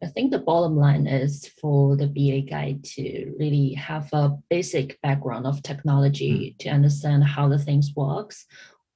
I 0.03 0.07
think 0.07 0.31
the 0.31 0.39
bottom 0.39 0.77
line 0.77 1.09
is 1.09 1.49
for 1.61 1.97
the 1.97 2.07
BA 2.07 2.49
guy 2.49 2.79
to 2.83 3.35
really 3.37 3.75
have 3.75 4.09
a 4.13 4.37
basic 4.49 5.01
background 5.03 5.45
of 5.45 5.61
technology 5.63 6.55
mm. 6.55 6.59
to 6.61 6.69
understand 6.69 7.25
how 7.25 7.49
the 7.49 7.59
things 7.59 7.93
works, 7.97 8.47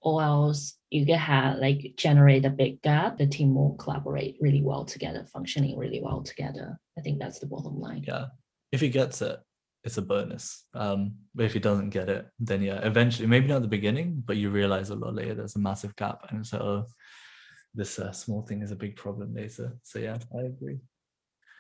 or 0.03 0.23
else 0.23 0.75
you 0.91 1.07
can 1.07 1.19
have 1.19 1.59
like 1.59 1.95
generate 1.97 2.45
a 2.45 2.51
big 2.51 2.83
gap. 2.83 3.19
The 3.19 3.27
team 3.27 3.55
will 3.55 3.75
collaborate 3.77 4.37
really 4.41 4.62
well 4.62 4.85
together, 4.85 5.25
functioning 5.33 5.79
really 5.79 6.01
well 6.03 6.23
together. 6.23 6.79
I 6.99 7.01
think 7.01 7.19
that's 7.19 7.38
the 7.38 7.47
bottom 7.47 7.81
line. 7.81 8.05
Yeah, 8.07 8.27
if 8.73 8.81
he 8.81 8.88
gets 8.88 9.23
it, 9.23 9.38
it's 9.85 9.99
a 9.99 10.03
bonus. 10.03 10.65
Um, 10.75 11.15
but 11.35 11.47
if 11.47 11.53
he 11.53 11.61
doesn't 11.61 11.91
get 11.91 12.09
it, 12.09 12.27
then 12.38 12.62
yeah, 12.62 12.81
eventually, 12.83 13.29
maybe 13.29 13.47
not 13.47 13.57
at 13.57 13.62
the 13.62 13.69
beginning, 13.69 14.23
but 14.25 14.37
you 14.37 14.51
realize 14.51 14.91
a 14.91 14.95
lot 14.95 15.15
later 15.15 15.35
there's 15.35 15.57
a 15.57 15.61
massive 15.61 15.95
gap, 15.97 16.27
and 16.31 16.47
so 16.47 16.59
oh, 16.59 16.87
this 17.75 17.99
uh, 17.99 18.12
small 18.12 18.43
thing 18.43 18.62
is 18.62 18.71
a 18.71 18.77
big 18.77 18.97
problem 18.97 19.35
later. 19.35 19.77
So 19.83 19.99
yeah, 19.99 20.19
I 20.37 20.43
agree. 20.43 20.79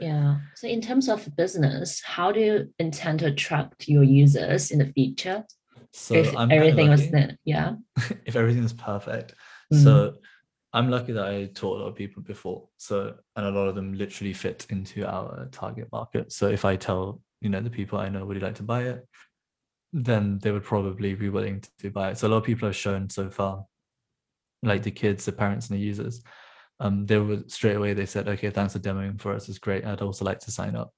Yeah. 0.00 0.38
So 0.56 0.66
in 0.66 0.80
terms 0.80 1.08
of 1.08 1.36
business, 1.36 2.02
how 2.04 2.32
do 2.32 2.40
you 2.40 2.74
intend 2.78 3.20
to 3.20 3.26
attract 3.26 3.88
your 3.88 4.02
users 4.02 4.70
in 4.72 4.78
the 4.78 4.92
future? 4.92 5.44
So 5.92 6.14
if 6.14 6.36
I'm 6.36 6.50
everything 6.50 6.88
was 6.88 7.10
there, 7.10 7.38
yeah. 7.44 7.74
if 8.26 8.36
everything 8.36 8.62
was 8.62 8.72
perfect. 8.72 9.34
Mm-hmm. 9.72 9.84
So 9.84 10.14
I'm 10.72 10.90
lucky 10.90 11.12
that 11.12 11.26
I 11.26 11.50
taught 11.54 11.78
a 11.78 11.82
lot 11.82 11.88
of 11.88 11.94
people 11.94 12.22
before. 12.22 12.68
So 12.78 13.14
and 13.36 13.46
a 13.46 13.50
lot 13.50 13.68
of 13.68 13.74
them 13.74 13.92
literally 13.92 14.32
fit 14.32 14.66
into 14.70 15.06
our 15.06 15.48
target 15.52 15.88
market. 15.92 16.32
So 16.32 16.48
if 16.48 16.64
I 16.64 16.76
tell, 16.76 17.20
you 17.40 17.50
know, 17.50 17.60
the 17.60 17.70
people 17.70 17.98
I 17.98 18.08
know 18.08 18.24
would 18.24 18.36
you 18.36 18.42
like 18.42 18.54
to 18.56 18.62
buy 18.62 18.84
it, 18.84 19.06
then 19.92 20.38
they 20.38 20.50
would 20.50 20.64
probably 20.64 21.14
be 21.14 21.28
willing 21.28 21.60
to, 21.60 21.70
to 21.80 21.90
buy 21.90 22.10
it. 22.10 22.18
So 22.18 22.26
a 22.26 22.30
lot 22.30 22.38
of 22.38 22.44
people 22.44 22.68
have 22.68 22.76
shown 22.76 23.10
so 23.10 23.28
far, 23.28 23.66
like 24.62 24.82
the 24.82 24.90
kids, 24.90 25.26
the 25.26 25.32
parents 25.32 25.68
and 25.68 25.78
the 25.78 25.84
users, 25.84 26.22
um, 26.80 27.06
they 27.06 27.18
were 27.18 27.42
straight 27.46 27.76
away 27.76 27.92
they 27.92 28.06
said, 28.06 28.28
okay, 28.28 28.50
thanks 28.50 28.72
for 28.72 28.78
demoing 28.78 29.20
for 29.20 29.32
us. 29.34 29.48
It's 29.48 29.58
great. 29.58 29.84
I'd 29.84 30.00
also 30.00 30.24
like 30.24 30.40
to 30.40 30.50
sign 30.50 30.74
up. 30.74 30.92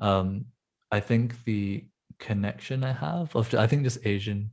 Um, 0.00 0.46
I 0.90 1.00
think 1.00 1.44
the 1.44 1.84
connection 2.18 2.84
I 2.84 2.92
have 2.92 3.34
of 3.34 3.54
I 3.54 3.66
think 3.66 3.84
just 3.84 4.04
Asian 4.04 4.50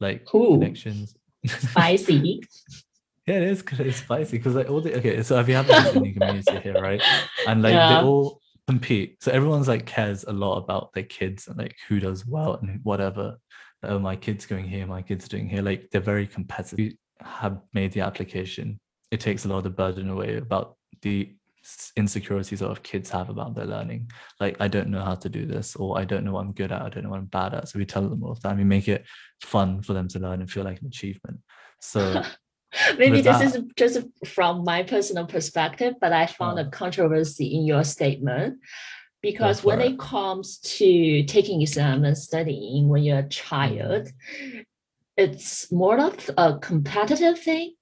like 0.00 0.32
Ooh, 0.34 0.58
connections. 0.58 1.16
Spicy. 1.46 2.42
yeah, 3.26 3.36
it 3.36 3.42
is 3.44 3.64
it's 3.78 3.98
spicy 3.98 4.38
because 4.38 4.54
like 4.54 4.70
all 4.70 4.80
the 4.80 4.96
okay, 4.98 5.22
so 5.22 5.38
if 5.40 5.48
you 5.48 5.54
have 5.54 5.68
a 5.70 5.94
Indian 5.94 6.14
community 6.20 6.60
here, 6.60 6.80
right? 6.80 7.02
And 7.46 7.62
like 7.62 7.72
yeah. 7.72 7.88
they 8.00 8.06
all 8.06 8.40
compete. 8.66 9.22
So 9.22 9.32
everyone's 9.32 9.68
like 9.68 9.86
cares 9.86 10.24
a 10.24 10.32
lot 10.32 10.58
about 10.58 10.92
their 10.92 11.04
kids 11.04 11.48
and 11.48 11.56
like 11.56 11.76
who 11.88 12.00
does 12.00 12.26
well 12.26 12.54
and 12.54 12.80
whatever. 12.82 13.38
Oh, 13.82 13.98
my 13.98 14.16
kid's 14.16 14.46
going 14.46 14.66
here, 14.66 14.86
my 14.86 15.02
kid's 15.02 15.28
doing 15.28 15.48
here. 15.48 15.62
Like 15.62 15.90
they're 15.90 16.00
very 16.00 16.26
competitive. 16.26 16.78
We 16.78 16.98
have 17.20 17.60
made 17.72 17.92
the 17.92 18.00
application. 18.00 18.80
It 19.10 19.20
takes 19.20 19.44
a 19.44 19.48
lot 19.48 19.58
of 19.58 19.64
the 19.64 19.70
burden 19.70 20.10
away 20.10 20.36
about 20.36 20.76
the 21.02 21.34
insecurities 21.96 22.62
of 22.62 22.82
kids 22.82 23.10
have 23.10 23.28
about 23.28 23.54
their 23.54 23.66
learning. 23.66 24.10
Like, 24.40 24.56
I 24.60 24.68
don't 24.68 24.88
know 24.88 25.02
how 25.02 25.14
to 25.14 25.28
do 25.28 25.46
this, 25.46 25.76
or 25.76 25.98
I 25.98 26.04
don't 26.04 26.24
know 26.24 26.32
what 26.32 26.40
I'm 26.40 26.52
good 26.52 26.72
at, 26.72 26.82
I 26.82 26.88
don't 26.88 27.04
know 27.04 27.10
what 27.10 27.18
I'm 27.18 27.26
bad 27.26 27.54
at. 27.54 27.68
So 27.68 27.78
we 27.78 27.86
tell 27.86 28.08
them 28.08 28.22
all 28.22 28.34
the 28.34 28.40
time. 28.40 28.58
We 28.58 28.64
make 28.64 28.88
it 28.88 29.04
fun 29.42 29.82
for 29.82 29.92
them 29.92 30.08
to 30.08 30.18
learn 30.18 30.40
and 30.40 30.50
feel 30.50 30.64
like 30.64 30.80
an 30.80 30.86
achievement. 30.86 31.40
So 31.80 32.22
maybe 32.98 33.20
this 33.20 33.38
that, 33.38 33.56
is 33.56 33.62
just 33.76 34.00
from 34.26 34.64
my 34.64 34.82
personal 34.82 35.26
perspective, 35.26 35.94
but 36.00 36.12
I 36.12 36.26
found 36.26 36.58
a 36.58 36.68
controversy 36.70 37.46
in 37.46 37.64
your 37.64 37.84
statement 37.84 38.58
because 39.22 39.64
when 39.64 39.80
it. 39.80 39.92
it 39.92 39.98
comes 39.98 40.58
to 40.58 41.24
taking 41.24 41.62
exam 41.62 42.04
and 42.04 42.16
studying 42.16 42.88
when 42.88 43.02
you're 43.02 43.18
a 43.18 43.28
child, 43.28 44.08
mm-hmm. 44.40 44.60
it's 45.16 45.72
more 45.72 45.98
of 45.98 46.30
a 46.36 46.58
competitive 46.58 47.38
thing 47.38 47.74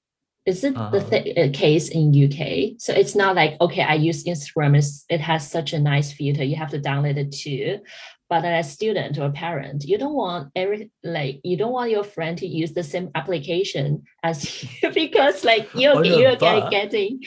is 0.47 0.63
it 0.63 0.77
uh-huh. 0.77 0.91
the 0.91 1.01
th- 1.01 1.39
uh, 1.39 1.59
case 1.59 1.89
in 1.89 2.13
UK? 2.13 2.79
So 2.79 2.93
it's 2.93 3.15
not 3.15 3.35
like 3.35 3.59
okay, 3.61 3.83
I 3.83 3.95
use 3.95 4.25
Instagram. 4.25 4.77
It's, 4.77 5.05
it 5.09 5.21
has 5.21 5.51
such 5.51 5.73
a 5.73 5.81
nice 5.81 6.13
filter. 6.13 6.45
You 6.45 6.57
have 6.57 6.71
to 6.71 6.81
download 6.81 7.17
it 7.17 7.33
too. 7.33 7.81
But 8.29 8.45
as 8.45 8.69
a 8.69 8.71
student 8.71 9.19
or 9.19 9.27
a 9.27 9.31
parent, 9.31 9.85
you 9.85 9.97
don't 9.97 10.15
want 10.15 10.51
every 10.55 10.91
like 11.03 11.41
you 11.45 11.57
don't 11.57 11.73
want 11.73 11.91
your 11.91 12.05
friend 12.05 12.37
to 12.39 12.47
use 12.47 12.73
the 12.73 12.83
same 12.83 13.11
application 13.15 14.05
as 14.23 14.63
you 14.83 14.91
because 14.91 15.45
like 15.45 15.69
you're 15.75 15.97
oh, 15.97 16.03
you're 16.03 16.37
get, 16.37 16.71
getting. 16.71 17.21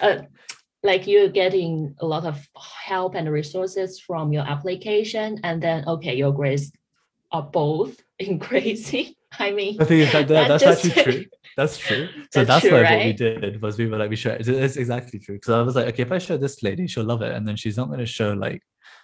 Uh, 0.00 0.22
like 0.82 1.06
you're 1.06 1.28
getting 1.28 1.94
a 2.00 2.06
lot 2.06 2.26
of 2.26 2.46
help 2.54 3.14
and 3.14 3.30
resources 3.30 3.98
from 3.98 4.34
your 4.34 4.42
application 4.42 5.40
and 5.42 5.62
then 5.62 5.82
okay 5.88 6.14
your 6.14 6.30
grades 6.30 6.70
are 7.32 7.42
both 7.42 7.96
increasing 8.18 9.14
i 9.38 9.50
mean 9.50 9.80
i 9.80 9.84
think 9.84 10.10
that, 10.12 10.28
that, 10.28 10.48
that's 10.48 10.62
just, 10.62 10.86
actually 10.86 11.02
true 11.02 11.24
that's 11.56 11.78
true. 11.78 12.08
So 12.32 12.44
that's, 12.44 12.48
that's 12.48 12.60
true, 12.62 12.72
why 12.72 12.82
right? 12.82 12.96
what 12.96 13.06
we 13.06 13.12
did 13.12 13.62
was 13.62 13.78
we 13.78 13.86
were 13.86 13.96
like, 13.96 14.10
we 14.10 14.16
it. 14.16 14.48
It's 14.48 14.76
exactly 14.76 15.18
true. 15.18 15.36
Because 15.36 15.50
I 15.50 15.62
was 15.62 15.76
like, 15.76 15.86
okay, 15.86 16.02
if 16.02 16.12
I 16.12 16.18
show 16.18 16.36
this 16.36 16.62
lady, 16.62 16.86
she'll 16.86 17.04
love 17.04 17.22
it. 17.22 17.32
And 17.32 17.46
then 17.46 17.56
she's 17.56 17.76
not 17.76 17.88
going 17.88 18.00
to 18.00 18.06
show 18.06 18.32
like 18.32 18.62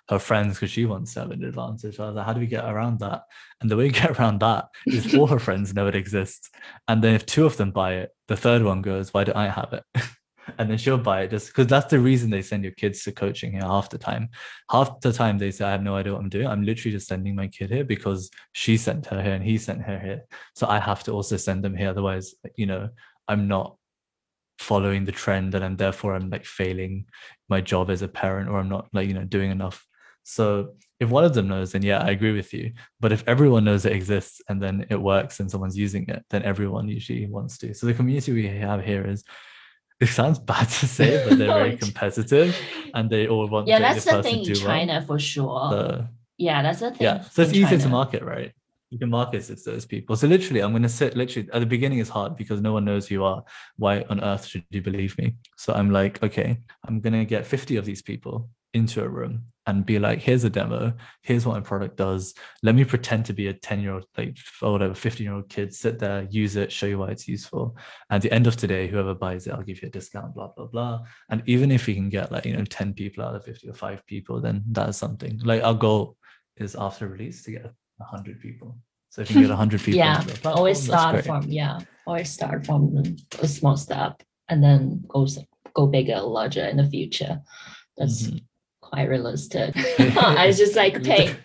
her 0.08 0.18
friends 0.18 0.54
because 0.54 0.70
she 0.70 0.84
wants 0.84 1.14
to 1.14 1.20
have 1.20 1.30
an 1.30 1.44
advantage. 1.44 2.00
I 2.00 2.06
was 2.06 2.16
like, 2.16 2.26
how 2.26 2.32
do 2.32 2.40
we 2.40 2.46
get 2.46 2.64
around 2.64 2.98
that? 3.00 3.22
And 3.60 3.70
the 3.70 3.76
way 3.76 3.86
you 3.86 3.92
get 3.92 4.18
around 4.18 4.40
that 4.40 4.66
is 4.86 5.14
all 5.14 5.28
her 5.28 5.38
friends 5.38 5.74
know 5.74 5.86
it 5.86 5.94
exists. 5.94 6.50
And 6.88 7.02
then 7.02 7.14
if 7.14 7.26
two 7.26 7.46
of 7.46 7.56
them 7.56 7.70
buy 7.70 7.94
it, 7.94 8.10
the 8.28 8.36
third 8.36 8.62
one 8.62 8.82
goes, 8.82 9.14
why 9.14 9.24
don't 9.24 9.36
I 9.36 9.48
have 9.48 9.72
it? 9.72 9.84
and 10.58 10.70
then 10.70 10.78
she'll 10.78 10.98
buy 10.98 11.22
it 11.22 11.30
just 11.30 11.48
because 11.48 11.66
that's 11.66 11.90
the 11.90 11.98
reason 11.98 12.30
they 12.30 12.42
send 12.42 12.64
your 12.64 12.72
kids 12.72 13.02
to 13.04 13.12
coaching 13.12 13.52
here 13.52 13.62
half 13.62 13.90
the 13.90 13.98
time. 13.98 14.28
Half 14.70 15.00
the 15.00 15.12
time 15.12 15.38
they 15.38 15.50
say, 15.50 15.64
I 15.64 15.72
have 15.72 15.82
no 15.82 15.96
idea 15.96 16.12
what 16.12 16.22
I'm 16.22 16.28
doing. 16.28 16.46
I'm 16.46 16.62
literally 16.62 16.92
just 16.92 17.08
sending 17.08 17.34
my 17.34 17.48
kid 17.48 17.70
here 17.70 17.84
because 17.84 18.30
she 18.52 18.76
sent 18.76 19.06
her 19.06 19.22
here 19.22 19.34
and 19.34 19.44
he 19.44 19.58
sent 19.58 19.82
her 19.82 19.98
here. 19.98 20.22
So 20.54 20.66
I 20.66 20.78
have 20.78 21.02
to 21.04 21.12
also 21.12 21.36
send 21.36 21.62
them 21.62 21.76
here. 21.76 21.90
Otherwise, 21.90 22.34
you 22.56 22.66
know, 22.66 22.88
I'm 23.28 23.48
not 23.48 23.76
following 24.58 25.04
the 25.04 25.12
trend 25.12 25.54
and 25.54 25.64
I'm 25.64 25.76
therefore 25.76 26.14
I'm 26.14 26.28
like 26.30 26.44
failing 26.44 27.06
my 27.48 27.60
job 27.60 27.90
as 27.90 28.02
a 28.02 28.08
parent 28.08 28.48
or 28.48 28.58
I'm 28.58 28.68
not 28.68 28.88
like, 28.92 29.08
you 29.08 29.14
know, 29.14 29.24
doing 29.24 29.50
enough. 29.50 29.86
So 30.22 30.74
if 31.00 31.08
one 31.08 31.24
of 31.24 31.32
them 31.32 31.48
knows, 31.48 31.72
then 31.72 31.82
yeah, 31.82 32.02
I 32.02 32.10
agree 32.10 32.32
with 32.32 32.52
you. 32.52 32.72
But 33.00 33.10
if 33.10 33.24
everyone 33.26 33.64
knows 33.64 33.86
it 33.86 33.92
exists 33.92 34.42
and 34.48 34.62
then 34.62 34.86
it 34.90 35.00
works 35.00 35.40
and 35.40 35.50
someone's 35.50 35.78
using 35.78 36.06
it, 36.08 36.24
then 36.28 36.42
everyone 36.42 36.88
usually 36.88 37.26
wants 37.26 37.56
to. 37.58 37.74
So 37.74 37.86
the 37.86 37.94
community 37.94 38.32
we 38.32 38.46
have 38.46 38.84
here 38.84 39.06
is 39.06 39.24
it 40.00 40.06
sounds 40.08 40.38
bad 40.38 40.68
to 40.68 40.86
say, 40.98 41.22
but 41.28 41.38
they're 41.38 41.48
very 41.48 41.76
competitive 41.76 42.56
and 42.94 43.10
they 43.10 43.28
all 43.28 43.46
want 43.48 43.66
yeah, 43.68 43.78
the 43.78 43.82
that's 43.82 44.04
the 44.04 44.22
thing 44.22 44.38
in 44.38 44.44
to 44.44 44.54
do 44.54 44.60
well. 44.60 44.68
China 44.76 45.04
for 45.06 45.18
sure. 45.18 45.70
The- 45.70 46.08
yeah, 46.38 46.62
that's 46.62 46.80
the 46.80 46.90
thing. 46.90 47.02
yeah 47.02 47.20
so 47.20 47.42
it's 47.42 47.52
easier 47.52 47.78
to 47.78 47.88
market 47.88 48.22
right 48.22 48.52
you 48.88 48.98
can 48.98 49.10
market 49.10 49.48
it 49.50 49.56
to 49.56 49.70
those 49.70 49.84
people 49.84 50.16
so 50.16 50.26
literally 50.26 50.60
i'm 50.60 50.72
going 50.72 50.82
to 50.82 50.88
sit 50.88 51.16
literally 51.16 51.48
at 51.52 51.60
the 51.60 51.66
beginning 51.66 51.98
is 51.98 52.08
hard 52.08 52.34
because 52.34 52.60
no 52.60 52.72
one 52.72 52.84
knows 52.84 53.06
who 53.06 53.16
you 53.16 53.24
are 53.24 53.44
why 53.76 54.02
on 54.08 54.24
earth 54.24 54.46
should 54.46 54.64
you 54.70 54.82
believe 54.82 55.16
me 55.18 55.34
so 55.56 55.72
i'm 55.74 55.90
like 55.90 56.22
okay 56.22 56.58
i'm 56.88 56.98
going 57.00 57.12
to 57.12 57.24
get 57.24 57.46
50 57.46 57.76
of 57.76 57.84
these 57.84 58.02
people 58.02 58.48
into 58.74 59.02
a 59.04 59.08
room 59.08 59.44
and 59.70 59.86
be 59.86 59.98
like 59.98 60.18
here's 60.18 60.44
a 60.44 60.50
demo 60.50 60.92
here's 61.22 61.46
what 61.46 61.54
my 61.54 61.60
product 61.60 61.96
does 61.96 62.34
let 62.62 62.74
me 62.74 62.84
pretend 62.84 63.24
to 63.24 63.32
be 63.32 63.46
a 63.46 63.52
10 63.52 63.80
year 63.80 63.94
old 63.94 64.04
like 64.18 64.36
or 64.62 64.72
whatever 64.72 64.94
15 64.94 65.24
year 65.24 65.34
old 65.34 65.48
kid 65.48 65.72
sit 65.74 65.98
there 65.98 66.26
use 66.30 66.56
it 66.56 66.70
show 66.70 66.86
you 66.86 66.98
why 66.98 67.08
it's 67.08 67.28
useful 67.28 67.76
at 68.10 68.20
the 68.22 68.32
end 68.32 68.46
of 68.46 68.56
today 68.56 68.86
whoever 68.86 69.14
buys 69.14 69.46
it 69.46 69.52
i'll 69.54 69.62
give 69.62 69.80
you 69.82 69.88
a 69.88 69.90
discount 69.90 70.34
blah 70.34 70.48
blah 70.56 70.66
blah 70.66 71.00
and 71.30 71.42
even 71.46 71.70
if 71.70 71.86
we 71.86 71.94
can 71.94 72.08
get 72.08 72.30
like 72.30 72.44
you 72.44 72.56
know 72.56 72.64
10 72.64 72.94
people 72.94 73.24
out 73.24 73.34
of 73.34 73.44
50 73.44 73.68
or 73.70 73.74
5 73.74 74.04
people 74.06 74.40
then 74.40 74.62
that's 74.70 74.98
something 74.98 75.40
like 75.44 75.62
our 75.62 75.74
goal 75.74 76.16
is 76.60 76.76
after 76.76 77.08
release 77.08 77.42
to 77.44 77.52
get 77.52 77.72
100 77.96 78.40
people. 78.40 78.78
So 79.08 79.22
if 79.22 79.30
you 79.30 79.40
get 79.40 79.48
100 79.48 79.80
people, 79.84 79.98
yeah, 79.98 80.22
platform, 80.22 80.56
always 80.56 80.82
start 80.82 81.24
from 81.24 81.44
yeah, 81.48 81.80
always 82.06 82.30
start 82.30 82.66
from 82.66 83.02
a 83.40 83.48
small 83.48 83.76
step 83.76 84.22
and 84.48 84.62
then 84.62 85.04
go 85.08 85.26
go 85.74 85.86
bigger, 85.86 86.20
larger 86.20 86.64
in 86.64 86.76
the 86.76 86.88
future. 86.88 87.40
That's 87.96 88.28
Mhm. 88.28 88.44
Quite 88.90 89.08
realistic. 89.08 89.74
I 89.76 90.46
was 90.46 90.58
just 90.58 90.76
like 90.76 91.02
playing 91.02 91.36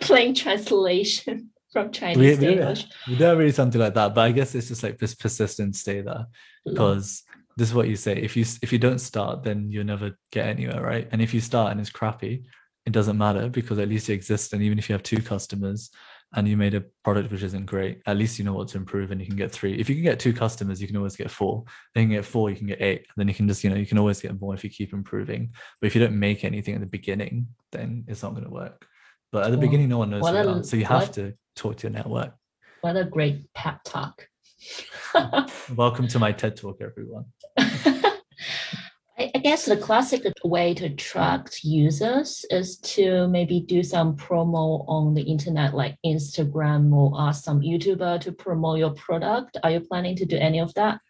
playing 0.00 0.34
translation 0.42 1.50
from 1.72 1.90
Chinese 1.92 2.38
to 2.38 2.52
English. 2.52 2.86
We 3.06 3.16
don't 3.16 3.38
really 3.38 3.52
something 3.52 3.80
like 3.80 3.94
that, 3.94 4.14
but 4.14 4.22
I 4.22 4.32
guess 4.32 4.54
it's 4.54 4.68
just 4.68 4.82
like 4.82 4.98
this 4.98 5.14
persistent 5.14 5.76
stay 5.76 6.00
there 6.00 6.26
mm. 6.66 6.72
because 6.72 7.22
this 7.56 7.68
is 7.68 7.74
what 7.74 7.88
you 7.88 7.96
say. 7.96 8.16
If 8.16 8.36
you 8.36 8.44
if 8.62 8.72
you 8.72 8.78
don't 8.78 9.00
start, 9.00 9.42
then 9.42 9.70
you'll 9.70 9.84
never 9.84 10.16
get 10.32 10.46
anywhere, 10.46 10.82
right? 10.82 11.08
And 11.12 11.20
if 11.20 11.34
you 11.34 11.40
start 11.40 11.72
and 11.72 11.80
it's 11.80 11.90
crappy, 11.90 12.44
it 12.86 12.92
doesn't 12.92 13.18
matter 13.18 13.48
because 13.48 13.78
at 13.78 13.88
least 13.88 14.08
you 14.08 14.14
exist. 14.14 14.52
And 14.52 14.62
even 14.62 14.78
if 14.78 14.88
you 14.88 14.94
have 14.94 15.02
two 15.02 15.20
customers 15.22 15.90
and 16.34 16.46
you 16.46 16.56
made 16.56 16.74
a 16.74 16.84
product 17.04 17.30
which 17.32 17.42
isn't 17.42 17.66
great, 17.66 18.02
at 18.06 18.16
least 18.16 18.38
you 18.38 18.44
know 18.44 18.52
what 18.52 18.68
to 18.68 18.76
improve 18.76 19.10
and 19.10 19.20
you 19.20 19.26
can 19.26 19.36
get 19.36 19.50
three. 19.50 19.74
If 19.78 19.88
you 19.88 19.94
can 19.94 20.04
get 20.04 20.20
two 20.20 20.32
customers, 20.32 20.80
you 20.80 20.86
can 20.86 20.96
always 20.96 21.16
get 21.16 21.30
four. 21.30 21.64
Then 21.94 22.02
you 22.02 22.08
can 22.08 22.16
get 22.18 22.24
four, 22.26 22.50
you 22.50 22.56
can 22.56 22.66
get 22.66 22.82
eight. 22.82 22.98
And 22.98 23.14
then 23.16 23.28
you 23.28 23.34
can 23.34 23.48
just, 23.48 23.64
you 23.64 23.70
know, 23.70 23.76
you 23.76 23.86
can 23.86 23.98
always 23.98 24.20
get 24.20 24.38
more 24.40 24.54
if 24.54 24.62
you 24.62 24.68
keep 24.70 24.92
improving. 24.92 25.52
But 25.80 25.86
if 25.86 25.94
you 25.94 26.02
don't 26.02 26.18
make 26.18 26.44
anything 26.44 26.74
at 26.74 26.80
the 26.80 26.86
beginning, 26.86 27.48
then 27.72 28.04
it's 28.08 28.22
not 28.22 28.32
going 28.32 28.44
to 28.44 28.50
work. 28.50 28.86
But 29.32 29.44
at 29.44 29.50
the 29.52 29.58
Well, 29.58 29.66
beginning, 29.66 29.88
no 29.88 29.98
one 29.98 30.10
knows 30.10 30.22
what 30.22 30.34
you 30.34 30.50
are. 30.50 30.62
So 30.64 30.76
you 30.76 30.84
have 30.84 31.02
what- 31.02 31.12
to 31.14 31.34
talk 31.56 31.76
to 31.78 31.88
your 31.88 31.92
network. 31.92 32.34
What 32.82 32.96
a 32.96 33.04
great 33.04 33.52
pep 33.54 33.80
talk. 33.84 34.28
Welcome 35.74 36.08
to 36.08 36.18
my 36.18 36.32
TED 36.32 36.56
talk, 36.56 36.80
everyone. 36.80 37.24
I, 39.38 39.40
guess 39.40 39.66
the 39.66 39.76
classic 39.76 40.24
way 40.42 40.74
to 40.74 40.86
attract 40.86 41.62
users 41.62 42.44
is 42.50 42.76
to 42.78 43.28
maybe 43.28 43.60
do 43.60 43.84
some 43.84 44.16
promo 44.16 44.84
on 44.88 45.14
the 45.14 45.22
internet, 45.22 45.74
like 45.74 45.96
Instagram, 46.04 46.92
or 46.92 47.12
ask 47.16 47.44
some 47.44 47.60
YouTuber 47.60 48.20
to 48.22 48.32
promote 48.32 48.80
your 48.80 48.90
product. 48.94 49.56
Are 49.62 49.70
you 49.70 49.78
planning 49.78 50.16
to 50.16 50.24
do 50.24 50.36
any 50.36 50.58
of 50.58 50.74
that? 50.74 51.00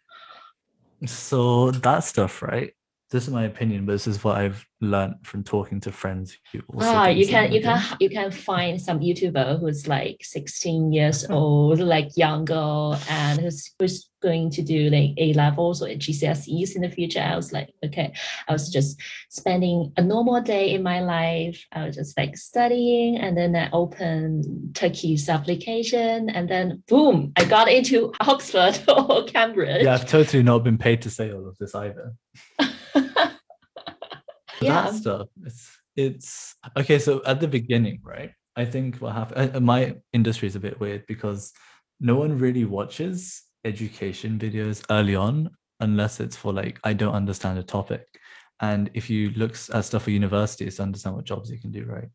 So 1.07 1.71
that 1.71 2.03
stuff, 2.03 2.43
right? 2.43 2.71
This 3.11 3.27
is 3.27 3.33
my 3.33 3.45
opinion, 3.45 3.85
but 3.87 3.93
this 3.93 4.05
is 4.05 4.23
what 4.23 4.37
I've 4.37 4.67
learned 4.81 5.15
from 5.23 5.43
talking 5.43 5.79
to 5.81 5.91
friends 5.91 6.37
who 6.51 6.59
also 6.71 6.87
Ah, 6.87 7.07
you 7.07 7.27
can 7.27 7.51
you 7.51 7.59
can 7.59 7.81
you 7.99 8.07
can 8.07 8.31
find 8.31 8.79
some 8.79 8.99
YouTuber 8.99 9.59
who's 9.59 9.87
like 9.87 10.17
16 10.21 10.93
years 10.93 11.25
old, 11.29 11.79
like 11.79 12.15
younger, 12.15 12.97
and 13.09 13.39
who's 13.39 13.73
who's 13.79 14.09
going 14.21 14.51
to 14.51 14.61
do 14.61 14.89
like 14.89 15.11
A 15.17 15.33
levels 15.33 15.81
or 15.81 15.87
GCSEs 15.87 16.75
in 16.75 16.81
the 16.83 16.89
future. 16.89 17.21
I 17.21 17.35
was 17.35 17.51
like, 17.51 17.73
okay, 17.83 18.13
I 18.47 18.53
was 18.53 18.69
just 18.69 19.01
spending 19.29 19.91
a 19.97 20.03
normal 20.03 20.41
day 20.41 20.73
in 20.75 20.83
my 20.83 20.99
life. 20.99 21.65
I 21.71 21.87
was 21.87 21.95
just 21.95 22.15
like 22.15 22.37
studying, 22.37 23.17
and 23.17 23.35
then 23.35 23.55
I 23.55 23.71
opened 23.71 24.75
Turkey's 24.75 25.27
application, 25.29 26.29
and 26.29 26.47
then 26.47 26.83
boom, 26.87 27.33
I 27.37 27.45
got 27.45 27.71
into 27.71 28.13
Oxford 28.19 28.79
or 28.87 29.23
Cambridge. 29.23 29.83
Yeah, 29.83 29.95
I've 29.95 30.07
totally 30.07 30.43
not 30.43 30.63
been 30.63 30.77
paid 30.77 31.01
to 31.01 31.09
say 31.09 31.31
all 31.31 31.47
of 31.47 31.57
this 31.57 31.73
either. 31.73 32.13
Yeah. 34.61 34.83
That 34.83 34.93
stuff, 34.93 35.27
it's 35.43 35.77
it's 35.95 36.55
okay. 36.77 36.99
So 36.99 37.21
at 37.25 37.39
the 37.39 37.47
beginning, 37.47 37.99
right? 38.03 38.31
I 38.55 38.65
think 38.65 38.97
what 38.97 39.13
happened. 39.13 39.55
uh, 39.55 39.59
My 39.59 39.95
industry 40.13 40.47
is 40.47 40.55
a 40.55 40.59
bit 40.59 40.79
weird 40.79 41.05
because 41.07 41.51
no 41.99 42.15
one 42.15 42.37
really 42.37 42.65
watches 42.65 43.43
education 43.65 44.39
videos 44.39 44.83
early 44.89 45.15
on 45.15 45.49
unless 45.79 46.19
it's 46.19 46.35
for 46.35 46.53
like 46.53 46.79
I 46.83 46.93
don't 46.93 47.13
understand 47.13 47.59
a 47.59 47.63
topic. 47.63 48.05
And 48.61 48.89
if 48.93 49.09
you 49.09 49.29
look 49.31 49.51
at 49.73 49.85
stuff 49.85 50.03
for 50.03 50.11
universities 50.11 50.75
to 50.77 50.83
understand 50.83 51.15
what 51.15 51.25
jobs 51.25 51.49
you 51.49 51.59
can 51.59 51.71
do, 51.71 51.85
right? 51.85 52.09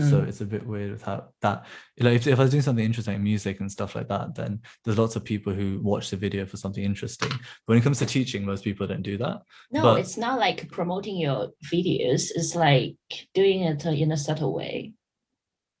So 0.00 0.20
Mm. 0.20 0.28
it's 0.28 0.40
a 0.40 0.44
bit 0.46 0.66
weird 0.66 0.92
with 0.92 1.02
how 1.02 1.28
that 1.42 1.64
like 2.00 2.14
if, 2.16 2.26
if 2.26 2.38
I 2.38 2.42
was 2.42 2.50
doing 2.50 2.62
something 2.62 2.84
interesting 2.84 3.14
like 3.14 3.22
music 3.22 3.60
and 3.60 3.70
stuff 3.70 3.94
like 3.94 4.08
that, 4.08 4.34
then 4.34 4.60
there's 4.84 4.98
lots 4.98 5.16
of 5.16 5.24
people 5.24 5.52
who 5.52 5.80
watch 5.82 6.10
the 6.10 6.16
video 6.16 6.44
for 6.46 6.56
something 6.56 6.84
interesting. 6.84 7.30
But 7.30 7.40
when 7.66 7.78
it 7.78 7.82
comes 7.84 7.98
to 8.00 8.06
teaching, 8.06 8.44
most 8.44 8.64
people 8.64 8.86
don't 8.86 9.02
do 9.02 9.16
that. 9.18 9.42
No, 9.70 9.82
But- 9.82 10.00
it's 10.00 10.16
not 10.16 10.38
like 10.38 10.70
promoting 10.70 11.16
your 11.16 11.50
videos. 11.72 12.30
It's 12.34 12.54
like 12.54 12.96
doing 13.34 13.60
it 13.62 13.84
in 13.86 14.12
a 14.12 14.16
subtle 14.16 14.52
way. 14.54 14.92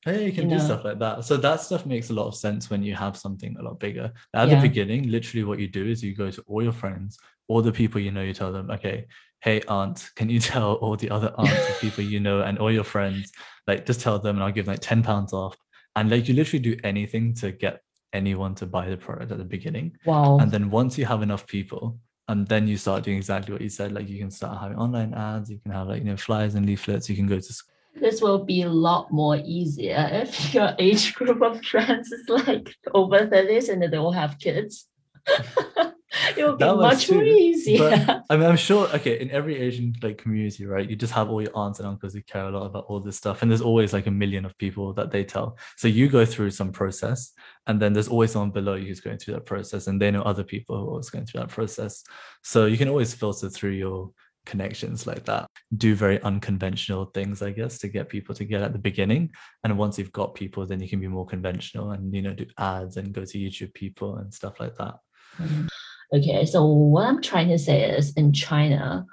Yeah, 0.06 0.18
you 0.18 0.30
can 0.32 0.44
You 0.44 0.50
do 0.50 0.56
know. 0.58 0.64
stuff 0.64 0.84
like 0.84 1.00
that. 1.00 1.24
So 1.24 1.36
that 1.38 1.60
stuff 1.60 1.84
makes 1.84 2.10
a 2.10 2.12
lot 2.14 2.28
of 2.28 2.36
sense 2.36 2.70
when 2.70 2.82
you 2.82 2.94
have 2.94 3.16
something 3.16 3.56
a 3.58 3.62
lot 3.62 3.80
bigger. 3.80 4.12
At 4.34 4.48
Yeah. 4.48 4.54
the 4.54 4.68
beginning, 4.68 5.08
literally 5.10 5.42
what 5.44 5.58
you 5.58 5.66
do 5.66 5.84
is 5.84 6.02
you 6.04 6.14
go 6.14 6.30
to 6.30 6.42
all 6.46 6.62
your 6.62 6.72
friends, 6.72 7.18
all 7.48 7.62
the 7.62 7.72
people 7.72 8.00
you 8.00 8.10
know, 8.10 8.22
you 8.22 8.34
tell 8.34 8.52
them, 8.52 8.70
okay, 8.70 9.06
hey 9.40 9.60
aunt, 9.68 10.10
can 10.16 10.28
you 10.28 10.40
tell 10.52 10.74
all 10.74 10.96
the 10.96 11.10
other 11.10 11.32
aunts 11.36 11.52
and 11.52 11.76
people 11.80 12.04
you 12.04 12.20
know 12.20 12.42
and 12.42 12.58
all 12.58 12.72
your 12.72 12.84
friends, 12.84 13.32
like 13.66 13.86
just 13.86 14.00
tell 14.00 14.18
them 14.18 14.36
and 14.36 14.44
I'll 14.44 14.52
give 14.52 14.66
like 14.66 14.80
10 14.80 15.02
pounds 15.02 15.32
off. 15.32 15.56
And 15.94 16.10
like 16.10 16.28
you 16.28 16.34
literally 16.34 16.62
do 16.62 16.76
anything 16.84 17.34
to 17.34 17.52
get 17.52 17.80
anyone 18.12 18.54
to 18.56 18.66
buy 18.66 18.88
the 18.88 18.96
product 18.96 19.32
at 19.32 19.38
the 19.38 19.44
beginning. 19.44 19.96
Wow. 20.04 20.38
And 20.38 20.50
then 20.50 20.70
once 20.70 20.98
you 20.98 21.06
have 21.06 21.22
enough 21.22 21.46
people, 21.46 21.98
and 22.28 22.46
then 22.48 22.66
you 22.66 22.76
start 22.76 23.04
doing 23.04 23.18
exactly 23.18 23.52
what 23.52 23.62
you 23.62 23.68
said, 23.68 23.92
like 23.92 24.08
you 24.08 24.18
can 24.18 24.30
start 24.30 24.58
having 24.60 24.76
online 24.76 25.14
ads, 25.14 25.50
you 25.50 25.58
can 25.58 25.70
have 25.70 25.86
like 25.86 26.02
you 26.02 26.10
know 26.10 26.16
flyers 26.16 26.54
and 26.54 26.66
leaflets, 26.66 27.08
you 27.08 27.16
can 27.16 27.26
go 27.26 27.36
to 27.36 27.52
school. 27.52 27.74
this 27.94 28.20
will 28.20 28.44
be 28.44 28.62
a 28.62 28.68
lot 28.68 29.12
more 29.12 29.36
easier 29.44 30.08
if 30.12 30.52
your 30.52 30.74
age 30.78 31.14
group 31.14 31.40
of 31.40 31.64
friends 31.64 32.10
is 32.10 32.28
like 32.28 32.74
over 32.94 33.26
30s 33.26 33.68
and 33.68 33.82
they 33.82 33.96
all 33.96 34.12
have 34.12 34.38
kids. 34.38 34.88
it 36.36 36.44
will 36.44 36.56
be 36.56 36.64
That 36.64 36.76
much 36.76 37.10
more 37.10 37.22
too, 37.22 37.28
easier. 37.30 37.90
But 38.06 38.24
I 38.30 38.36
mean, 38.36 38.46
I'm 38.46 38.56
sure. 38.56 38.88
Okay, 38.94 39.20
in 39.20 39.30
every 39.30 39.56
Asian 39.56 39.94
like 40.02 40.18
community, 40.18 40.66
right, 40.66 40.88
you 40.88 40.96
just 40.96 41.12
have 41.12 41.30
all 41.30 41.42
your 41.42 41.54
aunts 41.54 41.78
and 41.78 41.88
uncles 41.88 42.14
who 42.14 42.22
care 42.22 42.46
a 42.46 42.50
lot 42.50 42.66
about 42.66 42.84
all 42.88 43.00
this 43.00 43.16
stuff, 43.16 43.42
and 43.42 43.50
there's 43.50 43.60
always 43.60 43.92
like 43.92 44.06
a 44.06 44.10
million 44.10 44.44
of 44.44 44.56
people 44.58 44.92
that 44.94 45.10
they 45.10 45.24
tell. 45.24 45.58
So 45.76 45.88
you 45.88 46.08
go 46.08 46.24
through 46.24 46.50
some 46.50 46.72
process, 46.72 47.32
and 47.66 47.80
then 47.80 47.92
there's 47.92 48.08
always 48.08 48.32
someone 48.32 48.50
below 48.50 48.74
you 48.74 48.86
who's 48.86 49.00
going 49.00 49.18
through 49.18 49.34
that 49.34 49.46
process, 49.46 49.86
and 49.86 50.00
they 50.00 50.10
know 50.10 50.22
other 50.22 50.44
people 50.44 50.76
who 50.78 50.88
are 50.88 50.94
also 50.94 51.10
going 51.10 51.26
through 51.26 51.40
that 51.40 51.50
process. 51.50 52.04
So 52.42 52.66
you 52.66 52.76
can 52.78 52.88
always 52.88 53.14
filter 53.14 53.48
through 53.50 53.72
your 53.72 54.10
connections 54.46 55.06
like 55.06 55.24
that. 55.24 55.46
Do 55.76 55.94
very 55.94 56.22
unconventional 56.22 57.06
things, 57.06 57.42
I 57.42 57.50
guess, 57.50 57.78
to 57.78 57.88
get 57.88 58.08
people 58.08 58.34
to 58.36 58.44
get 58.44 58.62
at 58.62 58.72
the 58.72 58.78
beginning. 58.78 59.32
And 59.64 59.76
once 59.76 59.98
you've 59.98 60.12
got 60.12 60.34
people, 60.34 60.64
then 60.64 60.80
you 60.80 60.88
can 60.88 61.00
be 61.00 61.08
more 61.08 61.26
conventional 61.26 61.90
and 61.90 62.14
you 62.14 62.22
know 62.22 62.32
do 62.32 62.46
ads 62.56 62.96
and 62.96 63.12
go 63.12 63.24
to 63.24 63.38
YouTube 63.38 63.74
people 63.74 64.16
and 64.16 64.32
stuff 64.32 64.60
like 64.60 64.76
that. 64.76 64.94
Mhm. 65.38 65.68
Okay, 66.12 66.46
so 66.46 66.64
what 66.64 67.06
I'm 67.06 67.20
trying 67.20 67.48
to 67.48 67.58
say 67.58 67.90
is 67.90 68.12
in 68.12 68.32
China, 68.32 69.06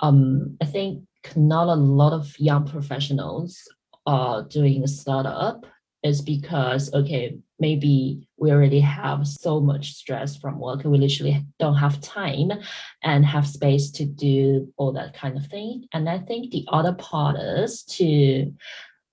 um, 0.00 0.56
I 0.60 0.64
think 0.64 1.04
not 1.36 1.68
a 1.68 1.74
lot 1.74 2.12
of 2.12 2.38
young 2.38 2.66
professionals 2.66 3.60
are 4.06 4.42
doing 4.42 4.82
a 4.82 4.88
startup 4.88 5.66
is 6.02 6.20
because 6.20 6.92
okay, 6.92 7.38
maybe 7.58 8.26
we 8.36 8.50
already 8.52 8.80
have 8.80 9.26
so 9.26 9.60
much 9.60 9.92
stress 9.92 10.36
from 10.36 10.58
work, 10.58 10.82
and 10.82 10.92
we 10.92 10.98
literally 10.98 11.44
don't 11.58 11.76
have 11.76 12.00
time 12.00 12.52
and 13.02 13.24
have 13.24 13.46
space 13.46 13.90
to 13.92 14.04
do 14.04 14.72
all 14.76 14.92
that 14.92 15.14
kind 15.14 15.36
of 15.36 15.46
thing. 15.46 15.86
And 15.92 16.08
I 16.08 16.18
think 16.18 16.50
the 16.50 16.66
other 16.68 16.92
part 16.94 17.36
is 17.38 17.82
to 17.84 18.52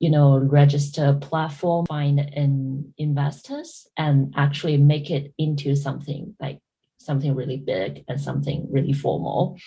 you 0.02 0.10
know, 0.10 0.40
register 0.40 1.06
a 1.06 1.14
platform, 1.14 1.86
find 1.86 2.20
in 2.20 2.92
investors, 2.98 3.88
and 3.96 4.34
actually 4.36 4.76
make 4.76 5.12
it 5.12 5.32
into 5.38 5.76
something 5.76 6.36
like 6.40 6.60
something 7.06 7.36
really 7.36 7.58
big 7.58 8.04
and 8.08 8.20
something 8.20 8.68
really 8.70 8.94
formal. 8.94 9.58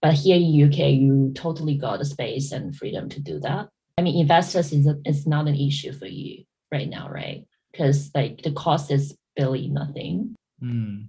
But 0.00 0.14
here 0.14 0.36
in 0.36 0.68
UK, 0.68 0.90
you 0.92 1.32
totally 1.34 1.76
got 1.76 1.98
the 1.98 2.04
space 2.04 2.52
and 2.52 2.74
freedom 2.74 3.08
to 3.10 3.20
do 3.20 3.40
that. 3.40 3.68
I 3.96 4.02
mean, 4.02 4.20
investors 4.20 4.72
is 4.72 4.86
a, 4.86 4.96
not 5.28 5.48
an 5.48 5.56
issue 5.56 5.92
for 5.92 6.06
you 6.06 6.44
right 6.70 6.88
now, 6.88 7.08
right? 7.08 7.44
Because 7.72 8.10
like 8.14 8.42
the 8.42 8.52
cost 8.52 8.90
is 8.90 9.16
barely 9.36 9.68
nothing. 9.68 10.36
Hmm. 10.60 11.02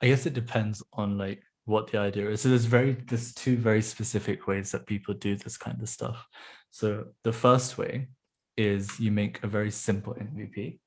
I 0.00 0.08
guess 0.08 0.26
it 0.26 0.34
depends 0.34 0.82
on 0.92 1.18
like 1.18 1.42
what 1.64 1.90
the 1.90 1.98
idea 1.98 2.30
is. 2.30 2.42
So 2.42 2.48
there's 2.48 2.64
very 2.64 2.92
there's 3.08 3.34
two 3.34 3.56
very 3.56 3.82
specific 3.82 4.46
ways 4.46 4.70
that 4.72 4.86
people 4.86 5.14
do 5.14 5.36
this 5.36 5.56
kind 5.56 5.82
of 5.82 5.88
stuff. 5.88 6.26
So 6.70 7.06
the 7.24 7.32
first 7.32 7.78
way 7.78 8.08
is 8.56 8.98
you 9.00 9.10
make 9.10 9.42
a 9.42 9.48
very 9.48 9.70
simple 9.70 10.14
MVP. 10.14 10.78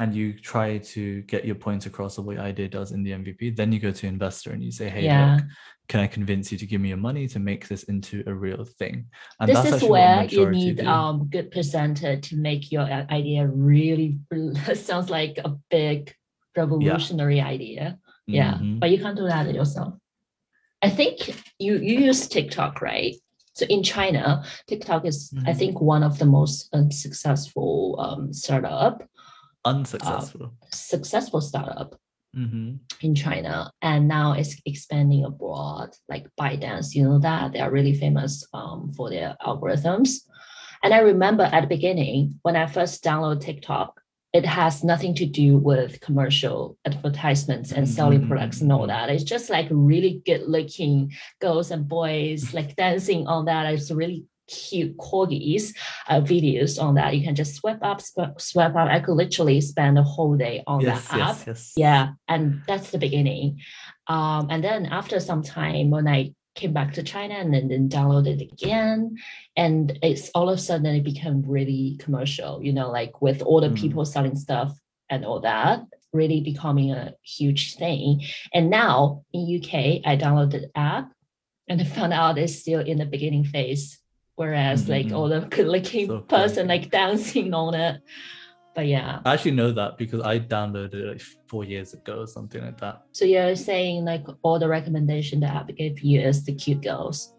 And 0.00 0.14
you 0.14 0.32
try 0.38 0.78
to 0.78 1.22
get 1.22 1.44
your 1.44 1.54
point 1.54 1.86
across 1.86 2.16
the 2.16 2.22
way 2.22 2.34
your 2.34 2.42
idea 2.44 2.68
does 2.68 2.92
in 2.92 3.02
the 3.02 3.12
MVP, 3.12 3.56
then 3.56 3.72
you 3.72 3.78
go 3.78 3.92
to 3.92 4.06
investor 4.06 4.50
and 4.52 4.62
you 4.62 4.70
say, 4.72 4.88
hey, 4.88 5.04
Yeah. 5.04 5.36
look, 5.36 5.44
can 5.88 6.00
I 6.00 6.06
convince 6.06 6.50
you 6.50 6.58
to 6.58 6.66
give 6.66 6.80
me 6.80 6.88
your 6.88 6.98
money 6.98 7.28
to 7.28 7.38
make 7.38 7.68
this 7.68 7.82
into 7.84 8.22
a 8.26 8.34
real 8.34 8.64
thing? 8.64 9.06
And 9.40 9.48
this 9.50 9.62
that's 9.62 9.82
is 9.82 9.88
where 9.88 10.24
you 10.24 10.50
need 10.50 10.78
do. 10.78 10.86
um 10.88 11.28
good 11.30 11.50
presenter 11.50 12.16
to 12.16 12.36
make 12.36 12.72
your 12.72 12.82
idea 13.10 13.46
really 13.46 14.18
sounds 14.74 15.10
like 15.10 15.38
a 15.44 15.50
big 15.70 16.14
revolutionary 16.56 17.40
idea 17.40 17.98
yeah 18.26 18.54
Mhm. 18.54 18.78
but 18.80 18.90
you 18.90 18.98
can't 18.98 19.16
do 19.16 19.26
that 19.26 19.52
yourself 19.54 19.94
i 20.82 20.88
think 20.90 21.14
you 21.58 21.72
you 21.88 21.98
use 22.08 22.28
tiktok 22.28 22.80
right 22.82 23.14
so 23.54 23.64
in 23.66 23.82
china 23.82 24.44
tiktok 24.68 25.04
is 25.06 25.32
i 25.46 25.52
Mhm. 25.52 25.58
think 25.58 25.80
one 25.80 26.02
of 26.02 26.18
the 26.18 26.26
most 26.26 26.68
unsuccessful 26.74 27.96
um, 27.98 28.32
startup 28.32 29.02
Unsuccessful. 29.64 30.54
successful 30.70 31.40
startup 31.40 31.96
hmm 32.34 32.74
in 33.00 33.14
China, 33.16 33.70
and 33.82 34.06
now 34.06 34.32
it's 34.32 34.56
expanding 34.64 35.24
abroad, 35.24 35.90
like 36.08 36.26
ByteDance. 36.40 36.94
You 36.94 37.04
know 37.04 37.18
that 37.18 37.52
they 37.52 37.58
are 37.60 37.70
really 37.70 37.94
famous 37.94 38.46
um, 38.54 38.92
for 38.96 39.10
their 39.10 39.36
algorithms. 39.44 40.20
And 40.84 40.94
I 40.94 40.98
remember 40.98 41.44
at 41.44 41.62
the 41.62 41.66
beginning 41.66 42.38
when 42.42 42.54
I 42.56 42.66
first 42.66 43.02
downloaded 43.02 43.40
TikTok, 43.40 44.00
it 44.32 44.46
has 44.46 44.82
nothing 44.84 45.14
to 45.16 45.26
do 45.26 45.56
with 45.58 46.00
commercial 46.00 46.78
advertisements 46.84 47.72
and 47.72 47.88
selling 47.88 48.22
Mhm, 48.22 48.28
products 48.28 48.60
and 48.62 48.72
all 48.72 48.84
mhm. 48.84 48.88
that. 48.88 49.10
It's 49.10 49.24
just 49.24 49.50
like 49.50 49.66
really 49.70 50.22
good 50.24 50.42
looking 50.48 51.12
girls 51.40 51.70
and 51.70 51.86
boys 51.88 52.54
like 52.54 52.76
dancing 52.76 53.26
on 53.26 53.44
that. 53.46 53.72
It's 53.72 53.90
really 53.90 54.24
cute 54.48 54.96
corgis 54.98 55.74
uh, 56.08 56.20
videos 56.20 56.80
on 56.82 56.94
that. 56.96 57.16
You 57.16 57.22
can 57.24 57.34
just 57.34 57.54
swipe 57.54 57.78
up, 57.82 58.00
swipe, 58.00 58.40
swipe 58.40 58.74
up. 58.76 58.88
I 58.88 59.00
could 59.00 59.14
literally 59.14 59.60
spend 59.60 59.98
a 59.98 60.02
whole 60.02 60.36
day 60.36 60.62
on 60.66 60.80
Yes, 60.80 61.08
that 61.08 61.14
app 61.20 61.36
yes, 61.36 61.44
yes. 61.46 61.72
yeah 61.76 62.08
and 62.28 62.62
that's 62.66 62.90
the 62.90 62.98
beginning 62.98 63.60
um, 64.08 64.48
and 64.50 64.62
then 64.64 64.86
after 64.86 65.20
some 65.20 65.42
time 65.42 65.90
when 65.90 66.08
i 66.08 66.34
came 66.54 66.72
back 66.72 66.92
to 66.94 67.02
china 67.02 67.34
and 67.34 67.52
then, 67.54 67.68
then 67.68 67.88
downloaded 67.88 68.40
it 68.42 68.52
again 68.52 69.16
and 69.56 69.98
it's 70.02 70.28
all 70.34 70.50
of 70.50 70.58
a 70.58 70.60
sudden 70.60 70.86
it 70.86 71.02
became 71.04 71.42
really 71.46 71.96
commercial 71.98 72.62
you 72.62 72.72
know 72.72 72.90
like 72.90 73.22
with 73.22 73.40
all 73.42 73.60
the 73.60 73.68
Mm. 73.68 73.76
people 73.80 74.04
selling 74.04 74.36
stuff 74.36 74.76
and 75.08 75.24
all 75.24 75.40
that 75.40 75.80
really 76.12 76.40
becoming 76.42 76.90
a 76.92 77.14
huge 77.22 77.76
thing 77.76 78.22
and 78.52 78.68
now 78.70 79.24
in 79.32 79.40
uk 79.58 79.72
i 79.74 80.16
downloaded 80.16 80.62
the 80.62 80.70
app 80.76 81.10
and 81.68 81.80
I 81.80 81.84
found 81.84 82.12
out 82.12 82.36
it's 82.38 82.58
still 82.58 82.80
in 82.80 82.98
the 82.98 83.06
beginning 83.06 83.44
phase 83.44 83.98
whereas 84.36 84.88
like 84.88 85.06
Mhm. 85.06 85.16
all 85.16 85.28
the 85.28 85.40
good 85.54 85.66
looking 85.68 86.06
So 86.06 86.20
person 86.20 86.68
like 86.68 86.90
dancing 86.90 87.52
on 87.54 87.74
it 87.74 88.00
but 88.74 88.86
yeah 88.86 89.20
I 89.24 89.34
actually 89.34 89.52
know 89.52 89.70
that 89.72 89.98
because 89.98 90.22
I 90.22 90.38
downloaded 90.38 90.94
it 90.94 91.06
like 91.12 91.22
four 91.46 91.64
years 91.64 91.92
ago 91.92 92.20
or 92.20 92.26
something 92.26 92.62
like 92.64 92.78
that. 92.80 93.02
So 93.12 93.26
you're 93.26 93.54
saying 93.54 94.04
like 94.06 94.24
all 94.42 94.58
the 94.58 94.68
recommendation 94.68 95.40
that 95.40 95.54
app 95.54 95.68
gave 95.76 96.00
you 96.00 96.20
is 96.20 96.44
the 96.44 96.54
cute 96.54 96.82
girls. 96.82 97.34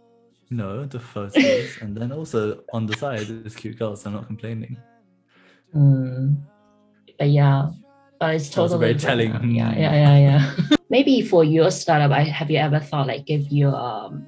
No, 0.52 0.86
the 0.86 1.00
photos, 1.00 1.78
and 1.82 1.98
then 1.98 2.12
also 2.12 2.62
on 2.72 2.86
the 2.86 2.96
side 2.96 3.28
is 3.48 3.56
cute 3.56 3.80
girls. 3.80 4.06
I'm 4.06 4.14
not 4.14 4.28
complaining. 4.28 4.78
Mm. 5.76 6.38
But 7.18 7.30
yeah, 7.30 7.70
but 8.20 8.36
it's 8.36 8.50
That 8.50 8.62
was 8.62 8.72
a 8.74 8.76
totally 8.76 8.94
very 8.94 9.00
telling. 9.00 9.56
Yeah, 9.56 9.74
yeah, 9.76 9.94
yeah, 9.96 10.18
yeah. 10.20 10.78
Maybe 10.90 11.24
for 11.24 11.44
your 11.44 11.72
startup, 11.72 12.12
I 12.12 12.22
have 12.24 12.52
you 12.52 12.60
ever 12.60 12.80
thought 12.80 13.08
like 13.08 13.26
give 13.26 13.52
you 13.52 13.70
um 13.70 14.28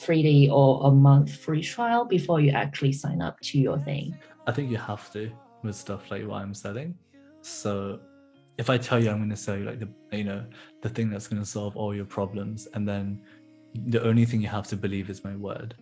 three 0.00 0.22
day 0.22 0.48
or 0.50 0.86
a 0.88 0.90
month 0.90 1.30
free 1.44 1.62
trial 1.62 2.04
before 2.04 2.40
you 2.40 2.50
actually 2.52 2.92
sign 2.92 3.20
up 3.20 3.36
to 3.48 3.58
your 3.58 3.78
thing? 3.80 4.14
I 4.46 4.52
think 4.52 4.70
you 4.70 4.76
have 4.78 5.10
to 5.12 5.30
with 5.62 5.76
stuff 5.76 6.10
like 6.10 6.26
what 6.26 6.42
I'm 6.42 6.54
selling. 6.54 6.94
So 7.42 8.00
if 8.58 8.68
I 8.70 8.76
tell 8.78 9.02
you 9.02 9.10
I'm 9.10 9.18
going 9.18 9.30
to 9.30 9.36
sell 9.36 9.56
you 9.56 9.64
like 9.64 9.78
the 9.78 9.88
you 10.16 10.24
know 10.24 10.44
the 10.82 10.88
thing 10.88 11.10
that's 11.10 11.28
going 11.28 11.42
to 11.42 11.48
solve 11.48 11.76
all 11.76 11.94
your 11.94 12.04
problems, 12.04 12.68
and 12.74 12.86
then 12.88 13.22
the 13.74 14.02
only 14.02 14.24
thing 14.24 14.40
you 14.40 14.48
have 14.48 14.66
to 14.68 14.76
believe 14.76 15.10
is 15.10 15.22
my 15.24 15.36
word, 15.36 15.74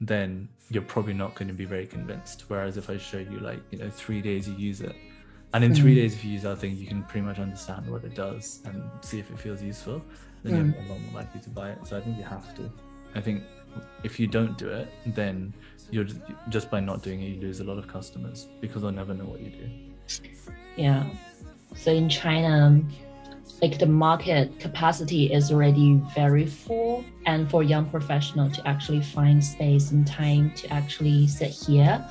then 0.00 0.48
you're 0.70 0.82
probably 0.94 1.14
not 1.14 1.34
going 1.34 1.48
to 1.48 1.54
be 1.54 1.64
very 1.64 1.86
convinced. 1.86 2.44
Whereas 2.48 2.76
if 2.76 2.90
I 2.90 2.96
show 2.98 3.18
you 3.18 3.38
like 3.40 3.60
you 3.70 3.78
know 3.78 3.90
three 3.90 4.20
days 4.20 4.48
you 4.48 4.54
use 4.54 4.80
it, 4.80 4.96
and 5.54 5.64
in 5.64 5.74
three 5.74 5.92
Mm. 5.92 6.00
days 6.00 6.14
if 6.14 6.24
you 6.24 6.32
use 6.32 6.44
our 6.44 6.56
thing, 6.56 6.76
you 6.76 6.86
can 6.86 7.02
pretty 7.04 7.26
much 7.26 7.38
understand 7.38 7.90
what 7.90 8.04
it 8.04 8.14
does 8.14 8.60
and 8.66 8.82
see 9.02 9.18
if 9.18 9.30
it 9.30 9.38
feels 9.38 9.62
useful. 9.62 10.02
Then 10.42 10.52
Mm. 10.52 10.74
you're 10.74 10.84
a 10.84 10.88
lot 10.88 11.00
more 11.00 11.14
likely 11.22 11.40
to 11.40 11.50
buy 11.50 11.70
it. 11.70 11.86
So 11.86 11.96
I 11.98 12.00
think 12.00 12.16
you 12.18 12.24
have 12.24 12.54
to. 12.56 12.70
I 13.14 13.20
think 13.20 13.42
if 14.04 14.18
you 14.20 14.26
don't 14.26 14.56
do 14.58 14.68
it, 14.68 14.88
then 15.06 15.52
you're 15.90 16.06
just, 16.48 16.70
by 16.70 16.80
not 16.80 17.02
doing 17.02 17.22
it, 17.22 17.26
you 17.26 17.40
lose 17.40 17.60
a 17.60 17.64
lot 17.64 17.78
of 17.78 17.88
customers 17.88 18.48
because 18.60 18.82
they'll 18.82 18.92
never 18.92 19.14
know 19.14 19.24
what 19.24 19.40
you 19.40 19.50
do. 19.50 19.68
Yeah. 20.76 21.08
So 21.74 21.92
in 21.92 22.08
China, 22.08 22.80
like 23.62 23.78
the 23.78 23.86
market 23.86 24.60
capacity 24.60 25.32
is 25.32 25.50
already 25.50 26.00
very 26.14 26.46
full, 26.46 27.04
and 27.26 27.50
for 27.50 27.62
young 27.62 27.88
professional 27.90 28.50
to 28.50 28.68
actually 28.68 29.02
find 29.02 29.44
space 29.44 29.90
and 29.90 30.06
time 30.06 30.52
to 30.56 30.72
actually 30.72 31.26
sit 31.26 31.50
here 31.50 32.04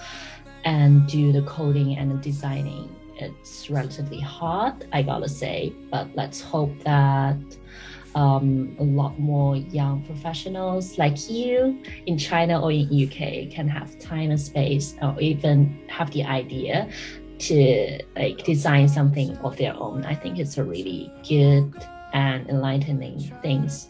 and 0.65 1.07
do 1.07 1.31
the 1.31 1.43
coding 1.43 1.97
and 1.97 2.11
the 2.11 2.15
designing, 2.15 2.93
it's 3.15 3.69
relatively 3.69 4.19
hard, 4.19 4.87
I 4.91 5.01
gotta 5.01 5.29
say. 5.29 5.73
But 5.89 6.07
let's 6.15 6.41
hope 6.41 6.77
that 6.83 7.37
um, 8.18 8.76
a 8.80 8.84
lot 8.84 9.20
more 9.20 9.55
young 9.55 10.01
professionals 10.01 10.97
like 10.97 11.30
you 11.30 11.80
in 12.07 12.18
China 12.18 12.59
or 12.59 12.72
in 12.72 12.88
UK 12.88 13.51
can 13.51 13.68
have 13.68 13.99
time 13.99 14.32
and 14.32 14.41
space, 14.41 14.95
or 15.03 15.15
even 15.22 15.80
have 15.88 16.09
the 16.11 16.24
idea 16.24 16.89
to 17.38 17.99
like 18.15 18.43
design 18.43 18.88
something 18.88 19.38
of 19.38 19.55
their 19.57 19.76
own. 19.76 20.03
I 20.03 20.15
think 20.15 20.39
it's 20.39 20.57
a 20.57 20.63
really 20.63 21.13
good 21.30 21.72
and 22.13 22.49
enlightening 22.49 23.20
things 23.43 23.89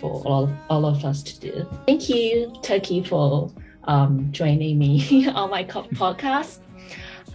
for 0.00 0.22
all 0.26 0.44
of, 0.44 0.50
all 0.68 0.84
of 0.84 1.04
us 1.04 1.22
to 1.22 1.38
do. 1.38 1.68
Thank 1.86 2.08
you, 2.08 2.52
Turkey, 2.62 3.04
for 3.04 3.52
um, 3.84 4.32
joining 4.32 4.76
me 4.76 5.28
on 5.34 5.50
my 5.50 5.62
podcast. 5.62 6.58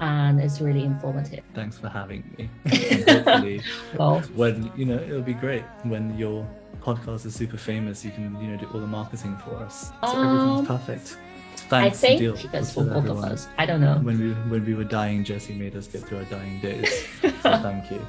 And 0.03 0.39
it's 0.41 0.59
really 0.59 0.83
informative. 0.83 1.43
Thanks 1.53 1.77
for 1.77 1.87
having 1.89 2.23
me. 2.37 2.49
Hopefully, 3.07 3.61
Well, 3.97 4.19
when 4.35 4.71
you 4.75 4.85
know, 4.85 4.99
it'll 5.09 5.21
be 5.21 5.33
great 5.45 5.63
when 5.83 6.17
your 6.17 6.45
podcast 6.81 7.25
is 7.25 7.33
super 7.35 7.57
famous. 7.57 8.03
You 8.03 8.11
can 8.11 8.25
you 8.41 8.47
know 8.49 8.57
do 8.57 8.67
all 8.73 8.81
the 8.81 8.87
marketing 8.99 9.37
for 9.43 9.55
us. 9.67 9.91
So 10.01 10.07
Um, 10.07 10.27
everything's 10.27 10.67
perfect. 10.67 11.17
I 11.65 11.67
Thanks, 11.69 11.99
think 12.01 12.19
Deal. 12.19 12.35
that's 12.51 12.73
for 12.73 12.83
both 12.83 13.07
of 13.07 13.19
us. 13.23 13.47
I 13.57 13.65
don't 13.65 13.79
know. 13.81 13.95
When 14.07 14.17
we 14.19 14.29
when 14.51 14.65
we 14.65 14.73
were 14.75 14.83
dying, 14.99 15.23
Jesse 15.23 15.53
made 15.53 15.75
us 15.75 15.87
get 15.87 16.01
through 16.05 16.19
our 16.19 16.25
dying 16.25 16.59
days. 16.59 16.89
So 17.43 17.49
thank 17.67 17.89
you. 17.91 18.05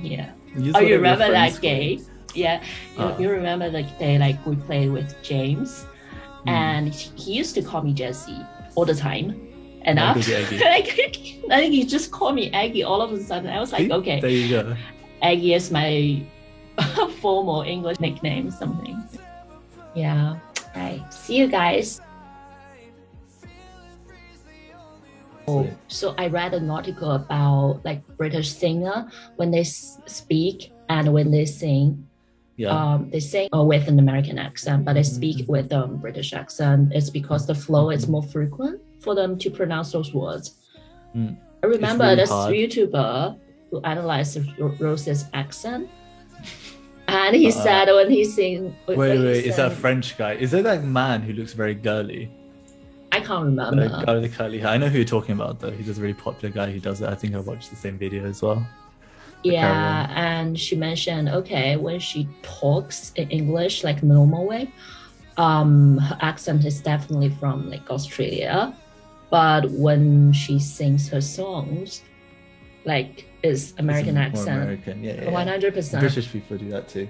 Yeah. 0.00 0.30
Use 0.54 0.74
Oh, 0.76 0.80
you 0.80 0.94
remember 0.96 1.30
that 1.30 1.54
you. 1.54 1.60
game? 1.60 2.06
Yeah. 2.34 2.60
You, 2.96 3.04
Ah. 3.04 3.18
you 3.18 3.30
remember 3.30 3.70
the 3.70 3.82
day 3.98 4.18
like 4.18 4.38
we 4.46 4.56
played 4.56 4.90
with 4.92 5.08
James, 5.22 5.86
Mm. 6.46 6.50
and 6.50 6.94
he 6.94 7.32
used 7.40 7.54
to 7.56 7.62
call 7.62 7.82
me 7.82 7.92
Jesse 7.92 8.38
all 8.76 8.84
the 8.84 8.94
time. 8.94 9.26
After, 9.86 10.34
Aggie. 10.34 10.58
like, 10.64 10.88
I 11.50 11.60
think 11.60 11.74
he 11.74 11.84
just 11.84 12.10
called 12.10 12.34
me 12.34 12.50
Aggie 12.52 12.82
all 12.82 13.00
of 13.00 13.12
a 13.12 13.20
sudden. 13.22 13.50
I 13.50 13.60
was 13.60 13.72
like, 13.72 13.86
See? 13.86 13.92
okay, 13.92 14.20
There 14.20 14.30
you 14.30 14.48
go. 14.50 14.76
Aggie 15.22 15.54
is 15.54 15.70
my 15.70 16.22
formal 17.20 17.62
English 17.62 17.98
nickname, 18.00 18.50
something. 18.50 19.02
Yeah. 19.94 20.38
Right. 20.76 21.02
See 21.12 21.36
you 21.38 21.48
guys. 21.48 22.00
Oh, 25.46 25.66
so 25.88 26.14
I 26.18 26.26
read 26.28 26.52
an 26.52 26.68
article 26.68 27.12
about 27.12 27.80
like 27.84 28.06
British 28.18 28.52
singer 28.52 29.08
when 29.36 29.50
they 29.50 29.60
s- 29.60 29.98
speak 30.04 30.72
and 30.90 31.10
when 31.14 31.30
they 31.30 31.46
sing, 31.46 32.06
Yeah. 32.56 32.68
um, 32.68 33.08
they 33.10 33.20
sing 33.20 33.48
uh, 33.56 33.62
with 33.64 33.88
an 33.88 33.98
American 33.98 34.38
accent, 34.38 34.84
but 34.84 34.92
they 34.92 35.02
speak 35.02 35.46
Mhm. 35.46 35.48
with 35.48 35.72
um 35.72 35.96
British 35.96 36.34
accent. 36.34 36.92
It's 36.92 37.08
because 37.08 37.46
the 37.46 37.54
flow 37.54 37.88
is 37.88 38.06
more 38.08 38.22
frequent 38.22 38.80
for 39.08 39.14
them 39.20 39.38
to 39.38 39.48
pronounce 39.50 39.88
those 39.96 40.10
words. 40.12 40.46
Mm. 41.16 41.36
I 41.64 41.66
remember 41.66 42.04
really 42.04 42.16
this 42.16 42.30
hard. 42.30 42.54
YouTuber 42.54 43.38
who 43.70 43.76
analyzed 43.92 44.36
Rosé's 44.84 45.22
accent, 45.42 45.88
and 47.08 47.34
he 47.34 47.48
Uh, 47.48 47.64
said 47.64 47.84
when 47.98 48.10
he 48.10 48.22
sing, 48.24 48.76
wait, 48.86 48.94
he 49.16 49.24
wait, 49.24 49.44
is 49.50 49.56
that 49.56 49.72
French 49.72 50.06
guy? 50.18 50.32
Is 50.34 50.52
it 50.52 50.64
that 50.64 50.84
man 50.84 51.22
who 51.22 51.32
looks 51.32 51.54
very 51.62 51.74
girly? 51.88 52.22
I 53.16 53.20
can't 53.20 53.56
The 53.56 53.64
remember. 53.70 54.04
guy 54.06 54.12
with 54.16 54.24
the 54.28 54.34
curly 54.38 54.58
hair. 54.62 54.70
I 54.74 54.76
know 54.80 54.88
who 54.92 54.98
you're 55.00 55.14
talking 55.18 55.34
about 55.40 55.54
though. 55.60 55.70
He's 55.78 55.88
a 55.98 56.02
really 56.04 56.20
popular 56.28 56.50
guy 56.60 56.68
who 56.74 56.80
does 56.88 57.00
it. 57.00 57.08
I 57.08 57.14
think 57.20 57.34
I 57.34 57.40
watched 57.50 57.70
the 57.70 57.76
same 57.84 57.96
video 58.04 58.22
as 58.32 58.42
well. 58.42 58.60
Carry 59.42 59.54
Yeah, 59.56 60.06
on. 60.10 60.16
and 60.28 60.48
she 60.64 60.74
mentioned 60.76 61.26
okay 61.40 61.68
when 61.86 61.98
she 62.08 62.20
talks 62.60 62.96
in 63.20 63.26
English 63.38 63.74
like 63.88 63.98
normal 64.02 64.44
way, 64.52 64.64
um, 65.46 65.98
her 66.08 66.18
accent 66.20 66.60
is 66.70 66.76
definitely 66.92 67.30
from 67.40 67.56
like 67.70 67.86
Australia, 67.96 68.74
but 69.30 69.70
when 69.70 70.32
she 70.32 70.58
sings 70.58 71.08
her 71.08 71.20
songs, 71.20 72.02
like 72.84 73.26
it's 73.42 73.74
American 73.78 74.16
It's 74.16 74.38
accent, 74.38 74.62
American. 74.62 75.04
Yeah, 75.04 75.30
one 75.30 75.46
hundred 75.46 75.74
percent. 75.74 76.00
British 76.00 76.30
people 76.32 76.56
do 76.58 76.70
that 76.70 76.88
too. 76.88 77.08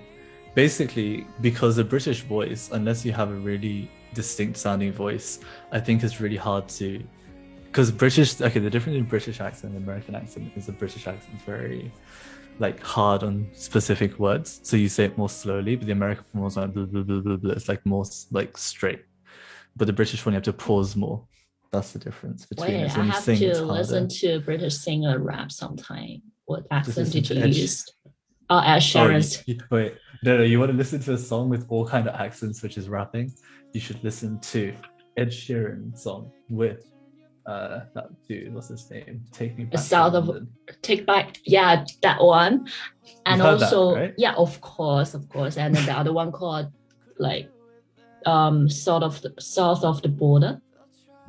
Basically, 0.55 1.27
because 1.41 1.77
the 1.77 1.85
British 1.85 2.23
voice, 2.23 2.71
unless 2.73 3.05
you 3.05 3.13
have 3.13 3.31
a 3.31 3.35
really 3.35 3.91
distinct 4.15 4.59
sounding 4.59 4.93
voice, 4.93 5.41
I 5.71 5.79
think 5.79 6.03
it's 6.03 6.21
really 6.21 6.37
hard 6.37 6.69
to 6.81 7.03
because 7.67 7.93
British 7.93 8.41
okay, 8.41 8.59
the 8.59 8.71
difference 8.71 8.97
in 8.97 9.05
British 9.05 9.41
accent 9.41 9.75
and 9.75 9.85
American 9.85 10.15
accent 10.15 10.51
is 10.57 10.67
the 10.67 10.73
British 10.73 11.07
accent 11.07 11.37
is 11.37 11.43
very 11.43 11.93
like 12.59 12.83
hard 12.83 13.23
on 13.23 13.47
specific 13.53 14.19
words, 14.19 14.61
so 14.65 14.77
you 14.77 14.89
say 14.89 15.05
it 15.05 15.17
more 15.17 15.29
slowly. 15.29 15.77
But 15.77 15.87
the 15.87 15.93
American 15.93 16.25
one 16.33 16.45
was 16.45 16.57
like 16.57 16.73
blah, 16.75 16.87
blah, 16.87 17.03
blah, 17.03 17.21
blah, 17.21 17.37
blah. 17.37 17.53
it's 17.53 17.69
like 17.69 17.85
more 17.87 18.05
like 18.33 18.57
straight. 18.59 19.05
But 19.77 19.87
the 19.87 19.93
British 19.93 20.27
one 20.27 20.33
you 20.33 20.39
have 20.39 20.45
to 20.45 20.53
pause 20.53 20.97
more. 20.97 21.23
That's 21.71 21.93
the 21.93 21.99
difference 21.99 22.47
between 22.47 22.69
Wait, 22.73 22.85
I 22.85 23.05
have 23.05 23.25
to 23.25 23.35
harder. 23.37 23.65
listen 23.65 24.09
to 24.09 24.41
British 24.41 24.77
singer 24.79 25.19
rap 25.19 25.53
sometime. 25.53 26.23
What 26.47 26.65
accent 26.71 27.13
did 27.13 27.29
you 27.29 27.43
Ed 27.43 27.55
use? 27.55 27.85
Oh, 28.49 28.59
Ed 28.61 28.77
Oh, 28.77 28.79
Sheeran's. 28.79 29.43
you- 29.47 29.59
wait, 29.71 29.95
no, 30.23 30.39
no. 30.39 30.45
You 30.45 30.59
want 30.59 30.71
to 30.73 30.77
listen 30.77 31.01
to 31.01 31.13
a 31.13 31.19
song 31.19 31.51
with 31.51 31.67
all 31.69 31.87
kind 31.87 32.09
of 32.09 32.15
accents, 32.19 32.63
which 32.63 32.79
is 32.79 32.89
rapping? 32.89 33.33
You 33.75 33.81
should 33.81 34.03
listen 34.03 34.41
to 34.41 34.75
Ed 35.19 35.29
Sheeran 35.29 35.97
song 35.99 36.33
with 36.49 36.87
uh 37.47 37.81
that 37.95 38.07
dude. 38.27 38.55
What's 38.55 38.69
his 38.69 38.91
name? 38.91 39.25
Take 39.33 39.59
me 39.59 39.65
back. 39.65 39.81
South 39.83 40.15
of- 40.15 40.29
London. 40.29 40.49
Take 40.81 41.05
back, 41.07 41.37
yeah, 41.45 41.85
that 42.03 42.23
one. 42.23 42.69
And 43.27 43.43
heard 43.43 43.61
that, 43.61 43.65
also, 43.73 43.95
right? 43.95 44.15
yeah, 44.17 44.33
of 44.35 44.59
course, 44.63 45.13
of 45.13 45.29
course. 45.29 45.59
And 45.59 45.75
then 45.75 45.85
the 45.85 45.93
other 45.93 46.13
one 46.15 46.33
called 46.33 46.73
like 47.19 47.51
um 48.25 48.69
sort 48.71 49.03
of 49.03 49.21
the, 49.21 49.35
south 49.39 49.85
of 49.85 50.01
the 50.01 50.09
border. 50.09 50.61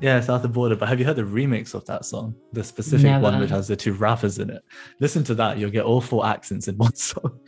Yeah, 0.01 0.19
South 0.21 0.37
of 0.37 0.41
the 0.43 0.47
Border. 0.49 0.75
But 0.75 0.87
have 0.89 0.99
you 0.99 1.05
heard 1.05 1.17
the 1.17 1.23
remix 1.23 1.73
of 1.73 1.85
that 1.87 2.05
song? 2.05 2.35
The 2.53 2.63
specific 2.63 3.21
one 3.21 3.39
which 3.39 3.49
has 3.49 3.67
the 3.67 3.75
two 3.75 3.93
rappers 3.93 4.39
in 4.39 4.49
it. 4.49 4.63
Listen 4.99 5.23
to 5.25 5.35
that. 5.35 5.57
You'll 5.57 5.71
get 5.71 5.83
all 5.85 5.99
four 6.01 6.25
accents 6.25 6.67
in 6.67 6.77
one 6.77 6.95
song. 6.95 7.39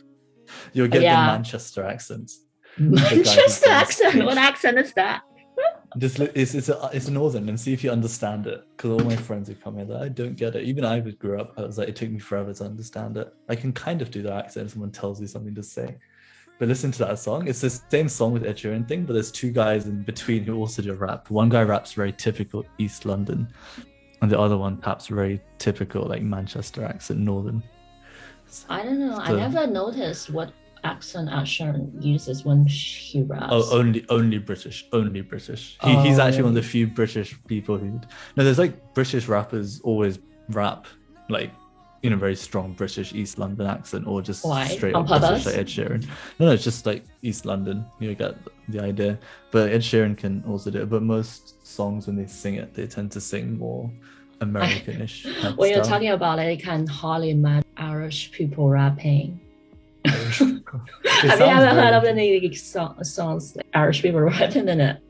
You'll 0.72 0.88
get 0.88 1.02
Yeah. 1.02 1.16
the 1.26 1.32
Manchester 1.32 1.82
accents. 1.84 2.44
Manchester 2.78 3.70
accent. 3.70 4.24
What 4.24 4.36
accent 4.38 4.78
is 4.78 4.92
that? 4.94 5.22
Just 5.98 6.20
it's 6.20 6.54
it's 6.54 6.70
a, 6.70 6.88
it's 6.94 7.08
northern 7.10 7.48
and 7.50 7.60
see 7.60 7.74
if 7.74 7.84
you 7.84 7.90
understand 7.90 8.46
it. 8.46 8.64
Because 8.76 8.90
all 8.92 9.00
my 9.06 9.16
friends 9.16 9.48
who 9.48 9.54
come 9.54 9.76
here, 9.76 9.84
like, 9.84 10.02
I 10.02 10.08
don't 10.08 10.36
get 10.36 10.56
it. 10.56 10.64
Even 10.64 10.84
I 10.86 11.00
would 11.00 11.18
grew 11.18 11.38
up. 11.38 11.52
I 11.58 11.62
was 11.62 11.76
like, 11.76 11.88
it 11.88 11.96
took 11.96 12.10
me 12.10 12.18
forever 12.18 12.52
to 12.54 12.64
understand 12.64 13.18
it. 13.18 13.32
I 13.50 13.54
can 13.56 13.72
kind 13.72 14.00
of 14.00 14.10
do 14.10 14.22
the 14.22 14.32
accent. 14.32 14.66
if 14.66 14.72
Someone 14.72 14.90
tells 14.90 15.20
you 15.20 15.26
something 15.26 15.54
to 15.54 15.62
say, 15.62 15.96
but 16.62 16.68
listen 16.68 16.92
to 16.92 16.98
that 17.00 17.18
song. 17.18 17.48
It's 17.48 17.60
the 17.60 17.70
same 17.70 18.08
song 18.08 18.32
with 18.32 18.46
Ed 18.46 18.56
Sheeran 18.56 18.86
thing, 18.86 19.04
but 19.04 19.14
there's 19.14 19.32
two 19.32 19.50
guys 19.50 19.86
in 19.86 20.04
between 20.04 20.44
who 20.44 20.56
also 20.56 20.80
do 20.80 20.94
rap. 20.94 21.28
One 21.28 21.48
guy 21.48 21.62
raps 21.62 21.92
very 21.94 22.12
typical 22.12 22.64
East 22.78 23.04
London, 23.04 23.52
and 24.20 24.30
the 24.30 24.38
other 24.38 24.56
one 24.56 24.80
raps 24.86 25.08
very 25.08 25.40
typical 25.58 26.04
like 26.04 26.22
Manchester 26.22 26.84
accent, 26.84 27.18
northern. 27.18 27.64
I 28.68 28.84
don't 28.84 29.00
know. 29.00 29.16
I 29.16 29.32
never 29.32 29.66
noticed 29.66 30.30
what 30.30 30.52
accent 30.84 31.30
Ed 31.30 31.46
Sheeran 31.46 32.00
uses 32.00 32.44
when 32.44 32.64
he 32.64 33.24
raps. 33.24 33.46
Oh, 33.50 33.76
only 33.76 34.06
only 34.08 34.38
British, 34.38 34.86
only 34.92 35.20
British. 35.20 35.76
He, 35.82 35.96
He's 36.02 36.20
oh. 36.20 36.22
actually 36.22 36.44
one 36.44 36.50
of 36.50 36.62
the 36.62 36.68
Oh. 36.68 36.74
few 36.74 36.86
British 36.86 37.36
people 37.48 37.76
who. 37.76 38.00
No, 38.36 38.44
there's 38.44 38.60
like 38.60 38.94
British 38.94 39.26
rappers 39.26 39.80
always 39.80 40.20
rap 40.50 40.86
like 41.28 41.50
you 42.02 42.10
know 42.10 42.16
very 42.16 42.34
strong 42.34 42.72
British 42.72 43.14
East 43.14 43.38
London 43.38 43.66
accent 43.66 44.06
or 44.06 44.20
just 44.20 44.44
Why? 44.44 44.66
straight 44.66 44.94
On 44.94 45.10
up 45.10 45.20
British 45.20 45.46
like 45.46 45.56
Ed 45.56 45.66
Sheeran. 45.66 46.06
No, 46.38 46.46
no, 46.46 46.52
it's 46.52 46.64
just 46.64 46.84
like 46.84 47.04
East 47.22 47.46
London. 47.46 47.86
You 48.00 48.14
get 48.14 48.36
the 48.68 48.80
idea. 48.80 49.18
But 49.52 49.70
Ed 49.70 49.80
Sheeran 49.80 50.18
can 50.18 50.42
also 50.46 50.70
do 50.70 50.82
it. 50.82 50.90
But 50.90 51.02
most 51.02 51.64
songs 51.64 52.08
when 52.08 52.16
they 52.16 52.26
sing 52.26 52.56
it, 52.56 52.74
they 52.74 52.86
tend 52.88 53.12
to 53.12 53.20
sing 53.20 53.56
more 53.56 53.90
Americanish. 54.40 55.56
when 55.56 55.70
you're 55.70 55.84
talking 55.84 56.10
about 56.10 56.40
it, 56.40 56.42
I 56.42 56.56
can 56.56 56.86
hardly 56.86 57.30
imagine 57.30 57.70
Irish 57.76 58.32
people 58.32 58.68
rapping. 58.68 59.40
Have 60.04 60.40
you 60.40 61.46
ever 61.46 61.68
heard 61.68 61.94
of 61.94 62.04
any 62.04 62.52
song, 62.54 63.02
songs 63.04 63.54
like 63.54 63.66
Irish 63.74 64.02
people 64.02 64.20
rapping 64.20 64.68
in 64.68 64.80
it? 64.80 65.00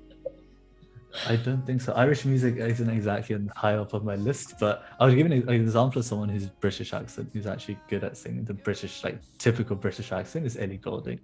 I 1.29 1.37
don't 1.37 1.65
think 1.67 1.81
so. 1.81 1.93
Irish 1.93 2.25
music 2.25 2.57
isn't 2.57 2.89
exactly 2.89 3.35
on 3.35 3.51
high 3.55 3.75
up 3.75 3.93
of 3.93 4.05
my 4.05 4.17
list, 4.17 4.55
but 4.59 4.85
I 4.99 5.05
was 5.07 5.15
giving 5.15 5.33
an 5.33 5.49
example 5.49 5.99
of 6.01 6.05
someone 6.07 6.29
who's 6.29 6.47
British 6.47 6.93
accent, 6.95 7.31
who's 7.33 7.47
actually 7.47 7.79
good 7.89 8.03
at 8.03 8.17
singing 8.17 8.45
the 8.45 8.55
British, 8.55 9.05
like 9.05 9.19
typical 9.39 9.77
British 9.77 10.11
accent, 10.13 10.47
is 10.47 10.57
Ellie 10.57 10.79
Goulding. 10.79 11.21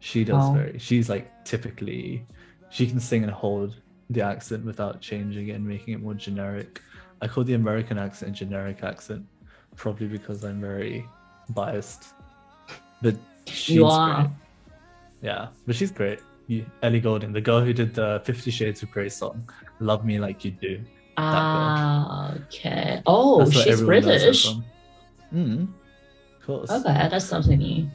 She 0.00 0.24
does 0.24 0.44
Oh. 0.48 0.52
very. 0.52 0.78
She's 0.78 1.08
like 1.08 1.44
typically, 1.44 2.26
she 2.68 2.86
can 2.86 3.00
sing 3.00 3.22
and 3.22 3.32
hold 3.32 3.76
the 4.10 4.22
accent 4.22 4.64
without 4.64 5.00
changing 5.00 5.48
it 5.48 5.52
and 5.52 5.66
making 5.66 5.94
it 5.94 6.02
more 6.02 6.14
generic. 6.14 6.80
I 7.22 7.28
call 7.28 7.44
the 7.44 7.54
American 7.54 7.98
accent 7.98 8.30
a 8.32 8.34
generic 8.34 8.82
accent, 8.82 9.24
probably 9.76 10.08
because 10.08 10.44
I'm 10.44 10.60
very 10.60 11.04
biased. 11.50 12.14
But 13.02 13.16
she's 13.46 13.78
great. 13.78 14.30
Yeah, 15.22 15.48
but 15.66 15.74
she's 15.76 15.90
great. 15.90 16.20
Ellie 16.82 17.00
Goulding, 17.00 17.32
the 17.32 17.40
girl 17.40 17.60
who 17.60 17.72
did 17.72 17.94
the 17.94 18.20
Fifty 18.24 18.50
Shades 18.50 18.82
of 18.82 18.90
Grey 18.90 19.08
song, 19.08 19.48
"Love 19.78 20.04
Me 20.04 20.18
Like 20.18 20.44
You 20.44 20.50
Do." 20.52 20.80
Ah, 21.16 22.34
okay. 22.46 23.02
Oh, 23.06 23.38
That's 23.44 23.52
she's 23.52 23.66
everyone 23.80 24.06
knows 24.06 24.22
her 24.22 24.26
British. 24.26 24.46
Mm, 25.34 25.62
of 26.40 26.46
course. 26.46 26.70
Okay, 26.70 27.08
that's 27.10 27.24
something 27.26 27.58
new. 27.58 27.88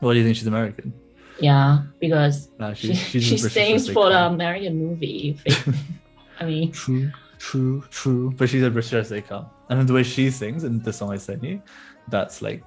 What 0.00 0.12
do 0.14 0.18
you 0.18 0.24
think? 0.24 0.36
She's 0.36 0.46
American? 0.46 0.92
Yeah, 1.40 1.82
because 2.00 2.50
she, 2.74 2.94
she's 2.94 3.24
she 3.24 3.36
sings 3.38 3.90
for 3.90 4.08
the. 4.10 4.26
American 4.26 4.76
movie. 4.78 5.38
I 6.40 6.44
mean, 6.44 6.72
True, 6.72 7.10
true, 7.38 7.84
true. 7.90 8.32
But 8.36 8.48
she's 8.48 8.62
as 8.62 8.72
British 8.72 8.92
as 8.94 9.08
they 9.10 9.20
come. 9.20 9.46
And 9.68 9.86
the 9.88 9.92
way 9.92 10.02
she 10.02 10.30
sings 10.30 10.64
in 10.64 10.82
the 10.82 10.92
song 10.92 11.12
I 11.12 11.16
sent 11.16 11.44
you, 11.44 11.60
that's 12.08 12.40
like 12.40 12.62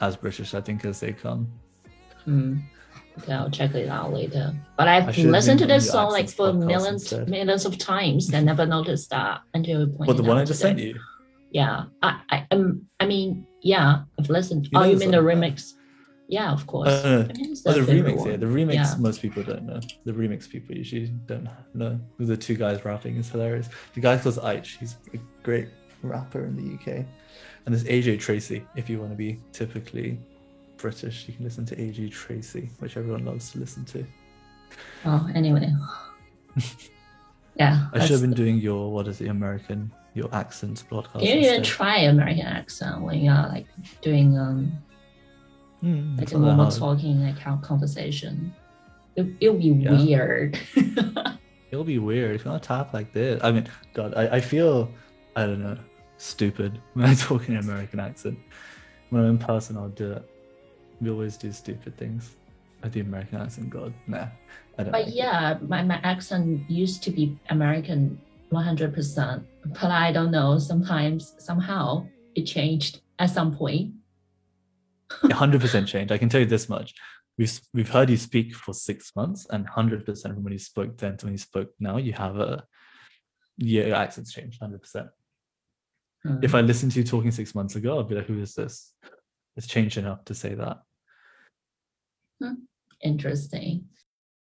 as 0.00 0.16
British, 0.16 0.54
I 0.54 0.60
think, 0.60 0.84
as 0.84 1.00
they 1.00 1.12
come. 1.12 1.48
hmm. 2.24 2.58
Okay, 3.18 3.32
I'll 3.32 3.50
check 3.50 3.74
it 3.74 3.88
out 3.88 4.12
later. 4.12 4.54
But 4.78 4.88
I've 4.88 5.16
listened 5.18 5.58
to 5.60 5.66
this 5.66 5.90
song 5.90 6.10
like 6.10 6.30
for 6.30 6.52
millions, 6.52 7.02
instead. 7.02 7.28
millions 7.28 7.64
of 7.66 7.76
times. 7.76 8.32
and 8.32 8.46
never 8.46 8.64
noticed 8.64 9.10
that 9.10 9.42
until 9.54 9.80
you 9.80 9.86
pointed 9.88 10.06
What 10.06 10.16
the 10.16 10.22
one 10.22 10.38
I 10.38 10.44
just 10.44 10.60
today. 10.60 10.70
sent 10.70 10.78
you? 10.78 11.00
Yeah, 11.50 11.84
I, 12.02 12.20
I, 12.30 12.46
um, 12.52 12.86
I 13.00 13.06
mean, 13.06 13.46
yeah, 13.62 14.02
I've 14.18 14.30
listened. 14.30 14.66
You 14.66 14.78
oh, 14.78 14.84
you 14.84 14.94
the 14.94 15.00
mean 15.00 15.10
the 15.10 15.18
remix? 15.18 15.74
Yeah, 16.28 16.52
of 16.52 16.64
course. 16.68 16.88
Uh, 16.90 17.26
I 17.28 17.32
mean, 17.32 17.56
Oh, 17.66 17.72
the 17.72 17.80
remix, 17.80 18.24
yeah. 18.24 18.36
The 18.36 18.46
remix, 18.46 18.74
Yeah. 18.74 18.94
most 19.00 19.20
people 19.20 19.42
don't 19.42 19.64
know. 19.64 19.80
The 20.04 20.12
remix 20.12 20.48
people 20.48 20.76
usually 20.76 21.08
don't 21.26 21.48
know. 21.74 21.98
The 22.18 22.36
two 22.36 22.54
guys 22.54 22.84
rapping 22.84 23.16
is 23.16 23.28
hilarious. 23.28 23.68
The 23.94 24.00
guy 24.00 24.16
called 24.16 24.38
Aitch. 24.44 24.78
He's 24.78 24.96
a 25.12 25.18
great 25.42 25.68
rapper 26.02 26.44
in 26.44 26.54
the 26.56 26.74
UK. 26.74 27.04
And 27.66 27.74
there's 27.74 27.84
AJ 27.84 28.20
Tracey. 28.20 28.64
If 28.76 28.88
you 28.88 29.00
want 29.00 29.10
to 29.10 29.16
be 29.16 29.40
typically 29.52 30.20
British, 30.80 31.28
you 31.28 31.34
can 31.34 31.44
listen 31.44 31.64
to 31.66 31.76
AJ 31.76 32.10
Tracey, 32.12 32.70
which 32.78 32.96
everyone 32.96 33.24
loves 33.24 33.50
to 33.52 33.58
listen 33.58 33.84
to. 33.86 34.04
Oh, 35.04 35.28
anyway. 35.34 35.72
yeah. 37.56 37.88
I 37.92 38.00
should 38.00 38.10
have 38.12 38.20
been 38.22 38.32
doing 38.34 38.58
your 38.58 38.92
what 38.92 39.06
is 39.08 39.20
it, 39.20 39.28
American, 39.28 39.92
your 40.14 40.34
accents 40.34 40.82
podcast. 40.82 41.22
You 41.22 41.34
even 41.34 41.62
try 41.62 41.98
American 42.00 42.46
accent 42.46 43.02
when 43.02 43.20
you're 43.20 43.34
like 43.34 43.66
doing 44.02 44.38
um 44.38 44.72
Hmm, 45.80 46.16
like 46.18 46.30
a 46.32 46.38
normal 46.38 46.70
talking 46.70 47.22
like 47.22 47.62
conversation. 47.62 48.54
It, 49.16 49.26
it'll 49.40 49.56
be 49.58 49.68
Yeah. 49.68 50.02
weird. 50.02 50.58
It'll 51.70 51.84
be 51.84 51.98
weird 51.98 52.34
if 52.34 52.44
you 52.44 52.50
want 52.50 52.62
to 52.62 52.66
talk 52.66 52.92
like 52.92 53.12
this. 53.12 53.40
I 53.42 53.52
mean, 53.52 53.66
God, 53.94 54.12
I, 54.16 54.36
I 54.36 54.40
feel, 54.40 54.92
I 55.36 55.46
don't 55.46 55.62
know, 55.62 55.78
stupid 56.18 56.80
when 56.94 57.06
I 57.06 57.14
talk 57.14 57.48
in 57.48 57.54
an 57.56 57.60
American 57.64 58.00
accent. 58.00 58.38
When 59.10 59.22
I'm 59.22 59.30
in 59.30 59.38
person, 59.38 59.76
I'll 59.76 59.88
do 59.88 60.12
it. 60.12 60.29
We 61.00 61.10
always 61.10 61.36
do 61.36 61.52
stupid 61.52 61.96
things. 61.96 62.36
I 62.82 62.88
do 62.88 63.00
American 63.00 63.40
accent, 63.40 63.70
God, 63.70 63.92
nah, 64.06 64.28
I 64.78 64.82
don't. 64.82 64.92
but 64.92 64.92
like 64.92 65.08
it. 65.08 65.14
yeah, 65.14 65.58
my, 65.60 65.82
my 65.82 66.00
accent 66.02 66.68
used 66.70 67.02
to 67.04 67.10
be 67.10 67.38
American 67.50 68.18
100%. 68.52 69.44
But 69.66 69.90
I 69.90 70.12
don't 70.12 70.30
know, 70.30 70.58
sometimes, 70.58 71.34
somehow 71.38 72.06
it 72.34 72.44
changed 72.44 73.00
at 73.18 73.30
some 73.30 73.54
point. 73.56 73.92
hundred 75.32 75.60
percent 75.60 75.88
change. 75.88 76.10
I 76.12 76.18
can 76.18 76.28
tell 76.28 76.40
you 76.40 76.46
this 76.46 76.68
much: 76.68 76.94
we've 77.36 77.60
we've 77.74 77.88
heard 77.88 78.10
you 78.10 78.16
speak 78.16 78.54
for 78.54 78.72
six 78.72 79.12
months, 79.16 79.46
and 79.50 79.66
hundred 79.66 80.06
percent 80.06 80.34
from 80.34 80.44
when 80.44 80.52
you 80.52 80.58
spoke 80.58 80.96
then 80.96 81.16
to 81.16 81.26
when 81.26 81.34
you 81.34 81.38
spoke 81.38 81.70
now, 81.78 81.96
you 81.96 82.12
have 82.12 82.36
a 82.36 82.64
yeah, 83.58 83.86
your 83.86 83.96
accent's 83.96 84.32
changed 84.32 84.60
hundred 84.60 84.80
percent. 84.82 85.08
If 86.42 86.50
hmm. 86.50 86.56
I 86.56 86.60
listened 86.60 86.92
to 86.92 87.00
you 87.00 87.04
talking 87.04 87.30
six 87.30 87.54
months 87.54 87.76
ago, 87.76 87.98
I'd 87.98 88.08
be 88.08 88.14
like, 88.14 88.26
"Who 88.26 88.40
is 88.40 88.54
this?" 88.54 88.92
It's 89.56 89.66
changed 89.66 89.98
enough 89.98 90.24
to 90.26 90.34
say 90.34 90.54
that. 90.54 90.78
Hmm. 92.40 92.54
Interesting. 93.02 93.88